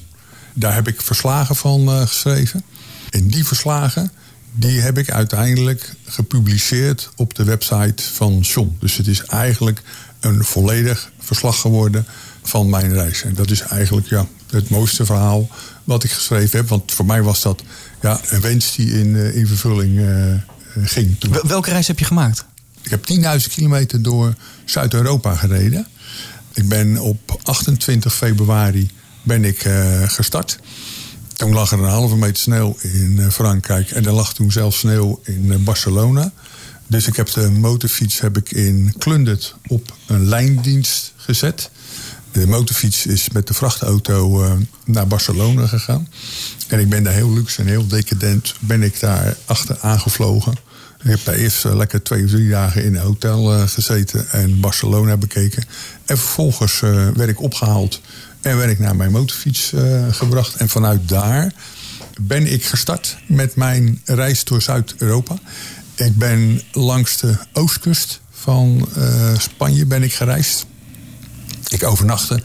Daar 0.54 0.74
heb 0.74 0.88
ik 0.88 1.00
verslagen 1.00 1.56
van 1.56 1.88
uh, 1.88 2.00
geschreven. 2.00 2.62
En 3.10 3.28
die 3.28 3.44
verslagen 3.44 4.10
die 4.56 4.80
heb 4.80 4.98
ik 4.98 5.10
uiteindelijk 5.10 5.94
gepubliceerd 6.04 7.10
op 7.16 7.34
de 7.34 7.44
website 7.44 8.02
van 8.02 8.40
John. 8.40 8.76
Dus 8.78 8.96
het 8.96 9.06
is 9.06 9.24
eigenlijk 9.24 9.82
een 10.24 10.44
volledig 10.44 11.10
verslag 11.18 11.60
geworden 11.60 12.06
van 12.42 12.70
mijn 12.70 12.92
reis. 12.92 13.22
En 13.22 13.34
dat 13.34 13.50
is 13.50 13.60
eigenlijk 13.60 14.06
ja, 14.06 14.26
het 14.50 14.68
mooiste 14.68 15.04
verhaal 15.04 15.48
wat 15.84 16.04
ik 16.04 16.10
geschreven 16.10 16.58
heb. 16.58 16.68
Want 16.68 16.92
voor 16.92 17.06
mij 17.06 17.22
was 17.22 17.42
dat 17.42 17.62
ja, 18.00 18.20
een 18.28 18.40
wens 18.40 18.74
die 18.74 19.00
in, 19.00 19.06
uh, 19.06 19.36
in 19.36 19.46
vervulling 19.46 19.98
uh, 19.98 20.34
ging. 20.84 21.18
Toen. 21.18 21.36
Welke 21.42 21.70
reis 21.70 21.86
heb 21.86 21.98
je 21.98 22.04
gemaakt? 22.04 22.44
Ik 22.82 22.90
heb 22.90 23.06
10.000 23.42 23.52
kilometer 23.54 24.02
door 24.02 24.34
Zuid-Europa 24.64 25.34
gereden. 25.34 25.86
Ik 26.52 26.68
ben 26.68 26.98
op 26.98 27.40
28 27.42 28.14
februari 28.14 28.90
ben 29.22 29.44
ik 29.44 29.64
uh, 29.64 30.02
gestart. 30.08 30.58
Toen 31.32 31.52
lag 31.52 31.72
er 31.72 31.78
een 31.78 31.84
halve 31.84 32.16
meter 32.16 32.36
sneeuw 32.36 32.76
in 32.80 33.30
Frankrijk. 33.32 33.90
En 33.90 34.06
er 34.06 34.12
lag 34.12 34.34
toen 34.34 34.52
zelfs 34.52 34.78
sneeuw 34.78 35.20
in 35.22 35.64
Barcelona. 35.64 36.32
Dus 36.86 37.06
ik 37.06 37.16
heb 37.16 37.32
de 37.32 37.50
motorfiets 37.50 38.20
heb 38.20 38.36
ik 38.36 38.50
in 38.50 38.94
Klundert 38.98 39.54
op 39.66 39.96
een 40.06 40.28
lijndienst 40.28 41.12
gezet. 41.16 41.70
De 42.32 42.46
motorfiets 42.46 43.06
is 43.06 43.28
met 43.30 43.46
de 43.46 43.54
vrachtauto 43.54 44.48
naar 44.84 45.06
Barcelona 45.06 45.66
gegaan. 45.66 46.08
En 46.68 46.80
ik 46.80 46.88
ben 46.88 47.02
daar 47.02 47.12
heel 47.12 47.32
luxe 47.32 47.60
en 47.60 47.66
heel 47.66 47.86
decadent 47.86 48.54
ben 48.58 48.82
ik 48.82 49.00
daar 49.00 49.36
achter 49.44 49.78
aangevlogen. 49.80 50.52
Ik 51.02 51.10
heb 51.10 51.24
daar 51.24 51.34
eerst 51.34 51.64
lekker 51.64 52.02
twee 52.02 52.24
of 52.24 52.30
drie 52.30 52.48
dagen 52.48 52.84
in 52.84 52.94
een 52.94 53.02
hotel 53.02 53.68
gezeten 53.68 54.30
en 54.30 54.60
Barcelona 54.60 55.16
bekeken. 55.16 55.64
En 56.04 56.18
vervolgens 56.18 56.80
werd 57.14 57.28
ik 57.28 57.42
opgehaald 57.42 58.00
en 58.40 58.56
werd 58.56 58.70
ik 58.70 58.78
naar 58.78 58.96
mijn 58.96 59.12
motorfiets 59.12 59.72
gebracht. 60.10 60.54
En 60.54 60.68
vanuit 60.68 61.08
daar 61.08 61.52
ben 62.20 62.52
ik 62.52 62.64
gestart 62.64 63.16
met 63.26 63.56
mijn 63.56 64.00
reis 64.04 64.44
door 64.44 64.62
Zuid-Europa. 64.62 65.38
Ik 65.94 66.16
ben 66.16 66.62
langs 66.72 67.16
de 67.16 67.36
oostkust 67.52 68.20
van 68.30 68.88
uh, 68.98 69.38
Spanje 69.38 69.86
ben 69.86 70.02
ik 70.02 70.14
gereisd. 70.14 70.66
Ik 71.68 71.82
overnachtte 71.84 72.42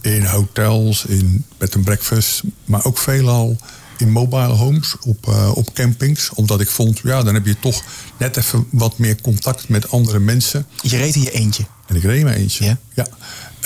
in 0.00 0.24
hotels, 0.24 1.04
in 1.04 1.44
bed 1.58 1.74
and 1.74 1.84
breakfast, 1.84 2.42
maar 2.64 2.84
ook 2.84 2.98
veelal 2.98 3.56
in 3.98 4.10
mobile 4.10 4.52
homes, 4.52 4.96
op, 5.00 5.26
uh, 5.28 5.56
op 5.56 5.74
campings. 5.74 6.30
Omdat 6.34 6.60
ik 6.60 6.68
vond, 6.68 7.00
ja, 7.02 7.22
dan 7.22 7.34
heb 7.34 7.46
je 7.46 7.58
toch 7.58 7.82
net 8.18 8.36
even 8.36 8.66
wat 8.70 8.98
meer 8.98 9.20
contact 9.20 9.68
met 9.68 9.90
andere 9.90 10.18
mensen. 10.18 10.66
Je 10.82 10.96
reed 10.96 11.14
in 11.14 11.22
je 11.22 11.30
eentje? 11.30 11.64
En 11.86 11.96
ik 11.96 12.02
reed 12.02 12.18
in 12.18 12.24
mijn 12.24 12.36
eentje, 12.36 12.64
ja. 12.64 12.78
ja. 12.94 13.06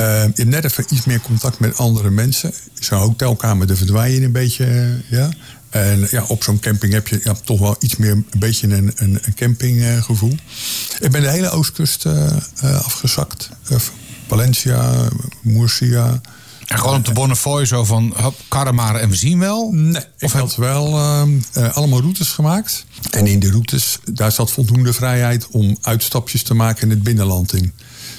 Uh, 0.00 0.22
je 0.22 0.32
hebt 0.34 0.44
net 0.44 0.64
even 0.64 0.84
iets 0.90 1.04
meer 1.04 1.20
contact 1.20 1.58
met 1.58 1.76
andere 1.76 2.10
mensen. 2.10 2.52
Zo'n 2.74 2.98
hotelkamer, 2.98 3.66
daar 3.66 3.76
verdwijn 3.76 4.12
je 4.12 4.22
een 4.22 4.32
beetje. 4.32 4.96
Ja. 5.10 5.30
En 5.76 6.08
ja, 6.10 6.24
op 6.28 6.42
zo'n 6.42 6.58
camping 6.58 6.92
heb 6.92 7.08
je 7.08 7.20
ja, 7.24 7.34
toch 7.44 7.60
wel 7.60 7.76
iets 7.80 7.96
meer 7.96 8.10
een 8.10 8.26
beetje 8.38 8.68
een, 8.68 8.92
een, 8.96 9.18
een 9.22 9.34
campinggevoel. 9.34 10.36
ik 11.00 11.10
ben 11.10 11.20
de 11.20 11.30
hele 11.30 11.50
oostkust 11.50 12.04
uh, 12.04 12.36
afgezakt. 12.62 13.50
Valencia, 14.26 15.08
Murcia. 15.40 16.20
En 16.66 16.78
gewoon 16.78 16.96
op 16.96 17.04
de 17.04 17.12
Bonnefoy 17.12 17.64
zo 17.64 17.84
van 17.84 18.14
hop, 18.16 18.34
karren 18.48 19.00
en 19.00 19.08
we 19.08 19.16
zien 19.16 19.38
wel? 19.38 19.70
Nee, 19.72 20.02
ik 20.18 20.30
had 20.30 20.56
wel 20.56 20.98
allemaal 21.72 22.00
routes 22.00 22.28
gemaakt. 22.28 22.84
En 23.10 23.26
in 23.26 23.38
die 23.38 23.50
routes, 23.50 23.98
daar 24.04 24.32
zat 24.32 24.50
voldoende 24.50 24.92
vrijheid 24.92 25.46
om 25.50 25.78
uitstapjes 25.80 26.42
te 26.42 26.54
maken 26.54 26.82
in 26.82 26.90
het 26.90 27.02
binnenland 27.02 27.52
in. 27.52 27.72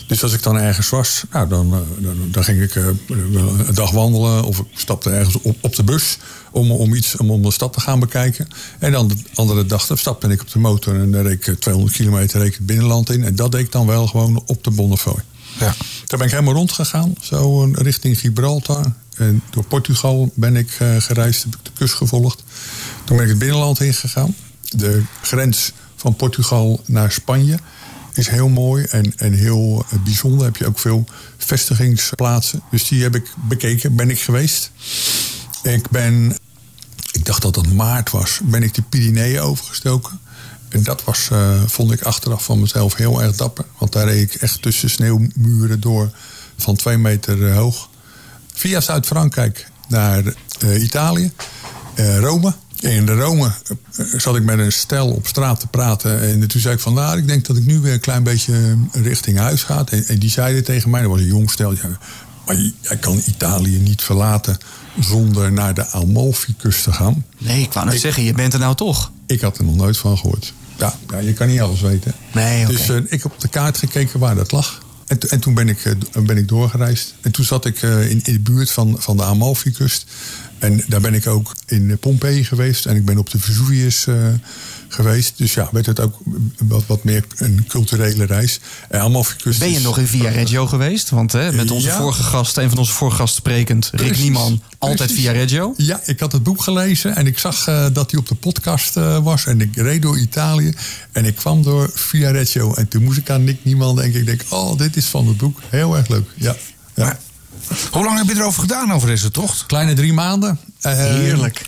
Dus 0.08 0.24
als 0.24 0.34
ik 0.34 0.44
dan 0.44 0.58
ergens 0.58 0.90
was, 0.90 1.24
nou, 1.32 1.48
dan, 1.48 1.86
dan, 1.98 2.18
dan 2.32 2.44
ging 2.44 2.62
ik 2.62 2.76
uh, 2.76 2.88
een 3.08 3.74
dag 3.74 3.92
wandelen 3.92 4.44
of 4.44 4.60
ik 4.60 4.66
stapte 4.74 5.10
ergens 5.10 5.42
op, 5.42 5.58
op 5.62 5.76
de 5.76 5.84
bus 5.84 6.18
om, 6.52 6.72
om 6.72 6.94
iets 6.94 7.16
om, 7.16 7.32
om 7.32 7.42
de 7.42 7.52
stad 7.52 7.74
te 7.74 7.80
gaan 7.80 8.00
bekijken. 8.00 8.48
En 8.80 8.92
dan 8.92 9.08
de 9.08 9.16
andere 9.34 9.66
dag 9.66 9.88
dan 9.88 9.98
stapte 9.98 10.28
ik 10.28 10.42
op 10.42 10.52
de 10.52 10.60
motor 10.60 10.96
en 10.96 11.12
dan 11.12 11.22
reed 11.22 11.48
ik 11.48 11.60
200 11.60 11.96
kilometer 11.96 12.40
reed 12.40 12.48
ik 12.48 12.56
het 12.56 12.66
binnenland 12.66 13.10
in. 13.10 13.24
En 13.24 13.36
dat 13.36 13.52
deed 13.52 13.62
ik 13.62 13.72
dan 13.72 13.88
wel 13.88 14.08
gewoon 14.08 14.44
op 14.46 14.64
de 14.64 14.72
Bonnefoy. 14.72 15.22
Ja. 15.60 15.76
Daar 16.06 16.18
ben 16.18 16.28
ik 16.28 16.34
helemaal 16.34 16.54
rondgegaan, 16.54 17.16
zo 17.22 17.64
richting 17.74 18.20
Gibraltar. 18.20 18.94
En 19.16 19.44
door 19.50 19.64
Portugal 19.64 20.32
ben 20.36 20.56
ik 20.56 20.80
uh, 20.82 20.96
gereisd, 20.98 21.44
heb 21.44 21.56
ik 21.56 21.66
de 21.66 21.72
kust 21.74 21.94
gevolgd. 21.94 22.44
Toen 23.04 23.16
ben 23.16 23.26
ik 23.26 23.32
het 23.32 23.40
binnenland 23.40 23.82
ingegaan. 23.82 24.36
De 24.70 25.04
grens 25.22 25.72
van 25.96 26.16
Portugal 26.16 26.82
naar 26.86 27.12
Spanje 27.12 27.58
is 28.18 28.28
heel 28.28 28.50
mooi 28.50 28.84
en, 28.84 29.14
en 29.18 29.34
heel 29.34 29.86
bijzonder. 30.04 30.46
Heb 30.46 30.56
je 30.56 30.68
ook 30.68 30.80
veel 30.80 31.06
vestigingsplaatsen. 31.38 32.62
Dus 32.72 32.88
die 32.88 33.04
heb 33.04 33.16
ik 33.16 33.34
bekeken, 33.48 33.96
ben 33.96 34.10
ik 34.10 34.20
geweest. 34.20 34.72
Ik 35.64 35.90
ben, 35.90 36.38
ik 37.12 37.26
dacht 37.26 37.42
dat 37.42 37.56
het 37.56 37.74
maart 37.74 38.12
was, 38.12 38.40
ben 38.44 38.64
ik 38.64 38.74
de 38.74 38.82
Pyreneeën 38.82 39.40
overgestoken. 39.40 40.20
En 40.70 40.84
dat 40.84 41.04
was, 41.04 41.30
uh, 41.32 41.62
vond 41.66 41.92
ik 41.92 42.02
achteraf 42.02 42.44
van 42.44 42.60
mezelf 42.60 42.96
heel 42.96 43.22
erg 43.22 43.36
dapper. 43.36 43.66
Want 43.78 43.92
daar 43.92 44.06
reed 44.06 44.34
ik 44.34 44.42
echt 44.42 44.62
tussen 44.62 44.90
sneeuwmuren 44.90 45.80
door 45.80 46.12
van 46.58 46.76
twee 46.76 46.98
meter 46.98 47.54
hoog. 47.54 47.90
Via 48.54 48.82
Zuid-Frankrijk 48.82 49.70
naar 49.88 50.24
Italië, 50.80 51.32
uh, 51.96 52.20
Rome. 52.20 52.54
In 52.80 53.06
de 53.06 53.14
Rome 53.14 53.52
zat 54.18 54.36
ik 54.36 54.44
met 54.44 54.60
een 54.60 54.72
stel 54.72 55.08
op 55.08 55.28
straat 55.28 55.60
te 55.60 55.68
praten. 55.68 56.22
En 56.22 56.48
toen 56.48 56.62
zei 56.62 56.74
ik 56.74 56.80
van, 56.80 56.94
nou, 56.94 57.18
ik 57.18 57.28
denk 57.28 57.46
dat 57.46 57.58
ik 57.58 57.66
nu 57.66 57.80
weer 57.80 57.94
een 57.94 58.00
klein 58.00 58.24
beetje 58.24 58.78
richting 58.92 59.38
huis 59.38 59.64
ga. 59.64 59.84
En, 59.90 60.08
en 60.08 60.20
die 60.20 60.30
zeiden 60.30 60.64
tegen 60.64 60.90
mij, 60.90 61.02
dat 61.02 61.10
was 61.10 61.20
een 61.20 61.26
jong 61.26 61.52
stel. 61.52 61.74
Ja, 61.74 62.00
maar 62.46 62.56
jij 62.82 62.98
kan 62.98 63.22
Italië 63.26 63.78
niet 63.78 64.02
verlaten 64.02 64.58
zonder 65.00 65.52
naar 65.52 65.74
de 65.74 65.88
Amalfi-kust 65.88 66.84
te 66.84 66.92
gaan. 66.92 67.26
Nee, 67.38 67.62
ik 67.62 67.74
wou 67.74 67.86
net 67.86 68.00
zeggen, 68.00 68.24
je 68.24 68.34
bent 68.34 68.54
er 68.54 68.60
nou 68.60 68.76
toch. 68.76 69.12
Ik 69.26 69.42
had 69.42 69.58
er 69.58 69.64
nog 69.64 69.76
nooit 69.76 69.98
van 69.98 70.18
gehoord. 70.18 70.54
Ja, 70.78 70.96
ja 71.10 71.18
je 71.18 71.34
kan 71.34 71.48
niet 71.48 71.60
alles 71.60 71.82
weten. 71.82 72.14
Nee, 72.34 72.62
okay. 72.62 72.76
Dus 72.76 72.90
uh, 72.90 72.98
ik 72.98 73.24
heb 73.24 73.26
op 73.26 73.40
de 73.40 73.48
kaart 73.48 73.78
gekeken 73.78 74.20
waar 74.20 74.36
dat 74.36 74.52
lag. 74.52 74.86
En, 75.08 75.20
en 75.20 75.40
toen 75.40 75.54
ben 75.54 75.70
ik, 75.70 75.86
uh, 75.86 76.24
ben 76.26 76.38
ik 76.38 76.48
doorgereisd. 76.48 77.14
En 77.22 77.32
toen 77.32 77.46
zat 77.46 77.66
ik 77.66 77.82
uh, 77.82 78.10
in, 78.10 78.20
in 78.24 78.34
de 78.34 78.40
buurt 78.40 78.72
van, 78.72 78.96
van 79.00 79.18
de 79.18 79.24
Amalfi-kust. 79.24 80.06
En 80.60 80.84
daar 80.88 81.02
ben 81.02 81.14
ik 81.14 81.28
ook 81.28 81.56
in 81.66 81.98
Pompeii 82.00 82.44
geweest. 82.44 82.86
En 82.86 82.96
ik 82.96 83.06
ben 83.06 83.18
op 83.18 83.30
de 83.30 83.40
Vesuvius 83.40 84.06
uh, 84.06 84.16
geweest. 84.88 85.34
Dus 85.38 85.54
ja, 85.54 85.70
werd 85.72 85.86
het 85.86 86.00
ook 86.00 86.18
wat, 86.58 86.84
wat 86.88 87.04
meer 87.04 87.26
een 87.36 87.66
culturele 87.68 88.26
reis. 88.26 88.60
En 88.90 89.00
Amalfi-kust 89.00 89.60
ben 89.60 89.72
je 89.72 89.80
nog 89.80 89.98
in 89.98 90.08
Via 90.08 90.30
Reggio 90.30 90.68
geweest? 90.68 91.10
Want 91.10 91.32
hè, 91.32 91.52
met 91.52 91.72
onze 91.72 91.88
Ja. 91.88 91.98
vorige 91.98 92.24
gast, 92.24 92.58
een 92.58 92.70
van 92.70 92.78
onze 92.78 92.92
vorige 92.92 93.18
gasten 93.18 93.38
sprekend, 93.42 93.90
Rick 93.92 94.06
Precies, 94.06 94.24
Nieman, 94.24 94.62
altijd 94.78 94.98
precies. 94.98 95.16
Via 95.18 95.32
Reggio. 95.32 95.74
Ja, 95.78 96.02
ik 96.06 96.20
had 96.20 96.32
het 96.32 96.44
boek 96.44 96.62
gelezen 96.62 97.16
en 97.16 97.28
ik 97.28 97.38
zag 97.38 97.68
uh, 97.68 97.86
dat 97.94 98.12
hij 98.12 98.20
op 98.20 98.28
de 98.28 98.36
podcast 98.36 98.98
uh, 98.98 99.18
was. 99.18 99.46
En 99.46 99.62
ik 99.62 99.76
reed 99.76 100.02
door 100.02 100.18
Italië 100.20 100.74
en 101.12 101.26
ik 101.26 101.36
kwam 101.36 101.64
door 101.64 101.92
Via 101.94 102.32
Reggio. 102.32 102.74
En 102.74 102.88
toen 102.88 103.04
moest 103.04 103.18
ik 103.18 103.30
aan 103.30 103.44
Nick 103.44 103.58
Niemand 103.62 103.98
denken. 103.98 104.20
Ik 104.20 104.26
denk, 104.26 104.42
oh, 104.50 104.78
dit 104.78 104.98
is 104.98 105.06
van 105.06 105.28
het 105.28 105.38
boek. 105.38 105.60
Heel 105.70 105.98
erg 105.98 106.08
leuk, 106.08 106.30
ja. 106.36 106.56
ja. 106.96 107.20
Hoe 107.92 108.04
lang 108.04 108.18
heb 108.18 108.28
je 108.28 108.36
erover 108.36 108.62
gedaan 108.62 108.94
over 108.94 109.08
deze 109.08 109.32
tocht? 109.32 109.66
Kleine 109.66 109.94
drie 109.94 110.14
maanden. 110.14 110.60
Heerlijk. 110.82 111.66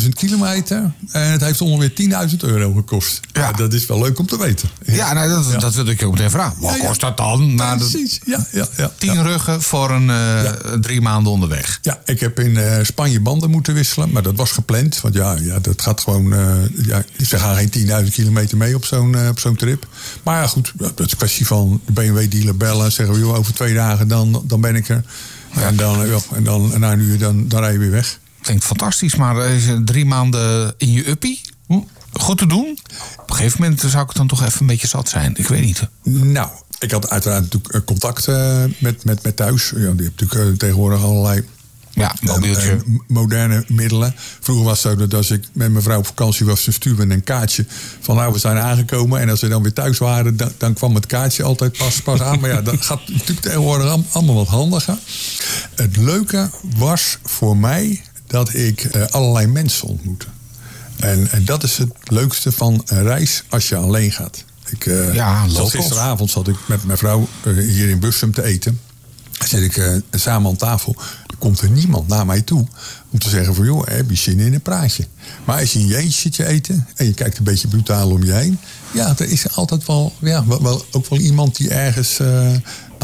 10.000 0.00 0.08
kilometer. 0.14 0.92
En 1.12 1.30
het 1.30 1.40
heeft 1.40 1.60
ongeveer 1.60 1.92
10.000 2.30 2.36
euro 2.40 2.72
gekost. 2.72 3.20
Ja. 3.32 3.40
Ja. 3.40 3.52
dat 3.52 3.72
is 3.72 3.86
wel 3.86 3.98
leuk 4.02 4.18
om 4.18 4.26
te 4.26 4.38
weten. 4.38 4.68
Ja, 4.84 5.12
nou, 5.12 5.28
dat, 5.28 5.46
Ja. 5.52 5.58
dat 5.58 5.74
wilde 5.74 5.90
ik 5.90 6.02
ook 6.02 6.12
meteen 6.12 6.30
vragen. 6.30 6.60
Wat 6.60 6.78
kost 6.78 7.00
dat 7.00 7.16
dan? 7.16 7.56
De 7.56 7.74
Precies, 7.76 8.20
ja, 8.24 8.46
ja, 8.52 8.66
ja. 8.76 8.92
tien 8.98 9.14
ja. 9.14 9.22
ruggen 9.22 9.62
voor 9.62 9.90
een 9.90 10.10
eh, 10.10 10.52
drie 10.80 11.00
maanden 11.00 11.32
onderweg. 11.32 11.78
Ja, 11.82 12.00
ik 12.04 12.20
heb 12.20 12.40
in 12.40 12.56
eh, 12.56 12.84
Spanje 12.84 13.20
banden 13.20 13.50
moeten 13.50 13.74
wisselen, 13.74 14.10
maar 14.10 14.22
dat 14.22 14.36
was 14.36 14.50
gepland. 14.50 15.00
Want 15.00 15.14
ja, 15.14 15.36
ja 15.40 15.58
dat 15.58 15.82
gaat 15.82 16.00
gewoon. 16.00 16.32
eh, 16.32 16.54
ja, 16.86 17.04
ze 17.26 17.38
gaan 17.38 17.56
geen 17.56 17.70
10.000 18.04 18.12
kilometer 18.12 18.56
mee 18.56 18.74
op 18.74 18.84
zo'n 18.84 19.14
eh, 19.14 19.28
op 19.28 19.38
zo'n 19.38 19.56
trip. 19.56 19.86
Maar 20.22 20.40
ja, 20.40 20.46
goed, 20.46 20.72
dat 20.76 21.00
is 21.00 21.10
een 21.10 21.16
kwestie 21.18 21.46
van 21.46 21.80
de 21.86 21.92
BMW-dealer 21.92 22.56
bellen. 22.56 22.92
Zeggen 22.92 23.14
we, 23.14 23.20
joh, 23.20 23.34
over 23.36 23.54
twee 23.54 23.74
dagen 23.74 24.08
dan, 24.08 24.42
dan 24.46 24.60
ben 24.60 24.76
ik 24.76 24.88
er. 24.88 25.02
En 25.54 25.76
dan, 25.76 26.02
eh, 26.02 26.12
en 26.34 26.44
dan 26.44 26.72
na 26.78 26.92
een 26.92 27.00
uur 27.00 27.18
dan, 27.18 27.48
dan 27.48 27.60
rij 27.60 27.72
je 27.72 27.78
weer 27.78 27.90
weg. 27.90 28.18
Klinkt 28.46 28.64
fantastisch, 28.64 29.14
maar 29.14 29.38
eh, 29.38 29.52
drie 29.84 30.04
maanden 30.04 30.74
in 30.76 30.92
je 30.92 31.08
uppie? 31.08 31.40
Hm? 31.66 31.78
Goed 32.12 32.38
te 32.38 32.46
doen. 32.46 32.78
Op 33.18 33.30
een 33.30 33.36
gegeven 33.36 33.62
moment 33.62 33.80
zou 33.80 34.04
ik 34.04 34.14
dan 34.14 34.26
toch 34.26 34.44
even 34.44 34.60
een 34.60 34.66
beetje 34.66 34.86
zat 34.86 35.08
zijn. 35.08 35.34
Ik 35.36 35.48
weet 35.48 35.64
niet. 35.64 35.88
Nou, 36.02 36.48
ik 36.78 36.90
had 36.90 37.10
uiteraard 37.10 37.42
natuurlijk 37.42 37.74
eh, 37.74 37.80
contact 37.84 38.28
eh, 38.28 38.64
met, 38.78 39.04
met, 39.04 39.22
met 39.22 39.36
thuis. 39.36 39.70
Ja, 39.70 39.92
die 39.92 40.04
heb 40.04 40.20
natuurlijk 40.20 40.58
tegenwoordig 40.58 41.02
allerlei 41.02 41.44
Ja, 41.90 42.14
mobieltje. 42.20 42.78
Moderne 43.06 43.64
middelen. 43.68 44.14
Vroeger 44.40 44.64
was 44.64 44.82
het 44.82 44.92
zo 44.92 44.98
dat 44.98 45.14
als 45.14 45.30
ik 45.30 45.44
met 45.52 45.70
mijn 45.70 45.82
vrouw 45.82 45.98
op 45.98 46.06
vakantie 46.06 46.46
was, 46.46 46.64
dan 46.64 46.74
stuurde 46.74 47.02
een 47.02 47.24
kaartje 47.24 47.66
van 48.00 48.16
nou, 48.16 48.32
we 48.32 48.38
zijn 48.38 48.58
aangekomen. 48.58 49.20
En 49.20 49.28
als 49.28 49.40
we 49.40 49.48
dan 49.48 49.62
weer 49.62 49.72
thuis 49.72 49.98
waren, 49.98 50.36
dan, 50.36 50.52
dan 50.56 50.74
kwam 50.74 50.94
het 50.94 51.06
kaartje 51.06 51.42
altijd 51.42 51.78
pas, 51.78 52.02
pas 52.02 52.20
aan. 52.20 52.40
Maar 52.40 52.50
ja, 52.50 52.62
dat 52.62 52.84
gaat 52.84 53.08
natuurlijk 53.08 53.40
tegenwoordig 53.40 53.98
allemaal 54.10 54.34
wat 54.34 54.48
handiger. 54.48 54.98
Het 55.74 55.96
leuke 55.96 56.50
was 56.76 57.18
voor 57.22 57.56
mij 57.56 58.02
dat 58.26 58.54
ik 58.54 58.84
eh, 58.84 59.02
allerlei 59.06 59.46
mensen 59.46 59.88
ontmoette. 59.88 60.26
En, 60.96 61.28
en 61.30 61.44
dat 61.44 61.62
is 61.62 61.76
het 61.78 61.92
leukste 62.04 62.52
van 62.52 62.82
een 62.86 63.02
reis 63.02 63.42
als 63.48 63.68
je 63.68 63.76
alleen 63.76 64.12
gaat. 64.12 64.44
Ik, 64.68 64.86
eh, 64.86 65.14
Ja, 65.14 65.46
locals. 65.46 65.70
gisteravond 65.70 66.30
zat 66.30 66.48
ik 66.48 66.56
met 66.66 66.84
mijn 66.84 66.98
vrouw 66.98 67.28
eh, 67.44 67.52
hier 67.54 67.88
in 67.88 67.98
Bussum 67.98 68.32
te 68.32 68.42
eten. 68.42 68.80
Dan 69.38 69.48
zit 69.48 69.62
ik 69.76 70.00
samen 70.10 70.50
aan 70.50 70.56
tafel. 70.56 70.96
Komt 71.38 71.60
er 71.60 71.70
niemand 71.70 72.08
naar 72.08 72.26
mij 72.26 72.40
toe 72.42 72.66
om 73.10 73.18
te 73.18 73.28
zeggen 73.28 73.54
van... 73.54 73.64
joh, 73.64 73.86
heb 73.86 74.10
je 74.10 74.16
zin 74.16 74.40
in 74.40 74.54
een 74.54 74.60
praatje? 74.60 75.06
Maar 75.44 75.60
als 75.60 75.72
je 75.72 75.78
in 75.78 75.86
je 75.86 75.96
eentje 75.96 76.20
zit 76.20 76.32
te 76.32 76.46
eten 76.46 76.86
en 76.96 77.06
je 77.06 77.14
kijkt 77.14 77.38
een 77.38 77.44
beetje 77.44 77.68
brutaal 77.68 78.10
om 78.10 78.24
je 78.24 78.32
heen... 78.32 78.58
ja, 78.92 79.14
er 79.18 79.28
is 79.28 79.54
altijd 79.56 79.86
wel, 79.86 80.12
ja, 80.20 80.46
wel, 80.46 80.62
wel- 80.62 80.84
ook 80.90 81.08
wel 81.08 81.18
iemand 81.18 81.56
die 81.56 81.68
ergens 81.70 82.18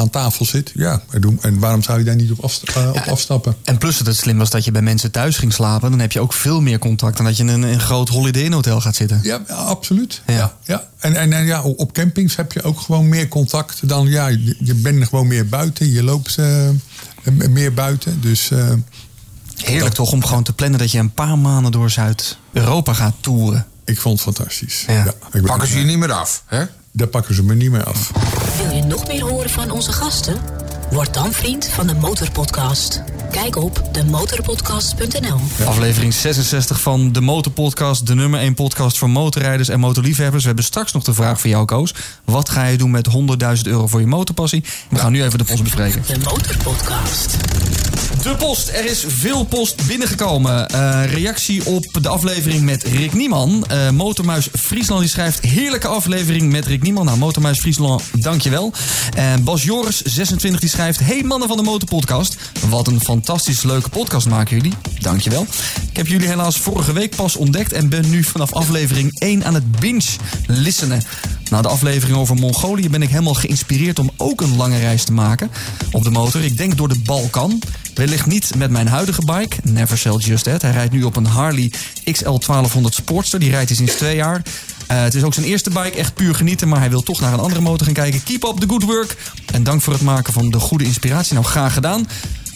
aan 0.02 0.10
tafel 0.10 0.44
zit. 0.44 0.70
Ja, 0.74 1.02
en 1.10 1.20
doen- 1.20 1.38
en 1.42 1.58
waarom 1.58 1.82
zou 1.82 1.98
je 1.98 2.04
daar 2.04 2.16
niet 2.16 2.30
op, 2.30 2.44
afsta- 2.44 2.80
eh, 2.82 2.88
op 2.88 2.96
afstappen? 3.10 3.56
En 3.64 3.78
plus 3.78 3.98
dat 3.98 4.06
het 4.06 4.16
slim 4.16 4.38
was 4.38 4.50
dat 4.50 4.64
je 4.64 4.70
bij 4.70 4.82
mensen 4.82 5.10
thuis 5.10 5.36
ging 5.36 5.52
slapen. 5.52 5.90
Dan 5.90 6.00
heb 6.00 6.12
je 6.12 6.20
ook 6.20 6.32
veel 6.32 6.60
meer 6.60 6.78
contact 6.78 7.16
dan 7.16 7.26
dat 7.26 7.36
je 7.36 7.42
in 7.42 7.48
een, 7.48 7.62
een 7.62 7.80
groot 7.80 8.08
Holiday 8.08 8.42
Inn 8.42 8.52
hotel 8.52 8.80
gaat 8.80 8.96
zitten. 8.96 9.20
Ja, 9.22 9.42
ja, 9.48 9.54
absoluut. 9.54 10.22
Ja. 10.26 10.34
Ja. 10.34 10.52
Ja, 10.64 10.88
En, 10.98 11.14
en, 11.16 11.32
en 11.32 11.44
ja, 11.44 11.62
op 11.62 11.92
campings 11.92 12.36
heb 12.36 12.52
je 12.52 12.62
ook 12.62 12.80
gewoon 12.80 13.08
meer 13.08 13.28
contact 13.28 13.88
dan... 13.88 14.06
Ja, 14.08 14.26
je, 14.26 14.56
je 14.58 14.74
bent 14.74 15.08
gewoon 15.08 15.26
meer 15.26 15.48
buiten. 15.48 15.90
Je 15.92 16.02
loopt 16.02 16.36
eh, 16.38 16.68
meer 17.48 17.74
buiten. 17.74 18.20
Dus... 18.20 18.50
eh, 18.50 18.68
Heerlijk 19.56 19.94
toch 19.94 20.12
om 20.12 20.24
gewoon 20.24 20.42
te 20.42 20.52
plannen 20.52 20.78
dat 20.78 20.90
je 20.90 20.98
een 20.98 21.12
paar 21.14 21.38
maanden 21.38 21.72
door 21.72 21.90
Zuid-Europa 21.90 22.92
gaat 22.92 23.14
toeren. 23.20 23.66
Ik 23.84 24.00
vond 24.00 24.24
het 24.24 24.34
fantastisch. 24.36 24.84
Ja. 24.86 25.14
ik 25.32 25.42
Pakken 25.42 25.68
ze 25.68 25.78
je 25.78 25.84
niet 25.84 25.98
meer 25.98 26.12
af, 26.12 26.42
hè? 26.46 26.64
Daar 26.92 27.08
pakken 27.08 27.34
ze 27.34 27.42
me 27.42 27.54
niet 27.54 27.70
meer 27.70 27.84
af. 27.84 28.10
Wil 28.56 28.76
je 28.76 28.82
nog 28.82 29.06
meer 29.06 29.22
horen 29.22 29.50
van 29.50 29.70
onze 29.70 29.92
gasten? 29.92 30.61
Word 30.92 31.14
dan 31.14 31.32
vriend 31.32 31.68
van 31.68 31.86
de 31.86 31.94
Motorpodcast. 31.94 33.02
Kijk 33.30 33.56
op 33.56 33.82
demotorpodcast.nl. 33.92 35.66
Aflevering 35.66 36.14
66 36.14 36.80
van 36.80 37.12
de 37.12 37.20
Motorpodcast. 37.20 38.06
De 38.06 38.14
nummer 38.14 38.40
1 38.40 38.54
podcast 38.54 38.98
voor 38.98 39.10
motorrijders 39.10 39.68
en 39.68 39.80
motorliefhebbers. 39.80 40.42
We 40.42 40.46
hebben 40.46 40.64
straks 40.64 40.92
nog 40.92 41.04
de 41.04 41.14
vraag 41.14 41.40
voor 41.40 41.50
jou, 41.50 41.64
Koos. 41.64 41.94
Wat 42.24 42.48
ga 42.48 42.64
je 42.64 42.78
doen 42.78 42.90
met 42.90 43.08
100.000 43.08 43.62
euro 43.62 43.86
voor 43.86 44.00
je 44.00 44.06
motorpassie? 44.06 44.64
We 44.90 44.98
gaan 44.98 45.12
nu 45.12 45.22
even 45.22 45.38
de 45.38 45.44
post 45.44 45.62
bespreken. 45.62 46.02
De 46.06 46.18
Motorpodcast. 46.18 47.36
De 48.22 48.36
post. 48.36 48.68
Er 48.68 48.84
is 48.84 49.04
veel 49.08 49.44
post 49.44 49.86
binnengekomen. 49.86 50.68
Eh, 50.68 51.02
reactie 51.12 51.66
op 51.66 51.98
de 52.00 52.08
aflevering 52.08 52.62
met 52.62 52.82
Rick 52.82 53.12
Nieman. 53.12 53.64
Eh, 53.68 53.90
Motormuis 53.90 54.48
Friesland 54.58 55.00
die 55.00 55.10
schrijft... 55.10 55.40
Heerlijke 55.40 55.88
aflevering 55.88 56.52
met 56.52 56.66
Rick 56.66 56.82
Nieman. 56.82 57.04
Nou, 57.04 57.18
Motormuis 57.18 57.58
Friesland, 57.58 58.02
dankjewel. 58.12 58.72
En 59.14 59.44
Bas 59.44 59.62
Joris, 59.62 60.02
26, 60.02 60.60
die 60.60 60.68
schrijft... 60.68 60.80
Hey 60.82 61.22
mannen 61.22 61.48
van 61.48 61.56
de 61.56 61.62
Motorpodcast. 61.62 62.36
Wat 62.68 62.86
een 62.86 63.00
fantastisch 63.00 63.62
leuke 63.62 63.88
podcast 63.88 64.28
maken 64.28 64.56
jullie. 64.56 64.72
Dankjewel. 64.98 65.46
Ik 65.90 65.96
heb 65.96 66.06
jullie 66.06 66.28
helaas 66.28 66.56
vorige 66.56 66.92
week 66.92 67.16
pas 67.16 67.36
ontdekt... 67.36 67.72
en 67.72 67.88
ben 67.88 68.10
nu 68.10 68.22
vanaf 68.22 68.52
aflevering 68.52 69.18
1 69.18 69.44
aan 69.44 69.54
het 69.54 69.70
binge-listenen. 69.70 71.02
Na 71.50 71.62
de 71.62 71.68
aflevering 71.68 72.18
over 72.18 72.36
Mongolië 72.36 72.90
ben 72.90 73.02
ik 73.02 73.08
helemaal 73.08 73.34
geïnspireerd... 73.34 73.98
om 73.98 74.10
ook 74.16 74.40
een 74.40 74.56
lange 74.56 74.78
reis 74.78 75.04
te 75.04 75.12
maken 75.12 75.50
op 75.92 76.02
de 76.02 76.10
motor. 76.10 76.44
Ik 76.44 76.56
denk 76.56 76.76
door 76.76 76.88
de 76.88 76.98
Balkan... 77.04 77.62
Wellicht 77.94 78.26
niet 78.26 78.54
met 78.56 78.70
mijn 78.70 78.88
huidige 78.88 79.24
bike, 79.24 79.56
Never 79.62 79.98
Sell 79.98 80.16
Just 80.16 80.44
That. 80.44 80.62
Hij 80.62 80.70
rijdt 80.70 80.92
nu 80.92 81.02
op 81.02 81.16
een 81.16 81.26
Harley 81.26 81.72
XL 82.12 82.24
1200 82.24 82.94
Sportster. 82.94 83.38
Die 83.38 83.50
rijdt 83.50 83.68
hij 83.68 83.76
sinds 83.76 83.94
twee 83.94 84.16
jaar. 84.16 84.42
Eh, 84.86 85.02
het 85.02 85.14
is 85.14 85.22
ook 85.22 85.34
zijn 85.34 85.46
eerste 85.46 85.70
bike, 85.70 85.98
echt 85.98 86.14
puur 86.14 86.34
genieten. 86.34 86.68
Maar 86.68 86.78
hij 86.78 86.90
wil 86.90 87.02
toch 87.02 87.20
naar 87.20 87.32
een 87.32 87.38
andere 87.38 87.60
motor 87.60 87.84
gaan 87.86 87.94
kijken. 87.94 88.22
Keep 88.22 88.44
up 88.44 88.56
the 88.60 88.68
good 88.68 88.82
work. 88.82 89.16
En 89.52 89.62
dank 89.62 89.82
voor 89.82 89.92
het 89.92 90.02
maken 90.02 90.32
van 90.32 90.50
de 90.50 90.58
goede 90.58 90.84
inspiratie. 90.84 91.34
Nou, 91.34 91.46
graag 91.46 91.74
gedaan. 91.74 92.06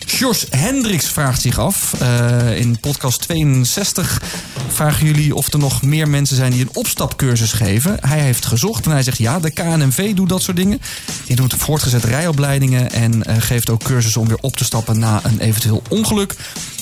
Jos 0.07 0.47
Hendricks 0.51 1.07
vraagt 1.07 1.41
zich 1.41 1.59
af. 1.59 1.95
eh, 1.99 2.59
in 2.59 2.81
podcast 2.81 3.21
62 3.21 4.23
vragen 4.69 5.07
jullie 5.07 5.35
of 5.35 5.53
er 5.53 5.59
nog 5.59 5.83
meer 5.83 6.09
mensen 6.09 6.37
zijn 6.37 6.53
die 6.53 6.61
een 6.61 6.71
opstapcursus 6.73 7.53
geven. 7.53 7.97
Hij 8.01 8.21
heeft 8.21 8.47
gezocht 8.47 8.85
en 8.85 8.91
hij 8.91 9.03
zegt 9.03 9.19
ja, 9.19 9.41
de 9.41 9.51
KNMV 9.51 10.15
doet 10.15 10.29
dat 10.29 10.43
soort 10.43 10.57
dingen. 10.57 10.81
Die 11.27 11.37
doet 11.37 11.55
voortgezette 11.57 12.07
rijopleidingen 12.07 12.93
en 12.93 13.25
eh, 13.25 13.37
geeft 13.39 13.71
ook 13.71 13.83
cursussen 13.83 14.21
om 14.21 14.29
weer 14.29 14.39
op 14.41 14.57
te 14.57 14.65
stappen 14.65 14.99
na 14.99 15.21
een 15.23 15.41
eventueel 15.41 15.83
ongeluk. 15.89 16.35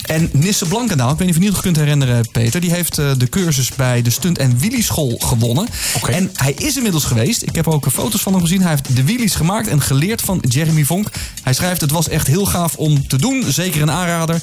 En 0.05 0.31
Nisse 0.33 0.67
Blankendaal, 0.67 1.11
ik 1.11 1.19
weet 1.19 1.27
niet 1.27 1.37
of 1.37 1.43
je 1.43 1.47
het 1.47 1.55
nog 1.55 1.63
kunt 1.65 1.77
herinneren, 1.77 2.31
Peter, 2.31 2.61
die 2.61 2.73
heeft 2.73 2.99
eh, 2.99 3.11
de 3.19 3.29
cursus 3.29 3.75
bij 3.75 4.03
de 4.03 4.11
Stunt- 4.11 4.39
en 4.39 4.59
Wielieschool 4.59 5.17
gewonnen. 5.19 5.69
En 6.07 6.31
hij 6.35 6.53
is 6.53 6.77
inmiddels 6.77 7.05
geweest. 7.05 7.43
Ik 7.43 7.55
heb 7.55 7.69
ook 7.69 7.87
foto's 7.93 8.21
van 8.23 8.33
hem 8.33 8.43
gezien. 8.43 8.61
Hij 8.61 8.71
heeft 8.71 8.97
de 8.97 9.05
wheelies 9.05 9.35
gemaakt 9.35 9.69
en 9.69 9.81
geleerd 9.81 10.21
van 10.21 10.45
Jeremy 10.49 10.85
Vonk. 10.85 11.09
Hij 11.43 11.53
schrijft: 11.53 11.81
Het 11.81 11.91
was 11.91 12.09
echt 12.09 12.27
heel 12.27 12.47
gaaf 12.47 12.75
om 12.77 13.09
te 13.09 13.14
doen. 13.19 13.45
Zeker 13.49 13.83
een 13.83 13.91
aanrader. 13.91 14.43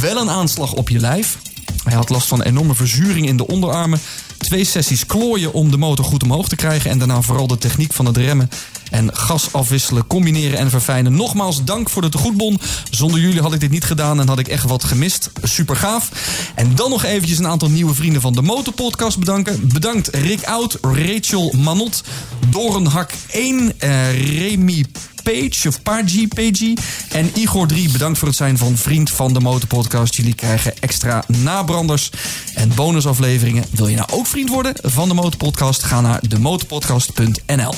Wel 0.00 0.16
een 0.16 0.30
aanslag 0.30 0.72
op 0.72 0.88
je 0.88 0.98
lijf. 0.98 1.38
Hij 1.84 1.94
had 1.94 2.08
last 2.08 2.28
van 2.28 2.42
enorme 2.42 2.74
verzuring 2.74 3.26
in 3.26 3.36
de 3.36 3.46
onderarmen. 3.46 4.00
Twee 4.38 4.64
sessies 4.64 5.06
klooien 5.06 5.52
om 5.52 5.70
de 5.70 5.76
motor 5.76 6.04
goed 6.04 6.22
omhoog 6.22 6.48
te 6.48 6.56
krijgen. 6.56 6.90
En 6.90 6.98
daarna 6.98 7.20
vooral 7.22 7.46
de 7.46 7.58
techniek 7.58 7.92
van 7.92 8.06
het 8.06 8.16
remmen 8.16 8.50
en 8.90 9.16
gas 9.16 9.52
afwisselen, 9.52 10.06
combineren 10.06 10.58
en 10.58 10.70
verfijnen. 10.70 11.14
Nogmaals, 11.14 11.64
dank 11.64 11.90
voor 11.90 12.02
de 12.02 12.08
tegoedbon. 12.08 12.60
Zonder 12.90 13.20
jullie 13.20 13.40
had 13.40 13.52
ik 13.52 13.60
dit 13.60 13.70
niet 13.70 13.84
gedaan 13.84 14.20
en 14.20 14.28
had 14.28 14.38
ik 14.38 14.48
echt 14.48 14.64
wat 14.64 14.84
gemist. 14.84 15.30
Super 15.42 15.76
gaaf. 15.76 16.10
En 16.54 16.74
dan 16.74 16.90
nog 16.90 17.04
eventjes 17.04 17.38
een 17.38 17.46
aantal 17.46 17.70
nieuwe 17.70 17.94
vrienden 17.94 18.20
van 18.20 18.32
de 18.32 18.42
Motorpodcast 18.42 19.18
bedanken. 19.18 19.68
Bedankt 19.72 20.08
Rick 20.14 20.44
Oud, 20.44 20.78
Rachel 20.80 21.54
Manot, 21.56 22.02
Dorenhak 22.48 23.12
1, 23.30 23.72
eh, 23.78 24.38
Remy 24.38 24.84
Page 25.30 25.68
of 25.68 25.82
Pagi. 25.82 26.74
En 27.08 27.30
Igor 27.34 27.66
3, 27.66 27.90
bedankt 27.90 28.18
voor 28.18 28.28
het 28.28 28.36
zijn 28.36 28.58
van 28.58 28.76
vriend 28.76 29.10
van 29.10 29.32
de 29.32 29.40
Motorpodcast. 29.40 30.14
Jullie 30.14 30.34
krijgen 30.34 30.72
extra 30.80 31.24
nabranders 31.26 32.10
en 32.54 32.74
bonusafleveringen. 32.74 33.64
Wil 33.70 33.88
je 33.88 33.96
nou 33.96 34.08
ook 34.12 34.26
vriend 34.26 34.48
worden 34.48 34.74
van 34.82 35.08
de 35.08 35.14
Motorpodcast? 35.14 35.82
Ga 35.82 36.00
naar 36.00 36.20
demotorpodcast.nl. 36.28 37.74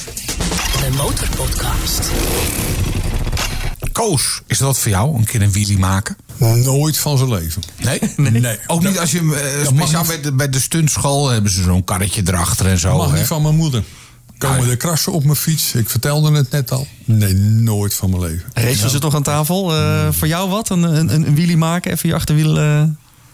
De 0.81 0.91
Motorpodcast. 0.97 2.11
Koos, 3.93 4.41
is 4.47 4.59
dat 4.59 4.79
voor 4.79 4.91
jou? 4.91 5.17
Een 5.17 5.25
keer 5.25 5.43
een 5.43 5.53
wheelie 5.53 5.79
maken? 5.79 6.17
Nooit 6.39 6.99
van 6.99 7.19
zijn 7.19 7.31
leven. 7.31 7.63
Nee? 7.77 8.01
Nee. 8.41 8.59
Ook 8.67 8.83
niet 8.83 8.99
als 8.99 9.11
je 9.11 9.19
Dat 9.65 9.75
mag 9.75 9.89
speciaal 9.89 10.05
bij 10.05 10.21
de, 10.21 10.33
bij 10.33 10.49
de 10.49 10.61
stuntschool 10.61 11.29
hebben 11.29 11.51
ze 11.53 11.63
zo'n 11.63 11.85
karretje 11.85 12.23
erachter 12.27 12.67
en 12.67 12.79
zo. 12.79 12.97
Mag 12.97 13.11
hè? 13.11 13.19
niet 13.19 13.27
van 13.27 13.43
mijn 13.43 13.57
moeder. 13.57 13.83
Komen 14.49 14.71
er 14.71 14.77
krassen 14.77 15.13
op 15.13 15.25
mijn 15.25 15.37
fiets? 15.37 15.75
Ik 15.75 15.89
vertelde 15.89 16.33
het 16.33 16.51
net 16.51 16.71
al. 16.71 16.87
Nee, 17.05 17.35
nooit 17.35 17.95
van 17.95 18.11
mijn 18.11 18.23
leven. 18.23 18.51
Rachel 18.53 18.89
zit 18.89 19.03
nog 19.03 19.15
aan 19.15 19.23
tafel. 19.23 19.75
Eh, 19.75 20.09
voor 20.11 20.29
jou 20.29 20.51
wat? 20.51 20.71
Een, 20.71 20.83
een, 20.83 21.15
een 21.15 21.35
wheelie 21.35 21.57
maken? 21.57 21.93
Even 21.93 22.09
je 22.09 22.15
achterwiel... 22.15 22.59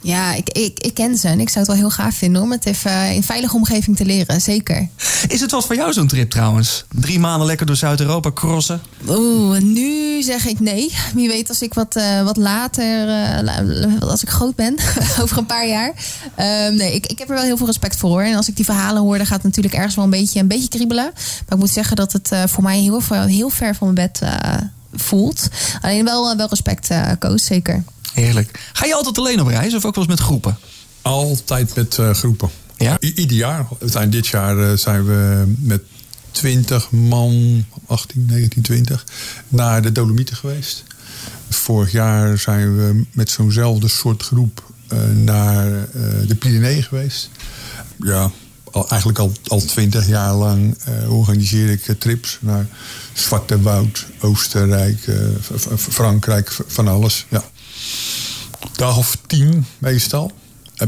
Ja, 0.01 0.35
ik, 0.35 0.49
ik, 0.49 0.79
ik 0.79 0.95
ken 0.95 1.17
ze 1.19 1.29
en 1.29 1.41
ik 1.41 1.49
zou 1.49 1.59
het 1.59 1.67
wel 1.67 1.77
heel 1.77 1.91
gaaf 1.91 2.15
vinden 2.15 2.43
om 2.43 2.51
het 2.51 2.67
even 2.67 3.15
in 3.15 3.23
veilige 3.23 3.57
omgeving 3.57 3.97
te 3.97 4.05
leren. 4.05 4.41
Zeker. 4.41 4.89
Is 5.29 5.41
het 5.41 5.51
wat 5.51 5.67
voor 5.67 5.75
jou 5.77 5.93
zo'n 5.93 6.07
trip 6.07 6.31
trouwens? 6.31 6.85
Drie 6.95 7.19
maanden 7.19 7.47
lekker 7.47 7.67
door 7.67 7.77
Zuid-Europa 7.77 8.33
crossen? 8.33 8.81
Oeh, 9.09 9.59
nu 9.61 10.23
zeg 10.23 10.47
ik 10.47 10.61
nee. 10.61 10.93
Wie 11.15 11.29
weet 11.29 11.49
als 11.49 11.63
ik 11.63 11.75
wat, 11.75 11.97
eh, 11.97 12.23
wat 12.23 12.37
later, 12.37 13.09
eh, 13.09 14.01
als 14.01 14.23
ik 14.23 14.29
groot 14.29 14.55
ben, 14.55 14.77
over 15.23 15.39
een 15.39 15.47
paar 15.47 15.69
jaar. 15.69 15.93
Ehm, 16.35 16.75
nee, 16.77 16.95
ik, 16.95 17.07
ik 17.07 17.19
heb 17.19 17.29
er 17.29 17.35
wel 17.35 17.45
heel 17.45 17.57
veel 17.57 17.67
respect 17.67 17.97
voor. 17.97 18.11
hoor. 18.11 18.23
En 18.23 18.35
als 18.35 18.49
ik 18.49 18.57
die 18.57 18.65
verhalen 18.65 19.03
hoor, 19.03 19.17
dan 19.17 19.27
gaat 19.27 19.37
het 19.37 19.45
natuurlijk 19.47 19.75
ergens 19.75 19.95
wel 19.95 20.05
een 20.05 20.11
beetje, 20.11 20.41
een 20.41 20.49
beetje 20.49 20.69
kriebelen. 20.69 21.05
Maar 21.15 21.45
ik 21.49 21.59
moet 21.59 21.71
zeggen 21.71 21.97
dat 21.97 22.13
het 22.13 22.33
eh, 22.33 22.43
voor 22.47 22.63
mij 22.63 22.79
heel, 22.79 23.01
ver- 23.01 23.25
heel 23.27 23.51
ver 23.51 23.75
van 23.75 23.93
mijn 23.93 24.11
bed 24.13 24.29
voelt. 24.99 25.49
Alleen 25.81 26.05
wel, 26.05 26.31
eh, 26.31 26.37
wel 26.37 26.49
respect, 26.49 26.91
eh 26.91 27.11
Koos, 27.19 27.45
zeker. 27.45 27.85
Heerlijk. 28.13 28.71
Ga 28.73 28.87
je 28.87 28.95
altijd 28.95 29.19
alleen 29.19 29.41
op 29.41 29.47
reis 29.47 29.75
of 29.75 29.85
ook 29.85 29.95
wel 29.95 30.05
eens 30.05 30.13
met 30.17 30.23
groepen? 30.27 30.59
Altijd 31.03 31.75
met 31.75 31.99
eh, 31.99 32.11
groepen. 32.11 32.49
Ja? 32.77 32.97
I- 33.01 33.13
ieder 33.15 33.37
jaar. 33.37 33.67
We 33.79 33.89
zijn 33.89 34.11
dit 34.11 34.27
jaar 34.27 34.79
zijn 34.79 35.05
we 35.07 35.45
met 35.59 35.83
20 36.31 36.91
man, 36.91 37.65
18, 37.87 38.27
19, 38.27 38.63
20, 38.63 39.05
naar 39.49 39.83
de 39.83 39.93
Dolomieten 39.93 40.37
geweest. 40.37 40.85
Vorig 41.49 41.93
jaar 41.93 42.39
zijn 42.39 42.77
we 42.77 43.05
met 43.13 43.31
zo'nzelfde 43.31 43.89
soort 43.89 44.23
groep 44.23 44.71
eh, 44.89 44.99
naar 45.15 45.67
eh, 45.67 45.83
de 46.27 46.35
Pyreneeën 46.39 46.83
geweest. 46.83 47.31
Ja, 47.99 48.31
eigenlijk 48.73 49.19
al, 49.19 49.33
al 49.47 49.61
20 49.61 50.07
jaar 50.07 50.35
lang 50.35 50.77
eh, 50.85 51.13
organiseer 51.19 51.71
ik 51.71 51.89
eh, 51.89 51.95
trips 51.95 52.39
naar 52.41 52.67
Zwarte 53.13 53.61
Woud, 53.61 54.07
Oostenrijk, 54.21 55.07
eh, 55.07 55.17
Frankrijk, 55.77 56.59
van 56.67 56.89
alles. 56.89 57.27
Ja 57.29 57.45
dag 58.77 58.97
of 58.97 59.19
tien 59.27 59.65
meestal. 59.79 60.33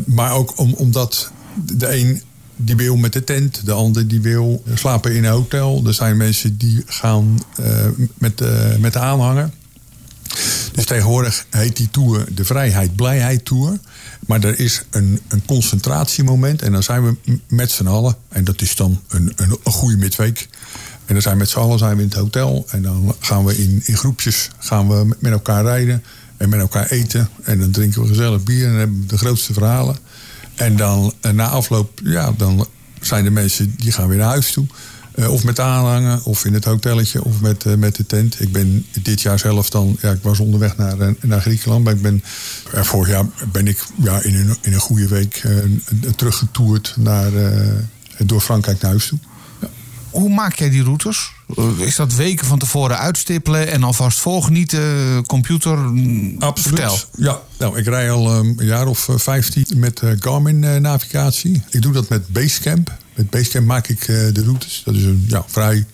Maar 0.07 0.33
ook 0.33 0.59
om, 0.59 0.73
omdat 0.73 1.31
de 1.55 1.97
een 1.97 2.23
die 2.57 2.77
wil 2.77 2.97
met 2.97 3.13
de 3.13 3.25
tent, 3.25 3.67
de 3.67 3.73
ander 3.73 4.09
die 4.09 4.21
wil 4.21 4.63
slapen 4.75 5.15
in 5.15 5.25
een 5.25 5.31
hotel. 5.31 5.83
Er 5.87 5.95
zijn 5.95 6.17
mensen 6.17 6.57
die 6.59 6.83
gaan 6.87 7.41
met, 8.19 8.43
met 8.79 8.93
de 8.93 8.99
aanhanger. 8.99 9.51
Dus 10.73 10.85
tegenwoordig 10.85 11.47
heet 11.51 11.77
die 11.77 11.91
tour 11.91 12.35
de 12.35 12.45
Vrijheid 12.45 12.97
Blijheid 12.97 13.45
Tour. 13.45 13.79
Maar 14.27 14.45
er 14.45 14.59
is 14.59 14.83
een, 14.91 15.21
een 15.29 15.45
concentratiemoment 15.45 16.63
en 16.63 16.73
dan 16.73 16.83
zijn 16.83 17.05
we 17.05 17.39
met 17.49 17.71
z'n 17.71 17.87
allen. 17.87 18.17
En 18.29 18.45
dat 18.45 18.61
is 18.63 18.77
dan 18.77 19.01
een, 19.09 19.33
een, 19.37 19.57
een 19.65 19.73
goede 19.73 19.97
midweek. 19.97 20.49
En 21.07 21.13
dan 21.17 21.23
zijn 21.23 21.35
we 21.35 21.41
met 21.41 21.51
z'n 21.51 21.59
allen 21.59 21.79
zijn 21.79 21.97
we 21.97 22.03
in 22.03 22.09
het 22.09 22.17
hotel. 22.19 22.67
En 22.71 22.83
dan 22.83 23.15
gaan 23.21 23.45
we 23.45 23.59
in, 23.59 23.83
in 23.85 23.97
groepjes 23.97 24.51
gaan 24.59 24.89
we 24.89 25.05
met- 25.05 25.21
met 25.21 25.33
elkaar 25.33 25.63
rijden. 25.65 26.03
En 26.37 26.49
met 26.49 26.61
elkaar 26.61 26.87
eten. 26.87 27.29
En 27.43 27.59
dan 27.61 27.71
drinken 27.71 28.03
we 28.03 28.09
gezellig 28.09 28.43
bier 28.43 28.67
en 28.67 28.75
hebben 28.75 29.01
we 29.01 29.07
de 29.07 29.19
grootste 29.19 29.53
verhalen. 29.53 29.97
En 30.55 30.77
dan 30.77 31.13
eh, 31.21 31.33
na 31.33 31.49
afloop, 31.49 32.01
ja, 32.05 32.33
dan 32.37 32.67
zijn 33.01 33.25
de 33.25 33.31
mensen 33.31 33.75
die 33.77 33.93
gaan 33.93 34.09
weer 34.09 34.19
naar 34.19 34.29
huis 34.29 34.53
toe. 34.53 34.67
Eh, 35.21 35.33
of 35.33 35.45
met 35.45 35.61
aanhangen, 35.61 36.25
of 36.25 36.45
in 36.45 36.55
het 36.55 36.65
hotelletje, 36.65 37.25
of 37.25 37.41
met, 37.41 37.65
eh, 37.65 37.75
met 37.75 37.97
de 37.97 38.07
tent. 38.07 38.41
Ik 38.41 38.53
ben 38.53 38.87
dit 39.03 39.21
jaar 39.21 39.39
zelf 39.39 39.71
dan, 39.71 39.97
ja, 40.01 40.11
ik 40.11 40.23
was 40.23 40.41
onderweg 40.41 40.77
naar, 40.77 41.01
eh, 41.01 41.09
naar 41.21 41.41
Griekenland. 41.41 41.85
Maar 41.85 41.95
ik 41.95 42.03
ben, 42.03 42.23
vorig 42.73 43.09
jaar 43.09 43.25
ben 43.53 43.67
ik 43.67 43.85
ja, 44.03 44.23
in, 44.23 44.35
een, 44.35 44.57
in 44.61 44.73
een 44.73 44.81
goede 44.81 45.09
week 45.09 45.43
teruggetoerd 46.17 46.95
naar, 46.99 47.31
door 48.19 48.41
Frankrijk 48.41 48.81
naar 48.81 48.91
huis 48.91 49.07
toe. 49.07 49.19
Hoe 50.11 50.29
maak 50.29 50.55
jij 50.55 50.71
die 50.71 50.83
routes? 50.83 51.33
Is 51.79 51.97
dat 51.97 52.15
weken 52.15 52.47
van 52.47 52.59
tevoren 52.59 52.99
uitstippelen 52.99 53.69
en 53.71 53.83
alvast 53.83 54.19
voorgenieten, 54.19 55.27
computer? 55.27 55.79
Mm, 55.79 56.37
Vertel. 56.55 56.99
Ja, 57.17 57.41
nou, 57.59 57.79
ik 57.79 57.87
rij 57.87 58.11
al 58.11 58.37
um, 58.37 58.55
een 58.57 58.67
jaar 58.67 58.87
of 58.87 59.09
eh, 59.09 59.19
15 59.19 59.67
met 59.77 60.03
Garmin-navigatie. 60.19 61.63
ik 61.71 61.83
doe 61.83 61.93
dat 61.93 62.09
met 62.09 62.29
Basecamp. 62.29 62.99
Met 63.21 63.31
Basecamp 63.31 63.67
maak 63.67 63.89
ik 63.89 64.01
eh, 64.01 64.07
de 64.33 64.43
routes. 64.43 64.83
Dat 64.85 64.95
is 64.95 65.03
een 65.03 65.25
ja, 65.29 65.45
vrij 65.47 65.87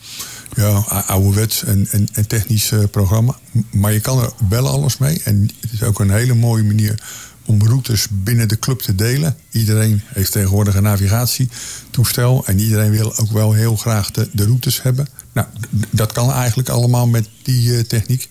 ja, 0.54 0.68
ou- 0.68 1.02
ouderwets 1.06 1.64
en, 1.64 1.88
en, 2.12 2.26
technisch 2.26 2.70
eh, 2.70 2.82
programma. 2.90 3.38
Maar 3.70 3.92
je 3.92 4.00
kan 4.00 4.22
er 4.22 4.32
wel 4.48 4.68
alles 4.68 4.98
mee. 4.98 5.20
En 5.24 5.50
het 5.60 5.72
is 5.72 5.82
ook 5.82 6.00
een 6.00 6.10
hele 6.10 6.34
mooie 6.34 6.64
manier 6.64 7.02
om 7.44 7.62
routes 7.62 8.06
binnen 8.10 8.48
de 8.48 8.58
club 8.58 8.80
te 8.80 8.94
delen. 8.94 9.36
Iedereen 9.50 10.02
heeft 10.06 10.32
tegenwoordig 10.32 10.74
een 10.74 10.82
navigatietoestel. 10.82 12.46
En 12.46 12.58
iedereen 12.58 12.90
wil 12.90 13.16
ook 13.16 13.32
wel 13.32 13.52
heel 13.52 13.76
graag 13.76 14.10
de, 14.10 14.28
de 14.32 14.44
routes 14.44 14.82
hebben. 14.82 15.08
Nou, 15.32 15.46
dat 15.90 16.12
kan 16.12 16.32
eigenlijk 16.32 16.68
allemaal 16.68 17.06
met 17.06 17.28
die 17.42 17.76
eh, 17.76 17.84
techniek. 17.84 18.28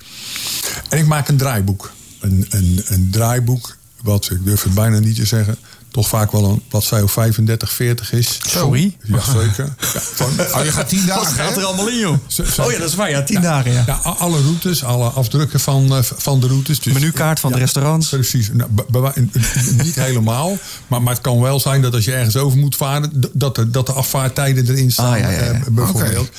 En 0.90 0.98
ik 0.98 1.06
maak 1.06 1.28
een 1.28 1.38
draaiboek. 1.38 1.92
Een, 2.20 2.46
een, 2.50 2.82
een 2.86 3.10
draaiboek, 3.12 3.78
wat 4.02 4.30
ik 4.32 4.46
durf 4.46 4.64
het 4.64 4.74
bijna 4.74 5.00
niet 5.00 5.16
te 5.16 5.26
zeggen, 5.26 5.58
toch 5.96 6.08
vaak 6.08 6.32
wel 6.32 6.46
een 6.46 6.62
bladzij 6.68 7.02
of 7.02 7.12
35, 7.12 7.72
40 7.72 8.12
is. 8.12 8.40
Sorry? 8.48 8.98
Jazeker. 9.04 9.74
Ja, 9.80 10.00
van, 10.00 10.30
Oh, 10.56 10.64
je 10.64 10.72
gaat 10.72 10.90
tien 10.90 11.06
Wat 11.06 11.08
dagen, 11.08 11.36
gaat 11.36 11.58
er 11.58 11.64
allemaal 11.64 11.88
in, 11.88 11.98
joh? 12.00 12.18
Oh 12.60 12.72
ja, 12.72 12.78
dat 12.80 12.90
is 12.90 12.96
waar. 12.96 13.10
Ja, 13.10 13.24
tien 13.24 13.42
dagen, 13.42 13.72
ja. 13.72 13.84
ja, 13.88 14.00
a- 14.06 14.16
alle 14.18 14.42
routes, 14.42 14.84
alle 14.84 15.10
afdrukken 15.10 15.60
van, 15.60 15.96
eh, 15.96 16.00
van 16.02 16.40
de 16.40 16.48
routes. 16.48 16.80
Dus, 16.80 16.94
Menukaart 16.94 17.40
van 17.40 17.52
de 17.52 17.58
restaurants. 17.58 18.10
Precies. 18.10 18.50
Nou, 18.54 18.70
niet 19.84 19.96
helemaal. 19.96 20.58
Maar, 20.88 21.02
maar 21.02 21.14
het 21.14 21.22
kan 21.22 21.42
wel 21.42 21.60
zijn 21.60 21.82
dat 21.82 21.94
als 21.94 22.06
je 22.06 22.14
ergens 22.14 22.36
over 22.36 22.58
moet 22.58 22.76
varen... 22.76 23.12
dat 23.34 23.56
de, 23.56 23.70
dat 23.70 23.86
de 23.86 23.94
afvaarttijden 23.94 24.70
erin 24.70 24.92
staan. 24.92 25.14
Ah, 25.14 25.20
ja, 25.20 25.30
ja, 25.30 25.44
ja. 25.44 25.52
eh, 25.52 25.62
bijvoorbeeld. 25.72 26.30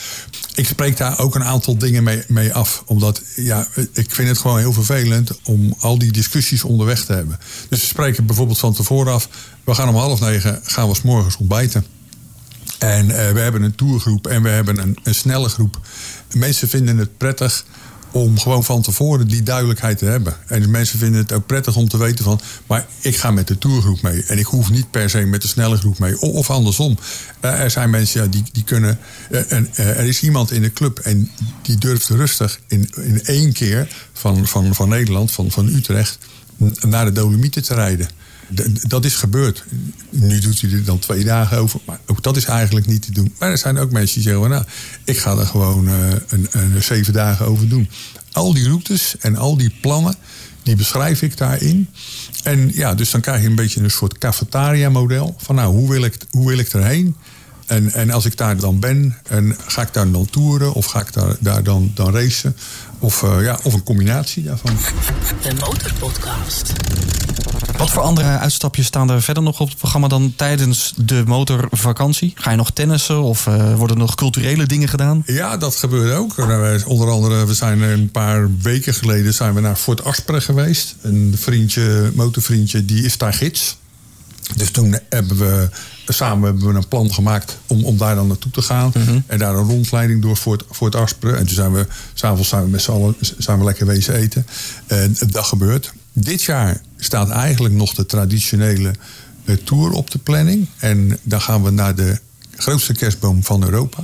Ik 0.54 0.66
spreek 0.66 0.96
daar 0.96 1.18
ook 1.18 1.34
een 1.34 1.44
aantal 1.44 1.78
dingen 1.78 2.02
mee, 2.02 2.22
mee 2.28 2.54
af. 2.54 2.82
Omdat 2.86 3.22
ja, 3.36 3.66
ik 3.92 4.10
vind 4.10 4.28
het 4.28 4.38
gewoon 4.38 4.58
heel 4.58 4.72
vervelend... 4.72 5.30
om 5.44 5.74
al 5.78 5.98
die 5.98 6.12
discussies 6.12 6.64
onderweg 6.64 7.04
te 7.04 7.12
hebben. 7.12 7.38
Dus 7.68 7.80
we 7.80 7.86
spreken 7.86 8.26
bijvoorbeeld 8.26 8.58
van 8.58 8.72
tevoren 8.74 9.12
af... 9.12 9.28
we 9.64 9.74
gaan 9.74 9.88
om 9.88 9.96
half 9.96 10.20
negen 10.20 10.60
gaan 10.62 10.88
we 10.88 10.94
's 10.94 11.02
morgens 11.02 11.36
ontbijten. 11.36 11.84
En 12.78 13.10
eh, 13.10 13.32
we 13.32 13.40
hebben 13.40 13.62
een 13.62 13.74
tourgroep 13.74 14.26
en 14.26 14.42
we 14.42 14.48
hebben 14.48 14.78
een, 14.78 14.98
een 15.02 15.14
snelle 15.14 15.48
groep. 15.48 15.80
Mensen 16.32 16.68
vinden 16.68 16.98
het 16.98 17.16
prettig 17.16 17.64
om 18.10 18.38
gewoon 18.38 18.64
van 18.64 18.82
tevoren 18.82 19.28
die 19.28 19.42
duidelijkheid 19.42 19.98
te 19.98 20.04
hebben. 20.04 20.34
En 20.46 20.70
mensen 20.70 20.98
vinden 20.98 21.20
het 21.20 21.32
ook 21.32 21.46
prettig 21.46 21.76
om 21.76 21.88
te 21.88 21.98
weten 21.98 22.24
van... 22.24 22.40
maar 22.66 22.86
ik 23.00 23.16
ga 23.16 23.30
met 23.30 23.48
de 23.48 23.58
tourgroep 23.58 24.02
mee. 24.02 24.24
En 24.24 24.38
ik 24.38 24.46
hoef 24.46 24.70
niet 24.70 24.90
per 24.90 25.10
se 25.10 25.24
met 25.24 25.42
de 25.42 25.48
snelle 25.48 25.76
groep 25.76 25.98
mee. 25.98 26.20
Of 26.20 26.50
andersom. 26.50 26.98
Eh, 27.40 27.60
er 27.60 27.70
zijn 27.70 27.90
mensen 27.90 28.30
die, 28.30 28.44
die 28.52 28.64
kunnen... 28.64 28.98
eh, 29.30 29.78
er 29.78 30.04
is 30.04 30.22
iemand 30.22 30.50
in 30.50 30.62
de 30.62 30.72
club 30.72 30.98
en 30.98 31.30
die 31.62 31.76
durft 31.76 32.08
rustig 32.08 32.60
in, 32.66 32.90
in 32.94 33.24
één 33.24 33.52
keer... 33.52 33.88
van, 34.12 34.46
van, 34.46 34.74
van 34.74 34.88
Nederland, 34.88 35.32
van, 35.32 35.50
van 35.50 35.66
Utrecht, 35.68 36.18
naar 36.80 37.04
de 37.04 37.12
Dolomieten 37.12 37.62
te 37.64 37.74
rijden. 37.74 38.08
Dat 38.86 39.04
is 39.04 39.14
gebeurd. 39.14 39.64
Nu 40.10 40.38
doet 40.38 40.60
hij 40.60 40.70
er 40.70 40.84
dan 40.84 40.98
twee 40.98 41.24
dagen 41.24 41.58
over. 41.58 41.80
Maar 41.84 42.00
ook 42.06 42.22
dat 42.22 42.36
is 42.36 42.44
eigenlijk 42.44 42.86
niet 42.86 43.02
te 43.02 43.12
doen. 43.12 43.34
Maar 43.38 43.50
er 43.50 43.58
zijn 43.58 43.78
ook 43.78 43.90
mensen 43.90 44.14
die 44.14 44.30
zeggen: 44.30 44.50
Nou, 44.50 44.64
ik 45.04 45.18
ga 45.18 45.36
er 45.36 45.46
gewoon 45.46 45.88
eh, 45.88 45.94
een, 46.28 46.46
een 46.50 46.82
zeven 46.82 47.12
dagen 47.12 47.46
over 47.46 47.68
doen. 47.68 47.90
Al 48.32 48.54
die 48.54 48.68
routes 48.68 49.16
en 49.18 49.36
al 49.36 49.56
die 49.56 49.74
plannen, 49.80 50.14
die 50.62 50.76
beschrijf 50.76 51.22
ik 51.22 51.36
daarin. 51.36 51.88
En 52.42 52.70
ja, 52.74 52.94
dus 52.94 53.10
dan 53.10 53.20
krijg 53.20 53.40
je 53.40 53.46
een 53.46 53.54
beetje 53.54 53.80
een 53.80 53.90
soort 53.90 54.18
cafetaria-model. 54.18 55.34
Van 55.38 55.54
nou, 55.54 55.74
hoe 55.74 55.90
wil 55.90 56.04
ik, 56.04 56.16
hoe 56.30 56.48
wil 56.48 56.58
ik 56.58 56.72
erheen? 56.72 57.16
En, 57.66 57.92
en 57.92 58.10
als 58.10 58.24
ik 58.24 58.36
daar 58.36 58.56
dan 58.56 58.80
ben, 58.80 59.16
en 59.28 59.56
ga 59.66 59.82
ik 59.82 59.92
daar 59.92 60.10
dan 60.10 60.30
toeren 60.30 60.72
of 60.72 60.86
ga 60.86 61.00
ik 61.00 61.12
daar, 61.12 61.36
daar 61.40 61.62
dan, 61.62 61.90
dan 61.94 62.12
racen? 62.12 62.56
Of, 63.06 63.22
eh, 63.22 63.42
ja, 63.42 63.58
of 63.62 63.74
een 63.74 63.82
combinatie 63.82 64.42
daarvan. 64.42 64.76
De 65.42 65.54
Motorpodcast. 65.60 66.72
Wat 67.78 67.90
voor 67.90 68.02
andere 68.02 68.38
uitstapjes 68.38 68.86
staan 68.86 69.10
er 69.10 69.22
verder 69.22 69.42
nog 69.42 69.60
op 69.60 69.68
het 69.68 69.78
programma 69.78 70.08
dan 70.08 70.32
tijdens 70.36 70.92
de 70.96 71.22
motorvakantie? 71.26 72.32
Ga 72.34 72.50
je 72.50 72.56
nog 72.56 72.70
tennissen 72.70 73.22
of 73.22 73.46
eh, 73.46 73.74
worden 73.74 73.96
er 73.96 74.02
nog 74.02 74.14
culturele 74.14 74.66
dingen 74.66 74.88
gedaan? 74.88 75.22
Ja, 75.26 75.56
dat 75.56 75.76
gebeurt 75.76 76.14
ook. 76.14 76.36
Nou, 76.36 76.60
wij- 76.60 76.84
Onder 76.84 77.10
andere, 77.10 77.46
we 77.46 77.54
zijn 77.54 77.80
een 77.82 78.10
paar 78.10 78.48
weken 78.62 78.94
geleden 78.94 79.34
zijn 79.34 79.54
we 79.54 79.60
naar 79.60 79.76
Fort 79.76 80.04
Asperen 80.04 80.42
geweest. 80.42 80.96
Een 81.02 81.34
vriendje, 81.38 82.10
motorvriendje, 82.14 82.84
die 82.84 83.04
is 83.04 83.18
daar 83.18 83.34
gids. 83.34 83.76
Dus 84.56 84.70
toen 84.70 84.98
hebben 85.08 85.36
we 85.38 85.68
samen 86.12 86.44
hebben 86.44 86.68
we 86.68 86.74
een 86.74 86.88
plan 86.88 87.12
gemaakt 87.12 87.58
om, 87.66 87.84
om 87.84 87.96
daar 87.96 88.14
dan 88.14 88.26
naartoe 88.26 88.50
te 88.50 88.62
gaan. 88.62 88.92
En 89.26 89.38
daar 89.38 89.54
een 89.54 89.68
rondleiding 89.68 90.22
door 90.22 90.36
Fort, 90.36 90.64
Fort 90.70 90.94
Asperen. 90.94 91.38
En 91.38 91.46
toen 91.46 91.54
zijn 91.54 91.72
we, 91.72 91.86
s'avonds 92.14 92.48
zijn 92.48 92.62
we 92.62 92.68
met 92.68 92.82
z'n 92.82 92.90
allen 92.90 93.14
zijn 93.38 93.58
we 93.58 93.64
lekker 93.64 93.86
wezen 93.86 94.14
eten. 94.14 94.46
En 94.86 95.16
dat 95.30 95.44
gebeurt. 95.44 95.92
Dit 96.12 96.42
jaar 96.42 96.80
staat 96.96 97.30
eigenlijk 97.30 97.74
nog 97.74 97.94
de 97.94 98.06
traditionele 98.06 98.92
eh, 99.44 99.56
tour 99.56 99.90
op 99.90 100.10
de 100.10 100.18
planning. 100.18 100.66
En 100.78 101.18
dan 101.22 101.40
gaan 101.40 101.62
we 101.62 101.70
naar 101.70 101.94
de 101.94 102.18
grootste 102.56 102.92
kerstboom 102.92 103.44
van 103.44 103.64
Europa. 103.64 104.02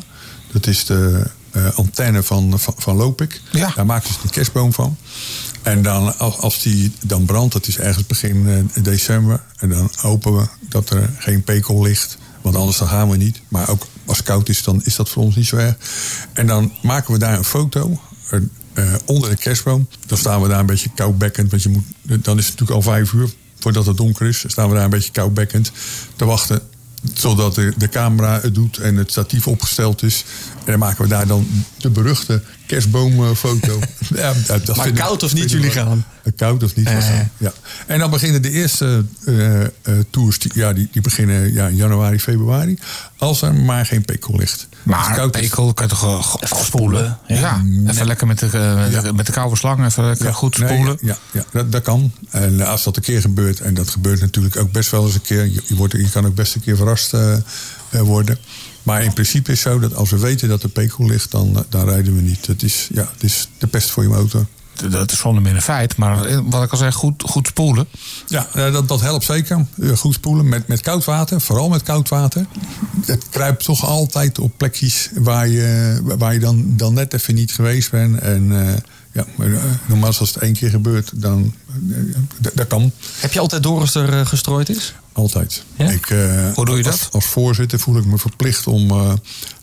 Dat 0.53 0.67
is 0.67 0.85
de 0.85 1.27
eh, 1.51 1.75
antenne 1.75 2.23
van, 2.23 2.59
van, 2.59 2.75
van 2.77 2.97
Lopik. 2.97 3.41
Ja. 3.53 3.73
Daar 3.75 3.87
maken 3.87 4.13
ze 4.13 4.19
een 4.23 4.31
kerstboom 4.31 4.73
van. 4.73 4.97
En 5.63 5.83
dan, 5.83 6.19
als, 6.19 6.63
die 6.63 6.93
dan 7.01 7.25
brandt, 7.25 7.53
dat 7.53 7.67
is 7.67 7.79
ergens 7.79 8.07
begin 8.07 8.49
eh, 8.49 8.83
december. 8.83 9.43
En 9.57 9.69
dan 9.69 9.91
hopen 9.97 10.37
we 10.37 10.47
dat 10.69 10.91
er 10.91 11.11
geen 11.19 11.43
pekel 11.43 11.83
ligt. 11.83 12.19
Want 12.41 12.57
anders 12.57 12.79
dan 12.79 12.89
gaan 12.89 13.11
we 13.11 13.17
niet. 13.17 13.41
Maar 13.49 13.69
ook 13.69 13.87
als 14.05 14.17
het 14.17 14.27
koud 14.27 14.49
is, 14.49 14.63
dan 14.63 14.81
is 14.85 14.97
dat 14.97 15.09
voor 15.09 15.23
ons 15.23 15.37
niet 15.37 15.47
zo 15.47 15.57
erg. 15.57 15.77
En 16.33 16.47
dan 16.47 16.73
maken 16.83 17.13
we 17.13 17.19
daar 17.19 17.39
een 17.39 17.45
foto. 17.45 18.01
eh, 18.73 18.95
onder 19.05 19.31
de 19.31 19.37
kerstboom. 19.37 19.89
Dan 20.07 20.19
staan 20.19 20.43
we 20.43 20.49
daar 20.49 20.61
een 20.61 20.67
beetje 20.67 20.91
koudbekkend. 20.95 21.51
Want 21.51 21.63
je 21.63 21.69
moet, 21.69 21.85
dan 22.25 22.39
is 22.39 22.47
het 22.47 22.61
natuurlijk 22.61 22.71
al 22.71 22.93
vijf 22.93 23.13
uur 23.13 23.29
voordat 23.59 23.87
het 23.87 23.97
donker 23.97 24.27
is. 24.27 24.43
Dan 24.43 24.51
staan 24.51 24.69
we 24.69 24.75
daar 24.75 24.85
een 24.85 24.91
beetje 24.91 25.13
koudbekkend 25.13 25.73
te 26.17 26.25
wachten 26.25 26.63
zodat 27.15 27.55
de, 27.55 27.73
de 27.77 27.89
camera 27.89 28.41
het 28.41 28.55
doet 28.55 28.79
en 28.79 28.97
het 28.97 29.11
statief 29.11 29.47
opgesteld 29.47 30.03
is. 30.03 30.25
En 30.65 30.71
dan 30.71 30.79
maken 30.79 31.03
we 31.03 31.09
daar 31.09 31.27
dan 31.27 31.47
de 31.79 31.91
beruchte 31.91 32.43
kerstboomfoto. 32.67 33.81
ja, 34.15 34.33
dat, 34.47 34.77
Maar 34.77 34.93
koud 34.93 35.23
of 35.23 35.35
niet, 35.35 35.51
jullie 35.51 35.71
gaan? 35.71 36.05
Koud 36.37 36.63
of 36.63 36.75
niet, 36.75 36.87
Eh. 36.87 36.99
gaan. 36.99 37.31
Ja. 37.37 37.53
En 37.87 37.99
dan 37.99 38.11
beginnen 38.11 38.43
de 38.43 38.51
eerste 38.51 39.05
eh, 39.25 39.63
eh, 39.63 39.69
tours, 40.11 40.39
die, 40.39 40.51
ja, 40.55 40.73
die, 40.73 40.89
die 40.93 41.03
beginnen 41.03 41.53
ja, 41.53 41.67
in 41.69 41.77
januari, 41.77 42.21
februari. 42.21 42.79
Als 43.17 43.43
er 43.43 43.55
maar 43.55 43.87
geen 43.87 44.05
pekel 44.05 44.37
ligt. 44.37 44.69
Maar 44.83 45.15
koud 45.15 45.31
pekel 45.31 45.75
kan 45.75 45.87
je 45.87 45.93
toch 45.93 46.05
eh, 46.05 46.35
Even 46.41 46.65
spoelen? 46.65 47.19
spoelen, 47.25 47.43
Ja, 47.85 47.91
even 47.93 48.07
lekker 48.07 48.27
met 48.27 48.39
de, 48.39 48.47
eh, 48.47 48.75
met 48.93 49.03
de- 49.05 49.13
met 49.13 49.27
de 49.27 49.33
koude 49.33 49.57
slang 49.57 49.85
even 49.85 50.05
lekker 50.05 50.35
goed 50.35 50.55
spoelen. 50.55 50.99
ja, 51.01 51.17
ja 51.33 51.45
dat, 51.53 51.73
dat 51.73 51.83
kan. 51.83 52.13
En 52.31 52.61
als 52.67 52.83
dat 52.85 52.97
een 52.97 53.03
keer 53.03 53.21
gebeurt, 53.21 53.61
en 53.61 53.75
dat 53.75 53.91
gebeurt 53.91 54.21
natuurlijk 54.21 54.57
ook 54.57 54.73
best 54.73 54.91
wel 54.91 55.05
eens 55.05 55.15
een 55.15 55.21
keer. 55.23 55.45
Je, 55.45 55.63
je, 55.67 55.75
wordt, 55.77 55.93
je 55.93 56.11
kan 56.11 56.27
ook 56.27 56.35
best 56.35 56.55
een 56.55 56.61
keer 56.61 56.77
verrast 56.77 57.15
eh, 57.15 57.37
worden. 57.91 58.39
Maar 58.83 59.03
in 59.03 59.13
principe 59.13 59.53
is 59.53 59.65
het 59.65 59.73
zo 59.73 59.79
dat 59.79 59.95
als 59.95 60.11
we 60.11 60.19
weten 60.19 60.49
dat 60.49 60.63
er 60.63 60.69
pekel 60.69 61.07
ligt, 61.07 61.31
dan, 61.31 61.65
dan 61.69 61.85
rijden 61.89 62.15
we 62.17 62.21
niet. 62.23 62.47
Het 62.47 62.63
is, 62.63 62.89
ja, 62.93 63.09
het 63.13 63.23
is 63.23 63.49
de 63.59 63.67
pest 63.67 63.91
voor 63.91 64.03
je 64.03 64.09
motor. 64.09 64.47
Dat 64.91 65.13
is 65.13 65.19
zonder 65.19 65.43
meer 65.43 65.55
een 65.55 65.63
feit. 65.63 65.97
Maar 65.97 66.43
wat 66.45 66.63
ik 66.65 66.71
al 66.71 66.77
zei, 66.79 66.93
goed, 66.93 67.23
goed 67.27 67.47
spoelen. 67.47 67.87
Ja, 68.27 68.47
eh, 68.55 68.73
dat, 68.73 68.89
dat 68.89 69.01
helpt 69.01 69.25
zeker. 69.25 69.67
Eh, 69.81 69.91
Goed 69.97 70.15
spoelen 70.15 70.49
met, 70.49 70.67
met 70.69 70.81
koud 70.81 71.05
water, 71.05 71.41
vooral 71.41 71.69
met 71.69 71.83
koud 71.83 72.09
water. 72.09 72.47
Het 73.07 73.25
kruipt 73.31 73.65
toch 73.65 73.87
altijd 73.87 74.39
op 74.39 74.53
plekjes 74.57 75.09
waar 75.15 75.49
je, 75.49 76.01
waar 76.19 76.33
je 76.33 76.39
dan, 76.41 76.65
dan 76.77 76.95
net 76.95 77.15
even 77.15 77.35
niet 77.35 77.53
geweest 77.53 77.91
bent. 77.91 78.19
En 78.21 78.69
eh, 78.69 78.75
ja, 79.13 79.25
maar, 79.37 79.49
normaal 79.87 80.07
als 80.07 80.19
het 80.19 80.37
één 80.37 80.53
keer 80.53 80.71
gebeurt, 80.71 81.11
dan 81.15 81.55
dat- 82.55 82.67
kan. 82.67 82.93
Heb 83.21 83.33
je 83.33 83.41
altijd 83.41 83.63
door 83.63 83.81
als 83.81 83.95
er 83.95 84.27
gestrooid 84.27 84.69
is? 84.69 84.95
Altijd. 85.13 85.65
Ja? 85.77 85.91
Ik, 85.91 86.11
eh, 86.11 86.53
Hoe 86.55 86.65
doe 86.65 86.77
je 86.79 86.85
als, 86.87 86.99
dat? 87.01 87.09
Als 87.13 87.25
voorzitter 87.25 87.79
voel 87.79 87.97
ik 87.97 88.05
me 88.05 88.19
verplicht 88.19 88.67
om 88.67 88.91
eh, 88.91 89.13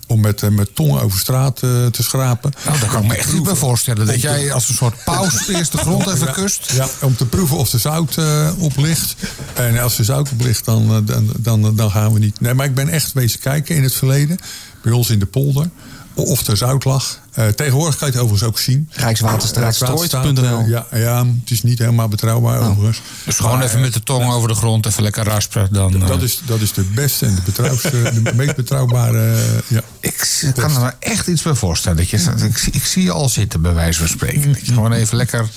om 0.09 0.21
met 0.21 0.43
eh, 0.43 0.49
mijn 0.49 0.67
tong 0.73 0.99
over 0.99 1.19
straat 1.19 1.63
eh, 1.63 1.85
te 1.85 2.03
schrapen. 2.03 2.51
Nou, 2.65 2.79
daar 2.79 2.89
kan 2.89 3.01
ik 3.01 3.07
me 3.07 3.15
echt 3.15 3.33
niet 3.33 3.43
bij 3.43 3.55
voorstellen. 3.55 4.05
Dat 4.05 4.21
jij 4.21 4.53
als 4.53 4.69
een 4.69 4.75
soort 4.75 5.03
paus 5.03 5.47
eerst 5.47 5.71
de 5.71 5.77
grond 5.77 6.07
even 6.07 6.31
kust. 6.31 6.71
Ja, 6.71 6.87
om 7.01 7.15
te 7.15 7.25
proeven 7.25 7.57
of 7.57 7.73
er 7.73 7.79
zout 7.79 8.17
eh, 8.17 8.49
op 8.57 8.77
ligt. 8.77 9.15
En 9.53 9.77
als 9.77 9.97
er 9.97 10.05
zout 10.05 10.31
op 10.31 10.41
ligt, 10.41 10.65
dan, 10.65 11.05
dan, 11.05 11.29
dan, 11.37 11.75
dan 11.75 11.91
gaan 11.91 12.13
we 12.13 12.19
niet. 12.19 12.41
Nee, 12.41 12.53
maar 12.53 12.65
ik 12.65 12.75
ben 12.75 12.89
echt 12.89 13.13
wezen 13.13 13.39
kijken 13.39 13.75
in 13.75 13.83
het 13.83 13.93
verleden. 13.93 14.37
Bij 14.81 14.91
ons 14.91 15.09
in 15.09 15.19
de 15.19 15.25
polder. 15.25 15.69
Of 16.13 16.47
er 16.47 16.57
zout 16.57 16.85
lag. 16.85 17.19
Eh, 17.39 17.47
tegenwoordig 17.47 17.95
kan 17.97 18.07
je 18.07 18.13
het 18.13 18.23
overigens 18.23 18.49
ook 18.49 18.59
zien. 18.59 18.89
Rijkswaterstaat, 18.91 19.75
strooit.nl. 19.75 20.65
Ja, 20.67 20.85
ja, 20.93 21.25
het 21.25 21.51
is 21.51 21.63
niet 21.63 21.79
helemaal 21.79 22.07
betrouwbaar 22.07 22.59
overigens. 22.69 23.01
Dus 23.25 23.35
gewoon 23.37 23.57
Maar, 23.57 23.67
even 23.67 23.81
met 23.81 23.93
de 23.93 24.03
tong 24.03 24.31
over 24.31 24.47
de 24.47 24.55
grond, 24.55 24.85
even 24.85 25.03
lekker 25.03 25.23
raspen. 25.23 25.67
Dan, 25.71 25.99
Dat 25.99 26.17
eh, 26.17 26.21
is, 26.23 26.41
dat 26.45 26.61
is 26.61 26.73
de 26.73 26.81
beste 26.95 27.25
en 27.25 27.35
de, 27.35 27.41
betrouwste, 27.45 27.89
de 28.23 28.31
meest 28.35 28.55
betrouwbare. 28.55 29.31
eh, 29.33 29.37
ja. 29.67 29.81
Ik 29.99 30.51
kan 30.55 30.75
er 30.75 30.81
me 30.81 30.91
echt 30.99 31.27
iets 31.27 31.41
bij 31.41 31.53
voorstellen. 31.53 31.97
Dat 31.97 32.09
je, 32.09 32.17
ik, 32.47 32.57
zie- 32.57 32.71
ik 32.73 32.83
zie 32.85 33.03
je 33.03 33.11
al 33.11 33.29
zitten, 33.29 33.61
bij 33.61 33.73
wijze 33.73 33.99
van 33.99 34.07
spreken. 34.07 34.51
Dat 34.53 34.65
je 34.65 34.73
gewoon 34.73 34.91
even 34.93 35.17
lekker... 35.17 35.47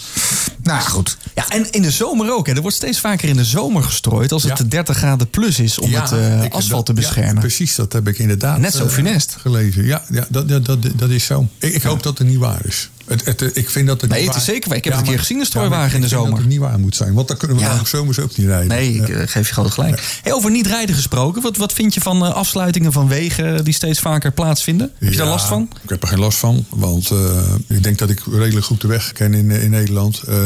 Nou 0.63 0.81
goed. 0.81 1.17
Ja, 1.35 1.49
en 1.49 1.71
in 1.71 1.83
de 1.83 1.91
zomer 1.91 2.33
ook. 2.33 2.47
Hè. 2.47 2.53
Er 2.55 2.61
wordt 2.61 2.77
steeds 2.77 3.01
vaker 3.01 3.29
in 3.29 3.37
de 3.37 3.45
zomer 3.45 3.83
gestrooid 3.83 4.33
als 4.33 4.43
het 4.43 4.59
Ja. 4.59 4.65
de 4.65 4.69
30 4.69 4.97
graden 4.97 5.31
plus 5.31 5.59
is 5.59 5.79
om 5.79 5.91
Ja, 5.91 6.03
het 6.03 6.13
eh, 6.13 6.51
asfalt 6.51 6.87
te 6.87 6.93
dat- 6.95 7.05
ja, 7.05 7.11
beschermen. 7.11 7.41
precies, 7.41 7.75
dat 7.75 7.93
heb 7.93 8.09
ik 8.09 8.19
inderdaad. 8.19 8.59
Net 8.59 8.73
zo 8.75 8.85
eh, 8.85 8.91
funest. 8.91 9.37
Gelezen. 9.41 9.85
Ja, 9.85 10.03
ja 10.11 10.27
dat, 10.29 10.49
dat, 10.49 10.65
dat, 10.65 10.79
dat 10.97 11.11
is 11.11 11.25
zo. 11.25 11.49
Ik, 11.59 11.72
ik 11.73 11.83
hoop 11.83 12.03
dat 12.03 12.19
het 12.19 12.27
niet 12.27 12.39
waar 12.39 12.61
is. 12.67 12.91
Het, 13.07 13.25
het, 13.25 13.57
ik 13.57 13.71
vind 13.71 13.87
dat 13.87 14.01
het 14.01 14.11
Nee, 14.11 14.19
niet 14.21 14.29
het 14.29 14.37
is 14.39 14.45
waar- 14.47 14.55
zeker 14.55 14.69
waar. 14.69 14.79
Ik 14.79 14.85
heb 14.85 14.93
Ja, 14.93 14.99
het 14.99 15.09
een 15.09 15.13
keer 15.15 15.23
gezien, 15.23 15.37
de 15.39 15.43
ja, 15.45 15.49
strooiwagen 15.51 15.95
in 15.95 16.01
de 16.01 16.09
zomer. 16.09 16.31
dat 16.31 16.39
het 16.39 16.49
niet 16.49 16.59
waar 16.59 16.79
moet 16.79 16.97
zijn. 16.97 17.15
Want 17.15 17.29
dan 17.29 17.37
kunnen 17.37 17.57
we 17.57 17.63
Ja. 17.63 17.85
zomers 17.85 18.19
ook 18.19 18.37
niet 18.37 18.47
rijden. 18.47 18.69
Nee, 18.69 18.95
ik 18.95 19.09
Ja. 19.09 19.15
eh, 19.15 19.29
geef 19.29 19.47
je 19.49 19.53
groot 19.53 19.71
gelijk. 19.71 20.19
Hey, 20.23 20.33
over 20.33 20.51
niet 20.51 20.67
rijden 20.67 20.95
gesproken. 20.95 21.43
Wat, 21.43 21.57
wat 21.57 21.73
vind 21.73 21.95
je 21.95 22.01
van 22.01 22.25
eh, 22.25 22.33
afsluitingen 22.35 22.93
van 22.93 23.09
wegen 23.09 23.65
die 23.65 23.75
steeds 23.75 23.99
vaker 24.01 24.33
plaatsvinden? 24.33 24.91
Heb 24.99 25.11
je 25.13 25.17
daar 25.19 25.27
last 25.27 25.47
van? 25.47 25.69
Ik 25.83 25.89
heb 25.89 26.03
er 26.03 26.09
geen 26.09 26.19
last 26.19 26.39
van, 26.39 26.67
want 26.69 27.11
eh, 27.11 27.55
ik 27.69 27.83
denk 27.83 27.99
dat 27.99 28.11
ik 28.11 28.23
redelijk 28.33 28.67
goed 28.67 28.81
de 28.81 28.89
weg 28.89 29.13
ken 29.13 29.35
in, 29.35 29.51
in 29.51 29.71
Nederland. 29.71 30.23
Eh, 30.23 30.37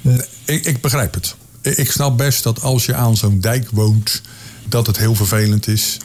nee, 0.00 0.20
ik, 0.44 0.64
ik 0.64 0.80
begrijp 0.80 1.14
het. 1.14 1.34
Ik 1.62 1.90
snap 1.92 2.16
best 2.16 2.42
dat 2.42 2.62
als 2.62 2.84
je 2.86 2.94
aan 2.94 3.16
zo'n 3.16 3.40
dijk 3.40 3.68
woont, 3.72 4.20
dat 4.68 4.86
het 4.86 4.96
heel 4.98 5.14
vervelend 5.14 5.66
is. 5.68 5.96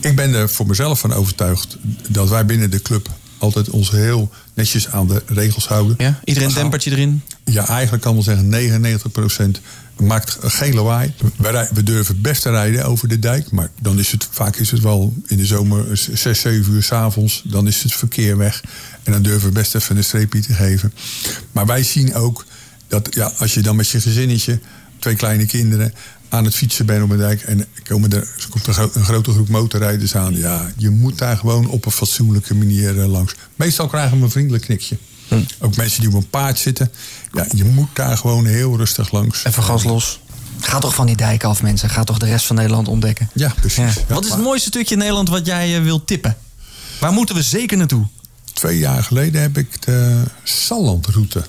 Ik 0.00 0.16
ben 0.16 0.34
er 0.34 0.50
voor 0.50 0.66
mezelf 0.66 1.00
van 1.00 1.12
overtuigd 1.12 1.76
dat 2.08 2.28
wij 2.28 2.46
binnen 2.46 2.70
de 2.70 2.82
club 2.82 3.08
altijd 3.38 3.70
ons 3.70 3.90
heel 3.90 4.30
netjes 4.54 4.88
aan 4.88 5.06
de 5.06 5.22
regels 5.26 5.68
houden. 5.68 5.94
Ja, 5.98 6.20
iedereen 6.24 6.54
dempertje 6.54 6.90
erin. 6.90 7.22
Ja, 7.44 7.68
eigenlijk 7.68 8.02
kan 8.02 8.14
wel 8.14 8.22
zeggen 8.22 8.50
99% 9.58 9.60
maakt 10.00 10.36
geen 10.40 10.74
lawaai. 10.74 11.14
We 11.72 11.82
durven 11.82 12.20
best 12.20 12.42
te 12.42 12.50
rijden 12.50 12.84
over 12.84 13.08
de 13.08 13.18
dijk. 13.18 13.50
Maar 13.50 13.70
dan 13.80 13.98
is 13.98 14.10
het 14.10 14.28
vaak 14.30 14.56
is 14.56 14.70
het 14.70 14.80
wel 14.80 15.14
in 15.26 15.36
de 15.36 15.46
zomer 15.46 15.96
6, 15.96 16.40
7 16.40 16.72
uur 16.72 16.82
s'avonds. 16.82 17.42
Dan 17.44 17.66
is 17.66 17.82
het 17.82 17.92
verkeer 17.92 18.36
weg. 18.36 18.62
En 19.02 19.12
dan 19.12 19.22
durven 19.22 19.48
we 19.48 19.54
best 19.54 19.74
even 19.74 19.96
een 19.96 20.04
streepje 20.04 20.40
te 20.40 20.52
geven. 20.52 20.92
Maar 21.52 21.66
wij 21.66 21.82
zien 21.82 22.14
ook 22.14 22.44
dat 22.88 23.14
ja, 23.14 23.32
als 23.38 23.54
je 23.54 23.60
dan 23.60 23.76
met 23.76 23.88
je 23.88 24.00
gezinnetje, 24.00 24.60
twee 24.98 25.14
kleine 25.14 25.46
kinderen 25.46 25.94
aan 26.28 26.44
het 26.44 26.54
fietsen 26.54 26.86
bent 26.86 27.02
op 27.02 27.10
een 27.10 27.16
dijk 27.18 27.42
en 27.42 27.66
komen 27.84 28.12
er, 28.12 28.18
er 28.18 28.46
komt 28.50 28.66
een, 28.66 28.74
gro- 28.74 28.90
een 28.94 29.04
grote 29.04 29.30
groep 29.30 29.48
motorrijders 29.48 30.16
aan. 30.16 30.34
Ja, 30.36 30.70
je 30.76 30.90
moet 30.90 31.18
daar 31.18 31.36
gewoon 31.36 31.68
op 31.68 31.86
een 31.86 31.92
fatsoenlijke 31.92 32.54
manier 32.54 33.00
eh, 33.00 33.06
langs. 33.08 33.34
Meestal 33.56 33.86
krijgen 33.88 34.18
we 34.18 34.24
een 34.24 34.30
vriendelijk 34.30 34.64
knikje. 34.64 34.96
Ook 35.60 35.76
mensen 35.76 36.00
die 36.00 36.08
op 36.08 36.14
een 36.14 36.30
paard 36.30 36.58
zitten. 36.58 36.92
Ja, 37.32 37.46
je 37.54 37.64
moet 37.64 37.88
daar 37.92 38.16
gewoon 38.16 38.46
heel 38.46 38.76
rustig 38.76 39.12
langs. 39.12 39.44
Even 39.44 39.62
gas 39.62 39.84
los. 39.84 40.20
Ga 40.60 40.78
toch 40.78 40.94
van 40.94 41.06
die 41.06 41.16
dijk 41.16 41.44
af, 41.44 41.62
mensen. 41.62 41.90
Ga 41.90 42.04
toch 42.04 42.18
de 42.18 42.26
rest 42.26 42.46
van 42.46 42.56
Nederland 42.56 42.88
ontdekken. 42.88 43.30
Ja, 43.34 43.54
precies. 43.60 43.94
Ja. 43.94 44.14
Wat 44.14 44.24
is 44.24 44.30
het 44.30 44.40
mooiste 44.42 44.68
stukje 44.68 44.92
in 44.94 44.98
Nederland 45.00 45.28
wat 45.28 45.46
jij 45.46 45.76
eh, 45.76 45.82
wilt 45.82 46.06
tippen? 46.06 46.36
Waar 47.00 47.12
moeten 47.12 47.34
we 47.34 47.42
zeker 47.42 47.76
naartoe? 47.76 48.06
Twee 48.52 48.78
jaar 48.78 49.02
geleden 49.04 49.40
heb 49.40 49.58
ik 49.58 49.82
de 49.82 50.22
Sallandroute 50.42 51.44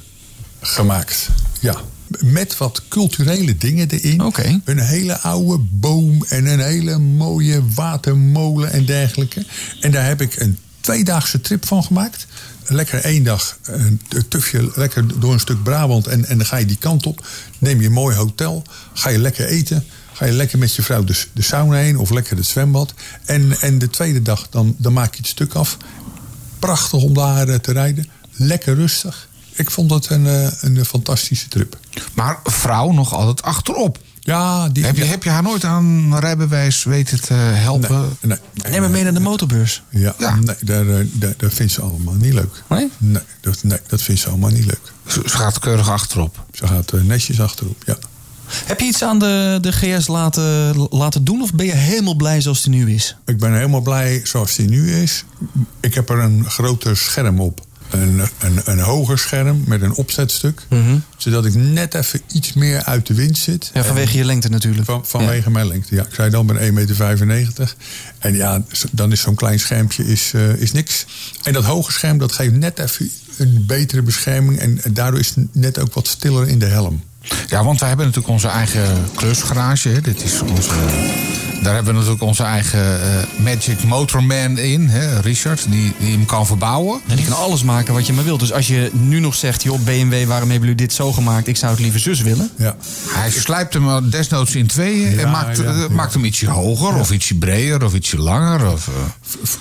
gemaakt. 0.62 1.30
Ja, 1.60 1.76
met 2.20 2.58
wat 2.58 2.82
culturele 2.88 3.58
dingen 3.58 3.90
erin. 3.90 4.22
Een 4.64 4.80
hele 4.80 5.20
oude 5.20 5.64
boom 5.72 6.24
en 6.28 6.46
een 6.46 6.60
hele 6.60 6.98
mooie 6.98 7.64
watermolen 7.76 8.72
en 8.72 8.86
dergelijke. 8.86 9.46
En 9.82 9.92
daar 9.92 10.06
heb 10.06 10.22
ik 10.22 10.40
een 10.40 10.58
tweedaagse 10.80 11.42
trip 11.42 11.68
van 11.68 11.84
gemaakt. 11.84 12.28
Lekker 12.68 13.00
één 13.04 13.24
dag 13.24 13.58
een 13.64 14.02
tufje 14.28 14.72
lekker 14.76 15.20
door 15.20 15.34
een 15.34 15.40
stuk 15.40 15.64
Brabant 15.64 16.08
en, 16.08 16.26
en 16.26 16.38
dan 16.38 16.46
ga 16.46 16.58
je 16.58 16.66
die 16.66 16.78
kant 16.78 17.06
op. 17.06 17.28
Neem 17.58 17.80
je 17.82 17.88
een 17.88 17.94
mooi 17.94 18.16
hotel, 18.16 18.64
ga 18.94 19.10
je 19.10 19.20
lekker 19.20 19.46
eten. 19.46 19.86
Ga 20.14 20.26
je 20.26 20.32
lekker 20.32 20.60
met 20.60 20.76
je 20.76 20.82
vrouw 20.82 21.04
de, 21.04 21.26
de 21.34 21.42
sauna 21.42 21.78
heen 21.78 21.98
of 21.98 22.10
lekker 22.10 22.38
het 22.38 22.46
zwembad. 22.46 22.94
En, 23.26 23.60
en 23.60 23.80
de 23.80 23.90
tweede 23.90 24.22
dag 24.22 24.50
dan, 24.50 24.76
dan 24.78 24.94
maak 24.94 25.14
je 25.14 25.18
het 25.20 25.30
stuk 25.30 25.54
af. 25.54 25.78
Prachtig 26.60 27.04
om 27.04 27.14
daar 27.14 27.48
eh, 27.48 27.56
te 27.56 27.72
rijden. 27.72 28.08
Lekker 28.32 28.76
rustig. 28.76 29.29
Ik 29.60 29.72
vond 29.72 29.92
het 29.92 30.10
een, 30.10 30.28
eh, 30.28 30.48
een 30.62 30.86
fantastische 30.86 31.48
trip. 31.48 31.78
Maar 32.14 32.40
vrouw 32.44 32.92
nog 32.92 33.14
altijd 33.14 33.42
achterop. 33.42 33.98
Ja, 34.20 34.70
die, 34.70 34.86
Heb 34.86 34.96
je, 34.98 35.04
heb 35.04 35.24
je 35.24 35.30
haar 35.30 35.44
nooit 35.44 35.64
aan 35.64 36.20
rijbewijs 36.20 36.84
weten 36.84 37.22
te 37.22 37.34
helpen? 37.34 38.18
Nee, 38.22 38.38
nee, 38.54 38.72
Neem 38.72 38.82
me 38.82 38.90
mee 38.90 39.04
naar 39.04 39.14
de 39.14 39.20
motorbeurs. 39.20 39.84
Ja, 39.90 40.14
Ja. 40.18 40.36
nee, 40.36 40.56
daar, 40.62 40.88
eh, 40.90 41.06
daar, 41.12 41.34
dat 41.38 41.54
vindt 41.54 41.72
ze 41.74 41.82
allemaal 41.82 42.14
niet 42.14 42.34
leuk. 42.34 42.64
Nee? 42.70 42.90
Nee, 42.98 43.22
dat, 43.42 43.64
nee, 43.64 43.80
dat 43.88 44.02
vindt 44.02 44.22
ze 44.22 44.30
allemaal 44.30 44.50
niet 44.50 44.66
leuk. 44.66 44.92
Ze 45.08 45.22
ze 45.26 45.38
gaat 45.38 45.60
keurig 45.60 45.90
achterop. 45.90 46.46
Ze 46.52 46.68
gaat 46.68 46.92
eh, 46.94 47.02
netjes 47.02 47.42
achterop, 47.42 47.84
ja. 47.86 47.98
Heb 48.66 48.80
je 48.80 48.86
iets 48.86 49.04
aan 49.04 49.20
de, 49.20 49.58
de 49.62 49.72
GS 49.72 50.08
laten, 50.08 50.76
laten 50.90 51.24
doen? 51.24 51.42
Of 51.42 51.54
ben 51.54 51.66
je 51.66 51.72
helemaal 51.76 52.16
blij 52.16 52.42
zoals 52.42 52.64
die 52.64 52.74
nu 52.74 52.94
is? 52.94 53.16
Ik 53.26 53.38
ben 53.40 53.54
helemaal 53.54 53.82
blij 53.82 54.22
zoals 54.24 54.56
die 54.56 54.70
nu 54.70 54.92
is. 55.02 55.26
Ik 55.80 55.94
heb 55.94 56.10
er 56.10 56.20
een 56.20 56.46
groter 56.50 56.98
scherm 56.98 57.40
op. 57.40 57.68
Een, 57.90 58.22
een, 58.40 58.62
een 58.64 58.80
hoger 58.80 59.18
scherm 59.18 59.64
met 59.66 59.82
een 59.82 59.94
opzetstuk. 59.94 60.62
Zodat 61.18 61.46
ik 61.46 61.56
net 61.56 61.94
even 61.94 62.22
iets 62.32 62.54
meer 62.54 62.84
uit 62.84 63.08
de 63.08 63.14
wind 63.14 63.38
zit. 63.38 63.72
Ja, 63.74 63.84
vanwege 63.84 64.18
je 64.18 64.26
lengte 64.26 64.50
natuurlijk. 64.50 64.86
Van, 64.86 65.06
vanwege 65.06 65.50
mijn 65.50 65.68
lengte, 65.68 65.96
ja. 65.96 66.04
Ik 66.04 66.14
zei 66.14 66.30
dan, 66.30 66.46
ben 66.46 66.88
1,95 67.20 67.26
meter. 67.26 67.76
En 68.20 68.36
ja, 68.36 68.64
dan 68.92 69.12
is 69.12 69.22
zo'n 69.22 69.36
klein 69.36 69.60
schermpje 69.60 70.06
is, 70.06 70.32
eh, 70.34 70.54
is 70.54 70.72
niks. 70.72 71.06
En 71.44 71.54
dat 71.54 71.64
hoge 71.64 71.92
scherm, 71.92 72.18
dat 72.18 72.32
geeft 72.32 72.54
net 72.54 72.80
even 72.80 73.10
een 73.38 73.64
betere 73.68 74.02
bescherming. 74.02 74.60
En, 74.60 74.84
en 74.84 74.94
daardoor 74.94 75.20
is 75.20 75.28
het 75.36 75.56
net 75.56 75.80
ook 75.80 75.94
wat 75.94 76.08
stiller 76.08 76.48
in 76.48 76.60
de 76.60 76.66
helm. 76.66 77.04
Ja, 77.48 77.64
want 77.64 77.80
wij 77.80 77.88
hebben 77.88 78.06
natuurlijk 78.06 78.34
onze 78.34 78.48
eigen 78.48 79.10
klusgarage. 79.16 80.02
Dit 80.02 80.24
is 80.24 80.42
onze, 80.42 80.72
daar 81.62 81.74
hebben 81.74 81.94
we 81.94 82.00
natuurlijk 82.00 82.24
onze 82.24 82.44
eigen 82.44 83.02
eh, 83.02 83.44
Magic 83.44 83.84
Motorman 83.84 84.58
in. 84.58 84.88
Hè, 84.88 85.20
Richard, 85.20 85.66
die, 85.70 85.94
die 86.00 86.12
hem 86.12 86.26
kan 86.26 86.46
verbouwen. 86.46 87.02
En 87.08 87.16
die 87.16 87.26
kan 87.26 87.38
alles 87.38 87.64
maken 87.64 87.94
wat 87.94 88.08
je 88.08 88.14
maar 88.14 88.24
wilt. 88.24 88.40
Dus 88.40 88.54
als 88.54 88.68
je 88.68 88.90
nu 88.94 89.20
nog 89.20 89.36
zegt, 89.36 89.64
joh, 89.64 89.80
BMW, 89.80 90.26
waarom 90.26 90.50
hebben 90.50 90.70
jullie 90.70 90.86
dit 90.86 90.94
zo 90.94 91.12
gemaakt? 91.12 91.48
Ik 91.48 91.58
zou 91.58 91.72
het 91.72 91.82
liever 91.82 92.00
zus 92.00 92.22
willen. 92.22 92.50
Ja. 92.56 92.76
Hij 93.08 93.32
slijpt 93.32 93.74
hem 93.74 94.10
desnoods 94.10 94.56
in 94.56 94.68
tweeën 94.68 95.20
en 95.20 95.32
maakt, 95.32 95.58
ja, 95.58 95.64
eh, 95.64 95.80
ja. 95.80 95.88
maakt 95.90 96.14
hem 96.14 96.26
ietsje 96.26 96.50
hoger 96.50 96.96
of 96.96 97.12
ietsje 97.12 97.36
breder 97.36 97.84
of 97.84 97.94
ietsje 97.94 98.18
langer. 98.18 98.72
Of, 98.72 98.88
eh, 98.88 98.94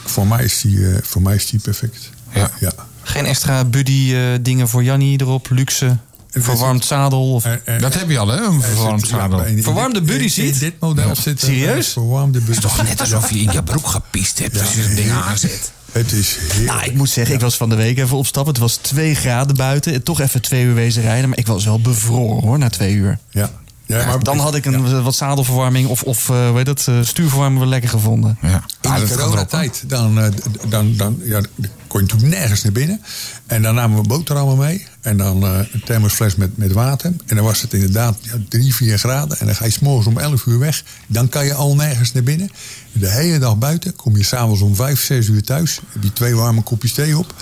voor, 0.05 0.27
mij 0.27 0.45
is 0.45 0.61
die, 0.61 0.91
eh, 0.91 0.99
voor 1.03 1.23
mij 1.23 1.35
is 1.35 1.47
die 1.51 1.61
perfect. 1.61 2.11
Ja. 2.35 2.51
ja. 2.61 2.73
Geen 3.03 3.27
extra 3.27 3.65
buddy 3.65 4.15
eh, 4.15 4.23
dingen 4.41 4.69
voor 4.69 4.83
Jannie 4.83 5.21
erop, 5.21 5.51
luxe, 5.51 5.97
verwarmd 6.43 6.85
zadel. 6.85 7.33
Of... 7.33 7.45
En- 7.45 7.61
en- 7.67 7.81
dat 7.81 7.95
heb 7.95 8.11
je 8.11 8.19
al, 8.19 8.29
hè? 8.29 8.37
Een 8.45 8.63
verwarmd 8.63 9.01
zit- 9.01 9.11
ja, 9.11 9.17
zadel. 9.17 9.45
in- 9.45 9.57
in 9.57 9.63
Verwarmde 9.63 10.03
buddy? 10.03 10.41
In 10.41 10.55
dit 10.59 10.75
model 10.81 11.15
zit 11.17 11.27
een, 11.43 11.49
Serieus? 11.49 11.87
eh, 11.87 11.93
Verwarmde 11.93 12.39
buddy. 12.39 12.55
Het 12.55 12.65
is 12.65 12.71
toch 12.77 12.83
net 12.87 13.01
alsof 13.01 13.31
je 13.31 13.39
in 13.41 13.53
je 13.53 13.63
broek 13.63 13.87
gepiest 13.87 14.39
hebt 14.39 14.61
als 14.61 14.75
je 14.75 14.83
zo'n 14.83 14.95
ding 14.95 15.11
aanzet. 15.11 15.73
Het 15.93 16.13
is 16.13 16.37
heerlijk. 16.37 16.71
Nou, 16.71 16.85
ik 16.85 16.95
moet 16.95 17.11
zeggen, 17.11 17.35
ik 17.35 17.41
was 17.41 17.57
van 17.57 17.69
de 17.69 17.75
week 17.75 17.99
even 17.99 18.17
opstappen. 18.17 18.53
Het 18.53 18.63
was 18.63 18.77
twee 18.77 19.15
graden 19.15 19.57
buiten. 19.57 19.93
En 19.93 20.03
Toch 20.03 20.21
even 20.21 20.41
twee 20.43 20.65
uur 20.65 20.75
wezen 20.75 21.03
rijden. 21.03 21.29
Maar 21.29 21.39
ik 21.39 21.47
was 21.47 21.65
wel 21.65 21.81
bevroren 21.81 22.43
hoor, 22.43 22.59
na 22.59 22.69
twee 22.69 22.95
uur. 22.95 23.19
Ja. 23.31 23.51
Ja, 23.89 24.07
maar 24.07 24.23
Dan 24.23 24.39
had 24.39 24.55
ik 24.55 24.65
een 24.65 25.03
wat 25.03 25.15
zadelverwarming 25.15 25.89
of, 25.89 26.03
of 26.03 26.29
eh, 26.31 26.47
hoe 26.49 26.57
heet 26.57 26.67
dat, 26.67 26.87
eh, 26.89 26.95
stuurverwarming 27.03 27.61
wel 27.61 27.69
lekker 27.69 27.91
gevonden. 27.91 28.39
Ja. 28.43 28.65
In 28.81 28.91
Ah, 28.91 28.97
hè? 28.97 29.17
coronatijd, 29.17 29.83
dan, 29.87 30.21
eh, 30.21 30.31
dan, 30.69 30.97
dan 30.97 31.21
ja, 31.25 31.41
kon 31.87 32.01
je 32.01 32.07
natuurlijk 32.07 32.39
nergens 32.39 32.63
naar 32.63 32.73
binnen. 32.73 33.01
En 33.47 33.63
dan 33.63 33.75
namen 33.75 34.03
we 34.03 34.09
boterhammen 34.09 34.57
mee. 34.59 34.87
En 35.01 35.17
dan 35.17 35.43
eh, 35.45 35.59
een 35.73 35.83
thermosfles 35.85 36.37
met, 36.37 36.57
met 36.57 36.73
water. 36.73 37.13
En 37.27 37.37
dan 37.37 37.45
was 37.45 37.61
het 37.63 37.73
inderdaad 37.75 38.19
ja, 38.23 38.33
3, 38.49 38.75
4 38.75 38.99
graden. 38.99 39.39
En 39.39 39.47
dan 39.47 39.55
ga 39.55 39.65
je 39.65 39.71
s'morgens 39.71 40.07
om 40.07 40.19
11 40.19 40.47
uur 40.47 40.59
weg. 40.59 40.85
Dan 41.07 41.29
kan 41.29 41.45
je 41.45 41.55
al 41.55 41.75
nergens 41.75 42.13
naar 42.13 42.23
binnen. 42.23 42.51
De 42.93 43.11
hele 43.11 43.39
dag 43.39 43.57
buiten. 43.59 43.97
Kom 43.97 44.17
je 44.17 44.23
s'avonds 44.25 44.61
om 44.61 44.75
5, 44.75 45.05
6 45.05 45.27
uur 45.29 45.43
thuis. 45.43 45.81
Heb 45.93 46.03
je 46.03 46.13
twee 46.13 46.35
warme 46.37 46.63
kopjes 46.63 46.93
thee 46.93 47.19
op. 47.19 47.35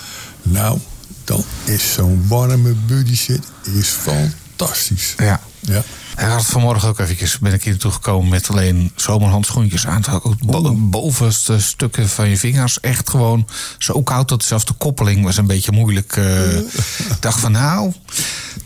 Nou, 0.42 0.78
dan 1.24 1.44
is 1.64 1.92
zo'n 1.92 2.24
warme 2.28 2.74
buddy 2.86 3.16
shit 3.16 3.40
is 3.74 3.88
fantastisch. 3.88 5.14
Ja. 5.16 5.40
Ja. 5.60 5.82
Hij 6.16 6.28
had 6.28 6.46
vanmorgen 6.46 6.88
ook 6.88 6.98
eventjes, 6.98 7.38
ben 7.38 7.52
ik 7.52 7.62
hier 7.62 7.72
naartoe 7.72 7.90
gekomen 7.92 8.28
met 8.28 8.48
alleen 8.50 8.92
zomerhandschoentjes 8.96 9.86
aan. 9.86 10.02
Bo- 10.40 10.74
bovenste 10.76 11.60
stukken 11.60 12.08
van 12.08 12.28
je 12.28 12.36
vingers 12.38 12.80
echt 12.80 13.10
gewoon 13.10 13.46
zo 13.78 14.02
koud 14.02 14.28
dat 14.28 14.44
zelfs 14.44 14.64
de 14.64 14.72
koppeling 14.72 15.24
was 15.24 15.36
een 15.36 15.46
beetje 15.46 15.72
moeilijk. 15.72 16.16
eh. 16.16 16.56
Ik 17.12 17.20
dacht 17.20 17.40
van 17.40 17.52
nou, 17.52 17.92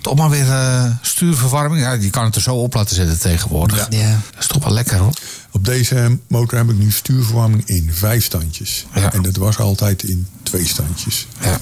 toch 0.01 0.17
maar 0.17 0.31
weer 0.31 0.51
eh, 0.51 0.85
stuurverwarming. 1.03 1.83
Ja, 1.83 1.97
die 1.97 2.11
kan 2.11 2.25
het 2.25 2.35
er 2.35 2.41
zo 2.43 2.55
op 2.57 2.75
laten 2.75 2.95
zetten 2.97 3.19
tegenwoordig. 3.21 3.87
Ja. 3.91 4.11
Dat 4.31 4.41
is 4.41 4.47
toch 4.47 4.65
wel 4.65 4.73
lekker 4.73 4.99
hoor. 4.99 5.13
Op 5.51 5.65
deze 5.65 6.19
motor 6.29 6.59
heb 6.59 6.71
ik 6.71 6.79
nu 6.79 6.91
stuurverwarming 6.91 7.67
in 7.67 7.91
vijf 7.93 8.25
standjes. 8.25 8.87
Ja. 8.95 9.13
En 9.13 9.23
dat 9.23 9.37
was 9.37 9.59
altijd 9.59 10.03
in 10.03 10.27
twee 10.43 10.67
standjes. 10.67 11.27
Ja. 11.41 11.59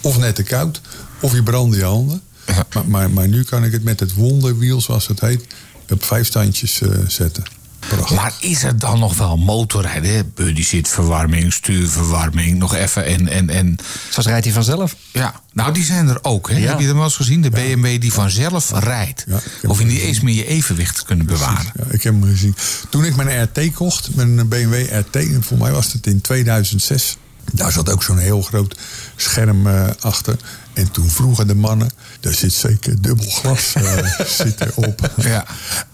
Of 0.00 0.18
net 0.18 0.34
te 0.34 0.42
koud, 0.42 0.80
of 1.20 1.32
je 1.32 1.42
brandde 1.42 1.76
je 1.76 1.84
handen. 1.84 2.22
Ja. 2.48 2.66
Maar, 2.74 2.88
maar, 2.88 3.10
maar 3.10 3.28
nu 3.28 3.42
kan 3.42 3.64
ik 3.64 3.72
het 3.72 3.84
met 3.84 4.00
het 4.00 4.14
wonderwiel, 4.14 4.80
zoals 4.80 5.06
het 5.06 5.20
heet, 5.20 5.46
op 5.88 6.04
vijf 6.04 6.26
standjes 6.26 6.80
eh, 6.80 6.90
zetten. 7.06 7.44
Prachtig. 7.78 8.16
Maar 8.16 8.32
is 8.40 8.62
er 8.62 8.78
dan 8.78 8.98
nog 8.98 9.16
wel 9.16 9.36
motorrijden? 9.36 10.14
hè? 10.14 10.24
Buddy 10.34 10.62
zit 10.62 10.88
verwarming, 10.88 11.52
stuurverwarming, 11.52 12.58
nog 12.58 12.74
even 12.74 13.04
en, 13.04 13.28
en, 13.28 13.50
en... 13.50 13.76
Zoals 14.10 14.26
rijdt 14.26 14.44
hij 14.44 14.54
vanzelf. 14.54 14.96
Ja, 15.12 15.40
nou 15.52 15.72
die 15.72 15.84
zijn 15.84 16.08
er 16.08 16.18
ook. 16.22 16.50
Hè? 16.50 16.56
Ja. 16.56 16.68
Heb 16.68 16.80
je 16.80 16.86
dat 16.86 16.94
wel 16.94 17.04
eens 17.04 17.16
gezien? 17.16 17.42
De 17.42 17.50
BMW 17.50 18.00
die 18.00 18.12
vanzelf 18.12 18.70
rijdt. 18.74 19.24
Ja, 19.28 19.40
of 19.66 19.78
je 19.78 19.84
hem 19.84 19.92
niet 19.92 20.02
eens 20.02 20.20
meer 20.20 20.34
je 20.34 20.46
evenwicht 20.46 21.02
kunnen 21.02 21.26
bewaren. 21.26 21.72
Ja, 21.76 21.84
ik 21.90 22.02
heb 22.02 22.12
hem 22.12 22.24
gezien. 22.24 22.54
Toen 22.90 23.04
ik 23.04 23.16
mijn 23.16 23.42
RT 23.42 23.72
kocht, 23.72 24.14
mijn 24.14 24.48
BMW 24.48 24.74
RT, 24.90 25.16
en 25.16 25.42
voor 25.42 25.58
mij 25.58 25.72
was 25.72 25.92
het 25.92 26.06
in 26.06 26.20
2006. 26.20 27.16
Daar 27.52 27.72
zat 27.72 27.92
ook 27.92 28.02
zo'n 28.02 28.18
heel 28.18 28.42
groot 28.42 28.78
scherm 29.16 29.66
eh, 29.66 29.88
achter. 30.00 30.36
En 30.72 30.90
toen 30.90 31.10
vroegen 31.10 31.46
de 31.46 31.54
mannen, 31.54 31.90
daar 32.20 32.34
zit 32.34 32.52
zeker 32.52 33.02
dubbel 33.02 33.30
glas 33.30 33.72
eh, 33.74 34.20
zit 34.40 34.60
erop. 34.60 35.12
Ja. 35.16 35.46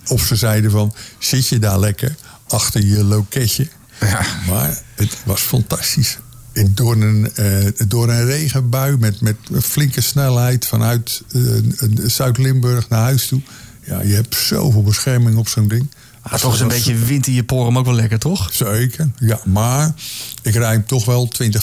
Of 0.08 0.22
ze 0.22 0.36
zeiden 0.36 0.70
van, 0.70 0.94
zit 1.18 1.48
je 1.48 1.58
daar 1.58 1.78
lekker 1.78 2.14
achter 2.48 2.84
je 2.84 3.04
loketje? 3.04 3.68
Ja. 4.00 4.26
Maar 4.48 4.78
het 4.94 5.16
was 5.24 5.40
fantastisch. 5.40 6.18
En 6.52 6.74
door, 6.74 6.96
een, 6.96 7.34
eh, 7.34 7.86
door 7.88 8.08
een 8.08 8.24
regenbui 8.24 8.96
met, 8.96 9.20
met 9.20 9.36
flinke 9.62 10.00
snelheid 10.00 10.66
vanuit 10.66 11.22
Zuid-Limburg 12.06 12.88
naar 12.88 13.02
huis 13.02 13.26
toe. 13.26 13.40
Ja, 13.84 14.02
je 14.02 14.14
hebt 14.14 14.34
zoveel 14.34 14.82
bescherming 14.82 15.36
op 15.36 15.48
zo'n 15.48 15.68
ding. 15.68 15.90
Toch 16.40 16.54
is 16.54 16.60
een 16.60 16.68
beetje 16.68 16.94
wind 16.94 17.26
in 17.26 17.32
je 17.32 17.44
poren 17.44 17.76
ook 17.76 17.84
wel 17.84 17.94
lekker, 17.94 18.18
toch? 18.18 18.48
Zeker, 18.52 19.10
ja. 19.18 19.40
Maar 19.44 19.92
ik 20.42 20.54
rijd 20.54 20.72
hem 20.72 20.86
toch 20.86 21.04
wel 21.04 21.28
20, 21.28 21.62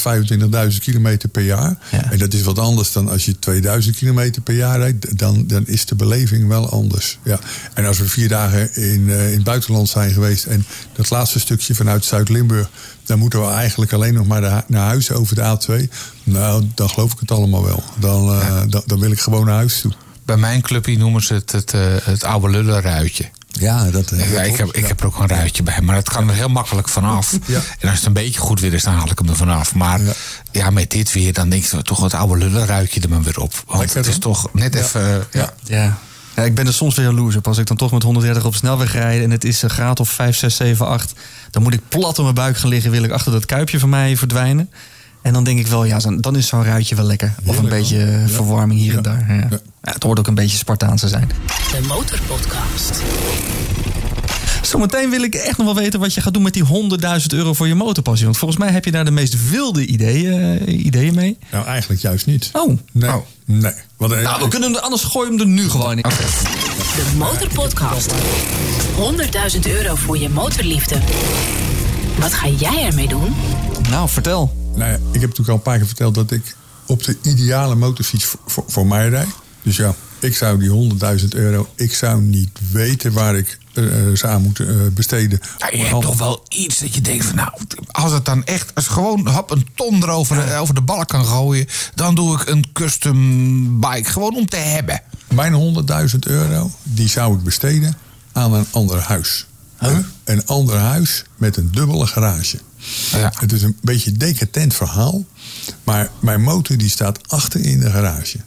25.000 0.72 0.78
kilometer 0.80 1.30
per 1.30 1.43
jaar. 1.43 1.78
Ja. 1.91 2.12
En 2.12 2.18
dat 2.18 2.34
is 2.34 2.41
wat 2.41 2.59
anders 2.59 2.91
dan 2.91 3.09
als 3.09 3.26
je 3.26 3.39
2000 3.39 3.95
kilometer 3.95 4.41
per 4.41 4.55
jaar 4.55 4.78
rijdt. 4.80 5.18
Dan, 5.18 5.47
dan 5.47 5.68
is 5.68 5.86
de 5.86 5.95
beleving 5.95 6.47
wel 6.47 6.70
anders. 6.70 7.18
Ja. 7.24 7.39
En 7.74 7.86
als 7.86 7.97
we 7.97 8.07
vier 8.07 8.28
dagen 8.28 8.76
in, 8.76 9.09
eh, 9.09 9.28
in 9.28 9.34
het 9.36 9.43
buitenland 9.43 9.89
zijn 9.89 10.12
geweest... 10.12 10.45
en 10.45 10.66
dat 10.93 11.09
laatste 11.09 11.39
stukje 11.39 11.76
vanuit 11.76 12.05
Zuid-Limburg... 12.05 12.70
dan 13.05 13.20
moeten 13.20 13.41
we 13.41 13.47
eigenlijk 13.47 13.93
alleen 13.93 14.14
nog 14.14 14.28
maar 14.28 14.41
de- 14.41 14.64
naar 14.68 14.86
huis 14.88 15.12
over 15.12 15.36
de 15.36 15.57
A2. 15.59 15.89
Nou, 16.24 16.64
dan 16.76 16.89
geloof 16.89 17.12
ik 17.14 17.20
het 17.20 17.32
allemaal 17.32 17.64
wel. 17.64 17.84
Dan, 17.99 18.30
eh, 18.34 18.62
dan, 18.70 18.84
dan 18.86 18.99
wil 18.99 19.12
ik 19.12 19.20
gewoon 19.20 19.45
naar 19.45 19.55
huis 19.55 19.82
toe. 19.82 19.91
Bij 20.26 20.38
mijn 20.38 20.62
clubje 20.62 20.97
noemen 20.97 21.24
ze 21.24 21.34
het 21.34 21.51
het, 21.51 21.74
eh, 21.74 21.82
het 22.03 22.24
oude 22.24 22.49
lullenruitje. 22.49 23.30
Ja, 23.52 23.91
dat, 23.91 24.12
eh, 24.12 24.32
Ja, 24.32 24.41
ik, 24.41 24.56
heb, 24.56 24.72
ik 24.72 24.88
heb 24.88 24.99
er 24.99 25.06
ook 25.06 25.20
een 25.20 25.28
ruitje 25.28 25.64
bij, 25.64 25.82
maar 25.82 25.95
het 25.95 26.10
kan 26.10 26.30
er 26.30 26.36
heel 26.36 26.47
makkelijk 26.47 26.89
vanaf. 26.89 27.38
Ja. 27.45 27.60
En 27.80 27.89
als 27.89 27.97
het 27.97 28.08
een 28.08 28.14
beetje 28.14 28.39
goed 28.39 28.60
weer 28.60 28.74
is, 28.74 28.84
dan 28.84 28.93
haal 28.93 29.10
ik 29.12 29.20
hem 29.20 29.30
er 29.30 29.36
vanaf. 29.36 29.76
Maar 29.76 30.02
ja. 30.02 30.12
Ja. 30.52 30.70
met 30.70 30.89
dit 30.91 31.12
weer, 31.14 31.34
dan 31.34 31.49
denk 31.49 31.64
je 31.64 31.82
toch 31.82 32.02
het 32.04 32.14
oude 32.14 32.38
lullenruitje 32.38 33.02
er 33.02 33.10
maar 33.10 33.22
weer 33.22 33.39
op. 33.39 33.64
Want 33.68 33.80
Lekker, 33.80 33.97
het 33.97 34.08
is 34.08 34.18
toch 34.18 34.49
net 34.54 34.76
even... 34.76 35.02
eh, 35.02 35.16
ja. 35.32 35.54
Ja. 35.64 35.97
ja. 36.36 36.43
Ik 36.43 36.56
ben 36.56 36.68
er 36.68 36.74
soms 36.74 36.95
weer 36.95 37.06
jaloers 37.06 37.36
op. 37.36 37.47
Als 37.47 37.58
ik 37.58 37.66
dan 37.66 37.78
toch 37.78 37.91
met 37.91 38.04
130 38.04 38.45
op 38.45 38.56
snelweg 38.56 38.93
rijd 38.93 39.24
en 39.24 39.32
het 39.32 39.43
is 39.43 39.62
een 39.62 39.70
graad 39.70 39.99
of 39.99 40.10
5, 40.10 40.38
6, 40.38 40.56
7, 40.56 40.88
8... 40.88 41.14
dan 41.52 41.64
moet 41.64 41.74
ik 41.74 41.82
plat 41.88 42.18
op 42.18 42.24
mijn 42.24 42.36
buik 42.36 42.58
gaan 42.58 42.70
liggen, 42.70 42.91
wil 42.91 43.04
ik 43.04 43.12
achter 43.12 43.32
dat 43.32 43.45
kuipje 43.45 43.80
van 43.80 43.89
mij 43.89 44.18
verdwijnen. 44.18 44.70
En 45.22 45.34
dan 45.34 45.43
denk 45.43 45.60
ik 45.60 45.68
wel, 45.68 45.84
ja, 45.84 45.99
dan 46.18 46.36
is 46.36 46.47
zo'n 46.47 46.64
ruitje 46.64 46.95
wel 46.95 47.06
lekker. 47.06 47.34
Of 47.45 47.58
een 47.58 47.62
Heerlijk, 47.64 47.82
beetje 47.82 48.24
verwarming 48.28 48.80
hier 48.80 48.97
en 48.97 49.04
daar. 49.04 49.47
Ja. 49.49 49.60
Ja. 49.82 49.92
Het 49.92 50.04
hoort 50.04 50.20
ook 50.20 50.28
een 50.28 50.36
beetje 50.36 50.58
Spartaanse 50.58 51.08
zijn. 51.08 51.30
De 51.72 51.82
Motorpodcast. 51.88 53.02
Zometeen 54.62 55.10
wil 55.10 55.22
ik 55.24 55.36
echt 55.36 55.58
nog 55.58 55.66
wel 55.66 55.76
weten 55.76 56.00
wat 56.00 56.14
je 56.14 56.22
gaat 56.22 56.34
doen 56.34 56.44
met 56.44 56.54
die 56.54 56.64
100.000 56.64 57.26
euro 57.34 57.54
voor 57.54 57.68
je 57.68 57.76
motorpassie. 57.76 58.26
Want 58.26 58.38
volgens 58.38 58.60
mij 58.60 58.72
heb 58.72 58.86
je 58.86 58.92
daar 58.92 59.06
de 59.06 59.12
meest 59.12 59.50
wilde 59.50 59.86
ideeën, 59.86 60.60
eh, 60.68 60.86
ideeën 60.86 61.16
mee. 61.16 61.38
Nou, 61.52 61.66
eigenlijk 61.66 62.02
juist 62.02 62.26
niet. 62.26 62.50
Oh. 62.54 62.78
Nee, 62.92 63.10
Oh. 63.10 63.16
nee. 63.46 63.72
Want, 63.98 64.12
eh, 64.12 64.22
Nou, 64.22 64.44
we 64.44 64.48
kunnen 64.48 64.72
hem, 64.74 64.82
anders 64.82 65.04
gooi 65.04 65.26
je 65.26 65.32
hem 65.38 65.42
er 65.42 65.48
nu 65.48 65.70
gewoon 65.70 65.98
in. 65.98 66.04
De 66.96 67.12
Motorpodcast. 67.18 68.12
100.000 68.96 69.68
euro 69.68 69.96
voor 69.96 70.18
je 70.18 70.30
motorliefde. 70.30 70.98
Wat 72.20 72.34
ga 72.34 72.48
jij 72.48 72.86
ermee 72.86 73.08
doen? 73.08 73.36
Nou, 73.90 74.10
vertel. 74.10 74.56
Nou 74.76 74.90
ja, 74.92 74.96
ik 74.96 75.22
heb 75.22 75.22
natuurlijk 75.22 75.50
al 75.50 75.56
een 75.56 75.62
paar 75.62 75.78
keer 75.78 75.88
verteld 75.88 76.16
dat 76.16 76.32
ik 76.32 76.56
op 76.86 77.04
de 77.04 77.18
ideale 77.24 77.76
motorfiets 77.76 78.26
voor, 78.26 78.40
voor, 78.46 78.64
voor 78.68 78.88
mij 78.88 79.10
rijd. 79.10 79.28
Dus 79.64 79.76
ja, 79.76 79.95
ik 80.20 80.36
zou 80.36 80.59
die 80.59 80.91
100.000 81.20 81.28
euro, 81.30 81.68
ik 81.76 81.93
zou 81.93 82.22
niet 82.22 82.59
weten 82.72 83.14
waar 83.14 83.36
ik 83.36 83.57
eh, 83.74 83.84
ze 84.14 84.28
aan 84.28 84.41
moet 84.41 84.59
eh, 84.59 84.68
besteden. 84.93 85.39
Ja, 85.57 85.70
je 85.72 85.86
hebt 85.86 86.01
toch 86.01 86.18
wel 86.18 86.45
iets 86.47 86.80
dat 86.80 86.95
je 86.95 87.01
denkt 87.01 87.26
van 87.26 87.36
nou, 87.36 87.51
als 87.91 88.12
het 88.12 88.26
dan 88.26 88.45
echt, 88.45 88.76
als 88.76 88.88
gewoon 88.88 89.28
hap 89.28 89.51
een 89.51 89.68
ton 89.76 90.03
erover 90.03 90.57
over 90.57 90.76
de 90.76 90.82
balk 90.82 91.07
kan 91.07 91.26
gooien, 91.26 91.68
dan 91.95 92.16
doe 92.16 92.41
ik 92.41 92.47
een 92.47 92.66
custom 92.74 93.80
bike 93.80 94.09
gewoon 94.09 94.36
om 94.36 94.45
te 94.49 94.57
hebben. 94.57 95.01
Mijn 95.28 95.76
100.000 96.12 96.20
euro, 96.20 96.72
die 96.84 97.09
zou 97.09 97.38
ik 97.38 97.43
besteden 97.43 97.97
aan 98.32 98.53
een 98.53 98.68
ander 98.72 98.99
huis. 98.99 99.45
Een 100.24 100.45
ander 100.45 100.78
huis 100.78 101.24
met 101.38 101.57
een 101.57 101.70
dubbele 101.72 102.07
garage. 102.07 102.59
Ja. 103.12 103.34
Het 103.39 103.51
is 103.51 103.62
een 103.62 103.78
beetje 103.82 104.12
een 104.12 104.18
decadent 104.18 104.76
verhaal. 104.76 105.24
Maar 105.84 106.09
mijn 106.20 106.41
motor 106.41 106.78
die 106.78 106.89
staat 106.89 107.30
achter 107.30 107.59
in 107.59 107.80
de 107.80 107.89
garage. 107.89 108.38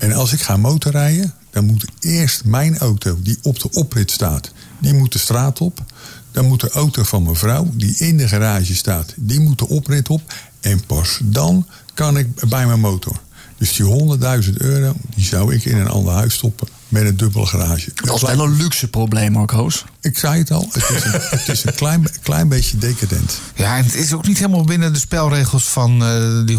En 0.00 0.12
als 0.12 0.32
ik 0.32 0.40
ga 0.40 0.56
motorrijden, 0.56 1.34
dan 1.50 1.64
moet 1.64 1.84
eerst 2.00 2.44
mijn 2.44 2.78
auto 2.78 3.18
die 3.22 3.38
op 3.42 3.60
de 3.60 3.70
oprit 3.70 4.10
staat, 4.10 4.50
die 4.78 4.94
moet 4.94 5.12
de 5.12 5.18
straat 5.18 5.60
op. 5.60 5.84
Dan 6.32 6.46
moet 6.46 6.60
de 6.60 6.70
auto 6.70 7.02
van 7.02 7.22
mijn 7.22 7.36
vrouw, 7.36 7.70
die 7.72 7.94
in 7.96 8.16
de 8.16 8.28
garage 8.28 8.74
staat, 8.74 9.14
die 9.16 9.40
moet 9.40 9.58
de 9.58 9.68
oprit 9.68 10.08
op. 10.08 10.34
En 10.60 10.84
pas 10.86 11.20
dan 11.22 11.66
kan 11.94 12.18
ik 12.18 12.48
bij 12.48 12.66
mijn 12.66 12.80
motor. 12.80 13.20
Dus 13.58 13.76
die 13.76 14.18
100.000 14.44 14.52
euro, 14.54 14.94
die 15.14 15.24
zou 15.24 15.54
ik 15.54 15.64
in 15.64 15.76
een 15.76 15.88
ander 15.88 16.12
huis 16.12 16.34
stoppen 16.34 16.68
met 16.90 17.02
een 17.06 17.16
dubbele 17.16 17.46
garage. 17.46 17.90
Dat 17.94 18.14
is 18.16 18.22
wel 18.22 18.44
een 18.44 18.56
luxe 18.56 18.88
probleem, 18.88 19.32
Marco's. 19.32 19.84
Ik 20.00 20.18
zei 20.18 20.38
het 20.38 20.50
al, 20.50 20.68
het 20.72 20.90
is 20.96 21.04
een, 21.04 21.20
het 21.38 21.48
is 21.48 21.64
een 21.64 21.74
klein, 21.74 22.08
klein 22.22 22.48
beetje 22.48 22.78
decadent. 22.78 23.38
Ja, 23.54 23.76
en 23.76 23.84
het 23.84 23.94
is 23.94 24.12
ook 24.12 24.26
niet 24.26 24.38
helemaal 24.38 24.64
binnen 24.64 24.92
de 24.92 24.98
spelregels 24.98 25.64
van 25.68 26.04
eh, 26.04 26.46
die 26.46 26.56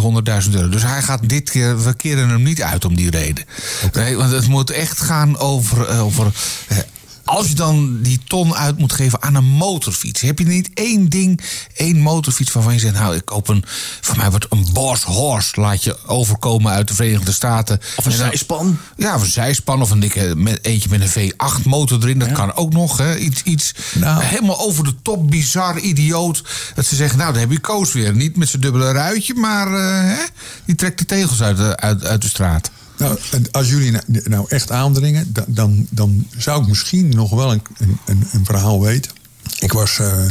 100.000 0.48 0.52
euro. 0.54 0.70
Dus 0.70 0.84
hij 0.84 1.02
gaat 1.02 1.30
dit 1.30 1.50
keer, 1.50 1.84
we 1.84 1.94
keren 1.94 2.30
hem 2.30 2.44
niet 2.44 2.62
uit 2.62 2.86
om 2.86 2.96
die 2.96 3.10
reden. 3.10 3.46
Nee, 3.94 4.16
want 4.16 4.32
het 4.32 4.48
moet 4.48 4.70
echt 4.70 5.02
gaan 5.02 5.38
over. 5.38 5.88
eh, 5.88 6.04
over 6.06 6.32
eh, 6.68 6.78
als 7.26 7.48
je 7.48 7.56
dan 7.56 8.02
die 8.02 8.20
ton 8.28 8.56
uit 8.56 8.78
moet 8.78 8.94
geven 8.94 9.22
aan 9.22 9.36
een 9.36 9.46
motorfiets, 9.46 10.22
heb 10.22 10.40
je 10.40 10.46
niet 10.46 10.70
één 10.74 11.10
ding, 11.10 11.42
één 11.76 11.98
motorfiets 12.00 12.52
waarvan 12.52 12.74
je 12.74 12.80
zegt: 12.80 12.94
Nou, 12.94 13.16
ik 13.16 13.26
koop 13.26 13.48
een. 13.48 13.64
Voor 14.02 14.18
mij 14.18 14.30
wordt 14.30 14.46
een 14.50 14.68
Boss 14.74 15.04
Horse, 15.04 15.62
laat 15.62 15.84
je 15.84 15.98
overkomen 16.08 16.72
uit 16.72 16.88
de 16.88 16.94
Verenigde 16.94 17.32
Staten. 17.32 17.80
Of 17.96 18.06
een 18.06 18.12
dan- 18.12 18.20
zijspan. 18.20 18.78
Ja, 18.98 19.16
of 19.16 19.22
een 19.22 19.30
zijspan 19.32 19.82
of 19.82 19.92
een 19.92 20.00
dikke 20.00 20.34
met, 20.36 20.66
eentje 20.66 20.90
met 20.90 21.02
een 21.16 21.32
V8 21.32 21.64
motor 21.64 22.02
erin. 22.02 22.20
Dat 22.20 22.32
kan 22.32 22.54
ook 22.56 22.74
nog. 22.74 22.98
Hè. 22.98 23.18
Iets, 23.18 23.44
iets 23.44 23.74
Nou. 23.94 24.24
helemaal 24.24 24.60
over 24.60 24.84
de 24.84 24.96
top, 25.02 25.30
bizar, 25.30 25.78
idioot. 25.80 26.44
Dat 26.76 26.86
ze 26.86 26.96
zeggen, 26.96 27.18
nou, 27.18 27.32
dan 27.32 27.42
heb 27.42 27.52
je 27.52 27.60
Koos 27.60 27.94
weer. 27.94 28.16
Niet 28.16 28.38
met 28.38 28.50
zijn 28.50 28.62
dubbele 28.62 28.92
ruitje, 28.92 29.34
maar 29.34 29.68
eh, 29.68 30.18
hè, 30.18 30.24
die 30.66 30.76
trekt 30.76 30.98
de 31.00 31.06
tegels 31.06 31.42
uit 31.42 31.58
de, 31.58 31.78
uit, 31.78 32.06
uit 32.06 32.22
de 32.22 32.28
straat. 32.30 32.72
Nou, 33.02 33.18
als 33.52 33.70
jullie 33.70 33.92
nou, 33.92 34.04
nou 34.24 34.46
echt 34.50 34.72
aandringen, 34.72 35.34
dan, 35.48 35.88
dan, 35.90 36.28
zou 36.38 36.62
ik 36.62 36.68
misschien 36.68 37.10
nog 37.10 37.30
wel 37.30 37.52
een, 37.52 37.62
een, 38.06 38.28
een 38.32 38.46
verhaal 38.46 38.82
weten. 38.82 39.12
Ik 39.60 39.72
was 39.72 40.00
eh, 40.00 40.26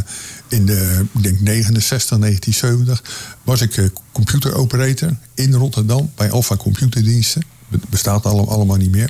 in 0.47 0.65
de, 0.65 1.05
ik 1.13 1.23
denk 1.23 1.39
69, 1.39 2.17
1970, 2.19 3.03
was 3.43 3.61
ik 3.61 3.77
eh, 3.77 3.85
computeroperator 4.11 5.17
in 5.33 5.53
Rotterdam 5.53 6.11
bij 6.15 6.31
Alpha 6.31 6.55
Computerdiensten. 6.55 7.43
Be- 7.67 7.79
Bestaat 7.89 8.25
alle- 8.25 8.45
allemaal 8.47 8.77
niet 8.77 8.91
meer. 8.91 9.09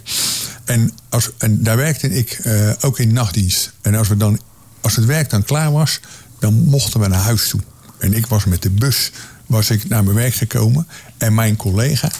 En, 0.65 0.91
als, 1.09 1.29
en 1.37 1.63
daar 1.63 1.77
werkte 1.77 2.09
ik 2.09 2.31
eh, 2.31 2.71
ook 2.81 2.99
in 2.99 3.13
nachtdienst. 3.13 3.71
En 3.81 3.95
als, 3.95 4.07
we 4.07 4.17
dan, 4.17 4.39
als 4.81 4.95
het 4.95 5.05
werk 5.05 5.29
dan 5.29 5.43
klaar 5.43 5.71
was, 5.71 5.99
dan 6.39 6.53
mochten 6.53 6.99
we 6.99 7.07
naar 7.07 7.19
huis 7.21 7.49
toe. 7.49 7.61
En 7.97 8.13
ik 8.13 8.25
was 8.25 8.45
met 8.45 8.61
de 8.61 8.69
bus 8.69 9.11
was 9.45 9.69
ik 9.69 9.87
naar 9.89 10.03
mijn 10.03 10.15
werk 10.15 10.33
gekomen. 10.33 10.87
En 11.17 11.33
mijn 11.33 11.55
collega, 11.55 12.11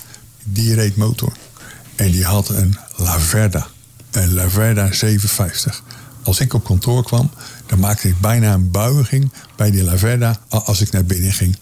die 0.43 0.73
reed 0.73 0.95
motor. 0.95 1.33
En 1.95 2.11
die 2.11 2.25
had 2.25 2.49
een 2.49 2.77
Laverda. 2.95 3.67
Een 4.11 4.33
Laverda 4.33 4.91
750. 4.91 5.83
Als 6.23 6.39
ik 6.39 6.53
op 6.53 6.63
kantoor 6.63 7.03
kwam, 7.03 7.31
dan 7.65 7.79
maakte 7.79 8.07
ik 8.07 8.19
bijna 8.19 8.53
een 8.53 8.71
buiging 8.71 9.31
bij 9.55 9.71
die 9.71 9.83
Laverda 9.83 10.39
als 10.47 10.81
ik 10.81 10.91
naar 10.91 11.05
binnen 11.05 11.33
ging. 11.33 11.57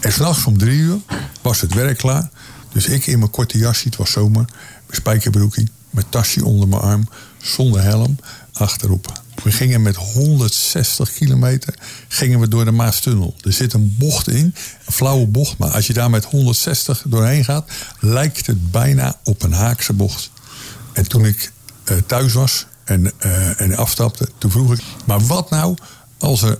En 0.00 0.12
s'nachts 0.12 0.44
om 0.44 0.58
drie 0.58 0.78
uur 0.78 0.98
was 1.42 1.60
het 1.60 1.74
werk 1.74 1.98
klaar. 1.98 2.30
Dus 2.72 2.86
ik 2.86 3.06
in 3.06 3.18
mijn 3.18 3.30
korte 3.30 3.58
jasje, 3.58 3.84
het 3.88 3.96
was 3.96 4.10
zomer, 4.10 4.44
mijn 4.86 5.00
spijkerbroekie, 5.00 5.68
mijn 5.90 6.06
tasje 6.08 6.44
onder 6.44 6.68
mijn 6.68 6.82
arm, 6.82 7.08
zonder 7.38 7.82
helm, 7.82 8.18
achterop. 8.52 9.22
We 9.42 9.52
gingen 9.52 9.82
met 9.82 9.96
160 9.96 11.12
kilometer 11.12 11.74
gingen 12.08 12.40
we 12.40 12.48
door 12.48 12.64
de 12.64 12.70
Maastunnel. 12.70 13.34
Er 13.42 13.52
zit 13.52 13.72
een 13.72 13.94
bocht 13.98 14.28
in, 14.28 14.54
een 14.86 14.92
flauwe 14.92 15.26
bocht. 15.26 15.58
Maar 15.58 15.70
als 15.70 15.86
je 15.86 15.92
daar 15.92 16.10
met 16.10 16.24
160 16.24 17.02
doorheen 17.06 17.44
gaat, 17.44 17.70
lijkt 18.00 18.46
het 18.46 18.70
bijna 18.70 19.18
op 19.24 19.42
een 19.42 19.52
haakse 19.52 19.92
bocht. 19.92 20.30
En 20.92 21.08
toen 21.08 21.26
ik 21.26 21.52
eh, 21.84 21.96
thuis 22.06 22.32
was 22.32 22.66
en, 22.84 23.12
eh, 23.18 23.60
en 23.60 23.76
afstapte, 23.76 24.28
toen 24.38 24.50
vroeg 24.50 24.72
ik... 24.72 24.82
maar 25.04 25.26
wat 25.26 25.50
nou 25.50 25.76
als 26.18 26.42
er 26.42 26.58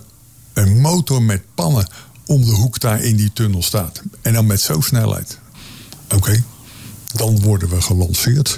een 0.53 0.81
motor 0.81 1.21
met 1.23 1.41
pannen 1.55 1.87
om 2.25 2.45
de 2.45 2.51
hoek 2.51 2.79
daar 2.79 3.01
in 3.01 3.15
die 3.15 3.33
tunnel 3.33 3.63
staat. 3.63 4.01
En 4.21 4.33
dan 4.33 4.45
met 4.45 4.61
zo'n 4.61 4.83
snelheid. 4.83 5.39
Oké, 6.15 6.43
dan 7.13 7.39
worden 7.39 7.69
we 7.69 7.81
gelanceerd. 7.81 8.57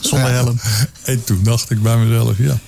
Zonder 0.00 0.30
helm. 0.40 0.60
En 1.04 1.24
toen 1.24 1.42
dacht 1.42 1.70
ik 1.70 1.82
bij 1.82 1.96
mezelf, 1.96 2.38
ja, 2.38 2.58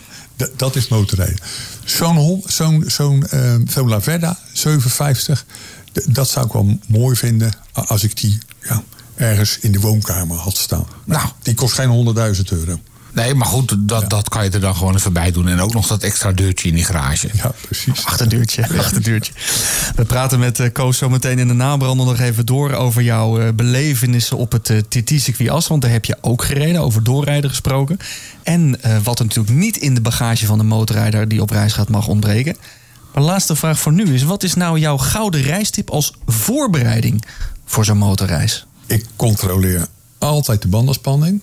dat 0.57 0.77
is 0.77 0.89
motorrijden. 0.89 1.39
Zo'n 1.85 2.43
zo'n 2.47 2.85
zo'n 2.87 3.27
eh, 3.29 3.55
zo'n 3.69 3.89
Laverda 3.89 4.39
750, 4.53 5.45
d- 5.93 6.15
dat 6.15 6.29
zou 6.29 6.47
ik 6.47 6.53
wel 6.53 6.79
mooi 6.87 7.17
vinden 7.17 7.53
als 7.73 8.03
ik 8.05 8.17
die 8.21 8.39
ja, 8.63 8.83
ergens 9.15 9.59
in 9.59 9.73
de 9.73 9.81
woonkamer 9.81 10.37
had 10.37 10.57
staan. 10.57 10.87
Nou. 11.05 11.29
Die 11.43 11.55
kost 11.55 11.75
geen 11.75 12.15
100.000 12.37 12.43
euro. 12.51 12.81
Nee, 13.13 13.35
maar 13.35 13.47
goed, 13.47 13.77
dat, 13.79 14.11
dat 14.11 14.29
kan 14.29 14.45
je 14.45 14.51
er 14.51 14.61
dan 14.61 14.77
gewoon 14.77 14.95
even 14.95 15.13
bij 15.13 15.31
doen. 15.31 15.49
En 15.49 15.61
ook 15.61 15.73
nog 15.73 15.87
dat 15.87 16.03
extra 16.03 16.33
deurtje 16.33 16.69
in 16.69 16.75
die 16.75 16.85
garage. 16.85 17.29
Ja, 17.33 17.53
precies. 17.61 18.05
Achterdeurtje, 18.05 18.69
achterdeurtje. 18.79 19.33
We 19.95 20.05
praten 20.05 20.39
met 20.39 20.61
eh, 20.61 20.73
Koos 20.73 20.99
zo 20.99 21.09
meteen 21.09 21.39
in 21.39 21.49
de 21.49 21.55
nabrander 21.55 22.07
nog 22.07 22.19
even 22.19 22.47
door 22.47 22.73
over 22.73 23.03
jouw 23.03 23.41
eh, 23.41 23.49
belevenissen 23.55 24.37
op 24.37 24.53
het 24.53 24.71
eh, 24.71 24.79
TT-circuit 24.79 25.51
As. 25.51 25.67
Want 25.67 25.83
daar 25.83 25.91
heb 25.91 26.05
je 26.05 26.17
ook 26.21 26.45
gereden, 26.45 26.81
over 26.81 27.03
doorrijden 27.03 27.51
gesproken. 27.51 27.99
En 28.43 28.83
eh, 28.83 28.97
wat 29.03 29.19
er 29.19 29.25
natuurlijk 29.25 29.57
niet 29.57 29.77
in 29.77 29.95
de 29.95 30.01
bagage 30.01 30.47
van 30.47 30.59
de 30.59 30.65
motorrijder 30.65 31.29
die 31.29 31.43
op 31.43 31.51
reis 31.51 31.73
gaat 31.73 31.89
mag 31.89 32.09
ontbreken. 32.09 32.57
Maar 33.15 33.23
laatste 33.23 33.57
vraag 33.57 33.79
voor 33.79 33.93
nu 33.93 34.15
is, 34.15 34.23
wat 34.23 34.43
is 34.43 34.55
nou 34.55 34.79
jouw 34.79 34.99
gouden 34.99 35.43
reistip 35.43 35.91
als 35.91 36.13
voorbereiding 36.27 37.25
voor 37.65 37.85
zo'n 37.85 37.99
motorreis? 37.99 38.67
Ik 38.87 39.05
controleer 39.17 39.87
altijd 40.19 40.63
de 40.63 40.69
bandenspanning. 40.69 41.43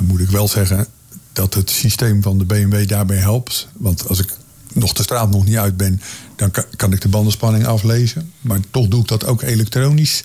Moet 0.00 0.20
ik 0.20 0.28
wel 0.30 0.48
zeggen 0.48 0.86
dat 1.32 1.54
het 1.54 1.70
systeem 1.70 2.22
van 2.22 2.38
de 2.38 2.44
BMW 2.44 2.88
daarbij 2.88 3.16
helpt. 3.16 3.68
Want 3.72 4.08
als 4.08 4.18
ik 4.18 4.32
nog 4.72 4.92
de 4.92 5.02
straat 5.02 5.30
nog 5.30 5.44
niet 5.44 5.56
uit 5.56 5.76
ben, 5.76 6.00
dan 6.36 6.50
kan, 6.50 6.64
kan 6.76 6.92
ik 6.92 7.00
de 7.00 7.08
bandenspanning 7.08 7.66
aflezen. 7.66 8.32
Maar 8.40 8.58
toch 8.70 8.88
doe 8.88 9.00
ik 9.00 9.08
dat 9.08 9.24
ook 9.24 9.42
elektronisch. 9.42 10.24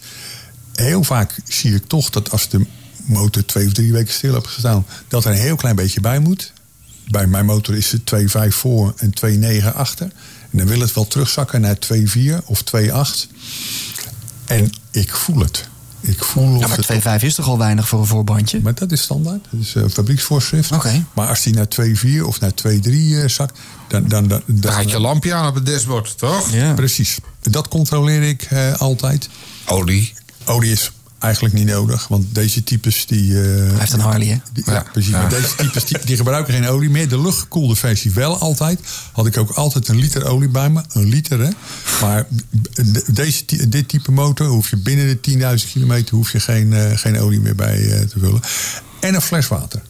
Heel 0.73 1.03
vaak 1.03 1.39
zie 1.43 1.75
ik 1.75 1.87
toch 1.87 2.09
dat 2.09 2.31
als 2.31 2.49
de 2.49 2.65
motor 3.05 3.45
twee 3.45 3.65
of 3.65 3.73
drie 3.73 3.91
weken 3.91 4.13
stil 4.13 4.33
heeft 4.33 4.47
gestaan, 4.47 4.85
dat 5.07 5.25
er 5.25 5.31
een 5.31 5.37
heel 5.37 5.55
klein 5.55 5.75
beetje 5.75 6.01
bij 6.01 6.19
moet. 6.19 6.53
Bij 7.07 7.27
mijn 7.27 7.45
motor 7.45 7.75
is 7.75 7.91
het 7.91 8.11
2,5 8.15 8.47
voor 8.47 8.93
en 8.97 9.13
2,9 9.61 9.73
achter. 9.73 10.11
En 10.51 10.57
dan 10.57 10.67
wil 10.67 10.79
het 10.79 10.93
wel 10.93 11.07
terugzakken 11.07 11.61
naar 11.61 11.77
2,4 11.93 12.45
of 12.45 12.63
2,8. 12.75 13.31
En 14.45 14.69
ik 14.91 15.15
voel 15.15 15.39
het. 15.39 15.69
Ik 16.07 16.23
voel 16.23 16.59
Ja, 16.59 16.67
maar 16.67 17.17
2,5 17.19 17.23
is 17.25 17.35
toch 17.35 17.47
al 17.47 17.57
weinig 17.57 17.87
voor 17.87 17.99
een 17.99 18.05
voorbandje? 18.05 18.59
maar 18.61 18.75
dat 18.75 18.91
is 18.91 19.01
standaard. 19.01 19.45
Dat 19.51 19.61
is 19.61 19.75
uh, 19.75 19.83
fabrieksvoorschrift. 19.89 20.71
Oké. 20.71 21.05
Maar 21.13 21.27
als 21.27 21.41
die 21.41 21.53
naar 21.53 21.67
2,4 21.81 22.21
of 22.25 22.39
naar 22.39 22.51
2,3 22.67 22.91
uh, 22.91 23.27
zakt, 23.27 23.59
dan... 23.87 24.07
dan, 24.07 24.27
dan, 24.27 24.41
dan 24.45 24.59
Dan 24.59 24.71
gaat 24.71 24.91
je 24.91 24.99
lampje 24.99 25.33
aan 25.33 25.47
op 25.47 25.55
het 25.55 25.65
dashboard, 25.65 26.17
toch? 26.17 26.51
Ja. 26.51 26.73
Precies. 26.73 27.17
Dat 27.41 27.67
controleer 27.67 28.21
ik 28.21 28.51
uh, 28.51 28.73
altijd. 28.73 29.29
Olie. 29.65 30.13
Olie 30.45 30.71
is 30.71 30.91
eigenlijk 31.19 31.53
niet 31.53 31.67
nodig, 31.67 32.07
want 32.07 32.35
deze 32.35 32.63
types 32.63 33.05
die... 33.05 33.29
Uh, 33.31 33.37
Hij 33.69 33.79
heeft 33.79 33.93
een 33.93 33.99
Harley, 33.99 34.27
hè? 34.27 34.37
die, 34.53 34.63
ja, 34.65 34.73
Ja. 34.73 34.85
precies. 34.91 35.11
Ja. 35.11 35.21
Maar 35.21 35.29
deze 35.29 35.55
types 35.55 35.85
die, 35.85 35.97
die 36.05 36.15
gebruiken 36.17 36.53
geen 36.53 36.67
olie 36.67 36.89
meer. 36.89 37.07
De 37.09 37.21
luchtgekoelde 37.21 37.75
versie 37.75 38.11
wel 38.11 38.37
altijd. 38.37 38.79
Had 39.11 39.25
ik 39.25 39.37
ook 39.37 39.49
altijd 39.51 39.87
een 39.87 39.95
liter 39.97 40.25
olie 40.25 40.49
bij 40.49 40.69
me. 40.69 40.81
Een 40.91 41.07
liter, 41.09 41.39
hè. 41.39 41.49
Maar 42.01 42.25
de- 42.71 43.03
deze, 43.13 43.43
dit 43.69 43.87
type 43.87 44.11
motor 44.11 44.47
hoef 44.47 44.69
je 44.69 44.77
binnen 44.77 45.07
de 45.21 45.31
10.000 45.59 45.71
kilometer... 45.71 46.15
hoef 46.15 46.31
je 46.31 46.39
geen, 46.39 46.71
uh, 46.71 46.91
geen 46.97 47.19
olie 47.19 47.39
meer 47.39 47.55
bij 47.55 47.79
uh, 47.81 47.99
te 47.99 48.19
vullen. 48.19 48.41
En 48.99 49.15
een 49.15 49.21
fles 49.21 49.47
water. 49.47 49.81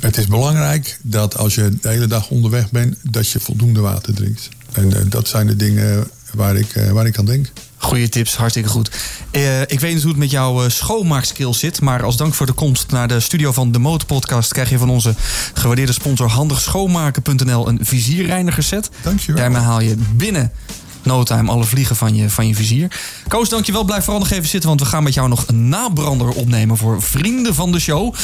Het 0.00 0.16
is 0.16 0.26
belangrijk 0.26 0.98
dat 1.02 1.36
als 1.36 1.54
je 1.54 1.76
de 1.80 1.88
hele 1.88 2.06
dag 2.06 2.28
onderweg 2.28 2.70
bent... 2.70 2.96
dat 3.02 3.30
je 3.30 3.40
voldoende 3.40 3.80
water 3.80 4.14
drinkt. 4.14 4.48
En 4.72 5.08
dat 5.08 5.28
zijn 5.28 5.46
de 5.46 5.56
dingen 5.56 6.08
waar 6.32 6.56
ik, 6.56 6.72
waar 6.92 7.06
ik 7.06 7.18
aan 7.18 7.24
denk. 7.24 7.52
Goeie 7.78 8.08
tips, 8.08 8.36
hartstikke 8.36 8.68
goed. 8.68 8.90
Uh, 9.32 9.60
ik 9.60 9.80
weet 9.80 9.92
niet 9.92 10.02
hoe 10.02 10.10
het 10.10 10.20
met 10.20 10.30
jouw 10.30 10.64
uh, 10.64 10.70
schoonmaakskills 10.70 11.58
zit. 11.58 11.80
Maar 11.80 12.02
als 12.02 12.16
dank 12.16 12.34
voor 12.34 12.46
de 12.46 12.52
komst 12.52 12.90
naar 12.90 13.08
de 13.08 13.20
studio 13.20 13.52
van 13.52 13.72
de 13.72 13.78
Motorpodcast... 13.78 14.52
krijg 14.52 14.70
je 14.70 14.78
van 14.78 14.90
onze 14.90 15.14
gewaardeerde 15.54 15.92
sponsor 15.92 16.28
handigschoonmaken.nl 16.28 17.68
een 17.68 17.78
vizierreiniger 17.82 18.62
set. 18.62 18.90
Dankjewel. 19.02 19.40
Daarmee 19.40 19.62
haal 19.62 19.80
je 19.80 19.96
binnen 20.12 20.52
no 21.06 21.22
time 21.22 21.50
alle 21.50 21.64
vliegen 21.64 21.96
van 21.96 22.14
je, 22.14 22.30
van 22.30 22.46
je 22.48 22.54
vizier. 22.54 23.00
Koos, 23.28 23.48
dankjewel. 23.48 23.84
Blijf 23.84 24.04
vooral 24.04 24.22
nog 24.22 24.30
even 24.30 24.48
zitten, 24.48 24.68
want 24.68 24.80
we 24.80 24.86
gaan 24.86 25.02
met 25.02 25.14
jou 25.14 25.28
nog 25.28 25.44
een 25.46 25.68
nabrander 25.68 26.28
opnemen 26.28 26.76
voor 26.76 27.02
vrienden 27.02 27.54
van 27.54 27.72
de 27.72 27.80
show. 27.80 28.14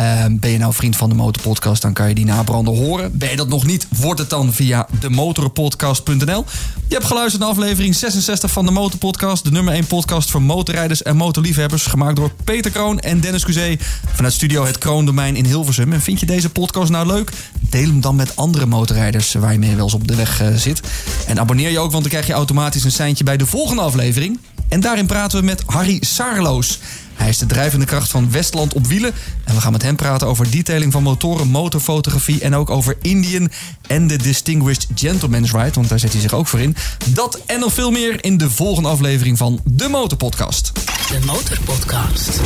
Uh, 0.00 0.24
ben 0.30 0.50
je 0.50 0.58
nou 0.58 0.72
vriend 0.72 0.96
van 0.96 1.08
de 1.08 1.14
Motorpodcast, 1.14 1.82
dan 1.82 1.92
kan 1.92 2.08
je 2.08 2.14
die 2.14 2.24
nabrander 2.24 2.74
horen. 2.74 3.18
Ben 3.18 3.30
je 3.30 3.36
dat 3.36 3.48
nog 3.48 3.66
niet, 3.66 3.86
wordt 3.96 4.20
het 4.20 4.30
dan 4.30 4.52
via 4.52 4.86
demotorpodcast.nl. 5.00 6.44
Je 6.88 6.94
hebt 6.94 7.06
geluisterd 7.06 7.42
naar 7.42 7.50
aflevering 7.52 7.94
66 7.94 8.50
van 8.50 8.64
de 8.66 8.70
Motorpodcast, 8.70 9.44
de 9.44 9.50
nummer 9.50 9.74
1 9.74 9.86
podcast 9.86 10.30
voor 10.30 10.42
motorrijders 10.42 11.02
en 11.02 11.16
motorliefhebbers, 11.16 11.86
gemaakt 11.86 12.16
door 12.16 12.30
Peter 12.44 12.70
Kroon 12.70 13.00
en 13.00 13.20
Dennis 13.20 13.44
Cusé 13.44 13.76
vanuit 14.14 14.34
studio 14.34 14.64
Het 14.64 14.78
Kroondomein 14.78 15.36
in 15.36 15.44
Hilversum. 15.44 15.92
En 15.92 16.00
vind 16.00 16.20
je 16.20 16.26
deze 16.26 16.50
podcast 16.50 16.90
nou 16.90 17.06
leuk? 17.06 17.30
Deel 17.60 17.86
hem 17.86 18.00
dan 18.00 18.16
met 18.16 18.36
andere 18.36 18.66
motorrijders 18.66 19.32
waar 19.32 19.52
je 19.52 19.58
mee 19.58 19.74
wel 19.74 19.84
eens 19.84 19.94
op 19.94 20.08
de 20.08 20.14
weg 20.14 20.42
uh, 20.42 20.48
zit. 20.54 20.80
En 21.26 21.40
abonneer 21.40 21.70
je 21.70 21.78
ook, 21.78 21.90
want 21.90 22.02
dan 22.02 22.12
krijg 22.12 22.26
je 22.28 22.32
automatisch 22.32 22.84
een 22.84 22.92
seintje 22.92 23.24
bij 23.24 23.36
de 23.36 23.46
volgende 23.46 23.82
aflevering. 23.82 24.38
En 24.68 24.80
daarin 24.80 25.06
praten 25.06 25.38
we 25.38 25.44
met 25.44 25.62
Harry 25.66 25.96
Saarloos. 26.00 26.78
Hij 27.14 27.28
is 27.28 27.38
de 27.38 27.46
drijvende 27.46 27.84
kracht 27.84 28.10
van 28.10 28.30
Westland 28.30 28.74
op 28.74 28.86
wielen. 28.86 29.12
En 29.44 29.54
we 29.54 29.60
gaan 29.60 29.72
met 29.72 29.82
hem 29.82 29.96
praten 29.96 30.26
over 30.26 30.50
detailing 30.50 30.92
van 30.92 31.02
motoren, 31.02 31.48
motorfotografie... 31.48 32.40
en 32.40 32.54
ook 32.54 32.70
over 32.70 32.96
Indian 33.02 33.50
en 33.86 34.06
de 34.06 34.16
Distinguished 34.16 34.86
Gentleman's 34.94 35.52
Ride. 35.52 35.70
Want 35.72 35.88
daar 35.88 35.98
zet 35.98 36.12
hij 36.12 36.20
zich 36.20 36.32
ook 36.32 36.46
voor 36.46 36.60
in. 36.60 36.76
Dat 37.06 37.40
en 37.46 37.60
nog 37.60 37.72
veel 37.72 37.90
meer 37.90 38.24
in 38.24 38.36
de 38.36 38.50
volgende 38.50 38.88
aflevering 38.88 39.38
van 39.38 39.60
de 39.64 39.88
Motorpodcast. 39.88 40.72
De 41.08 41.18
Motorpodcast. 41.26 42.40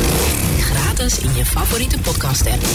Gratis 0.59 1.19
in 1.19 1.35
je 1.35 1.45
favoriete 1.45 1.97
podcast 1.99 2.47
app. 2.47 2.65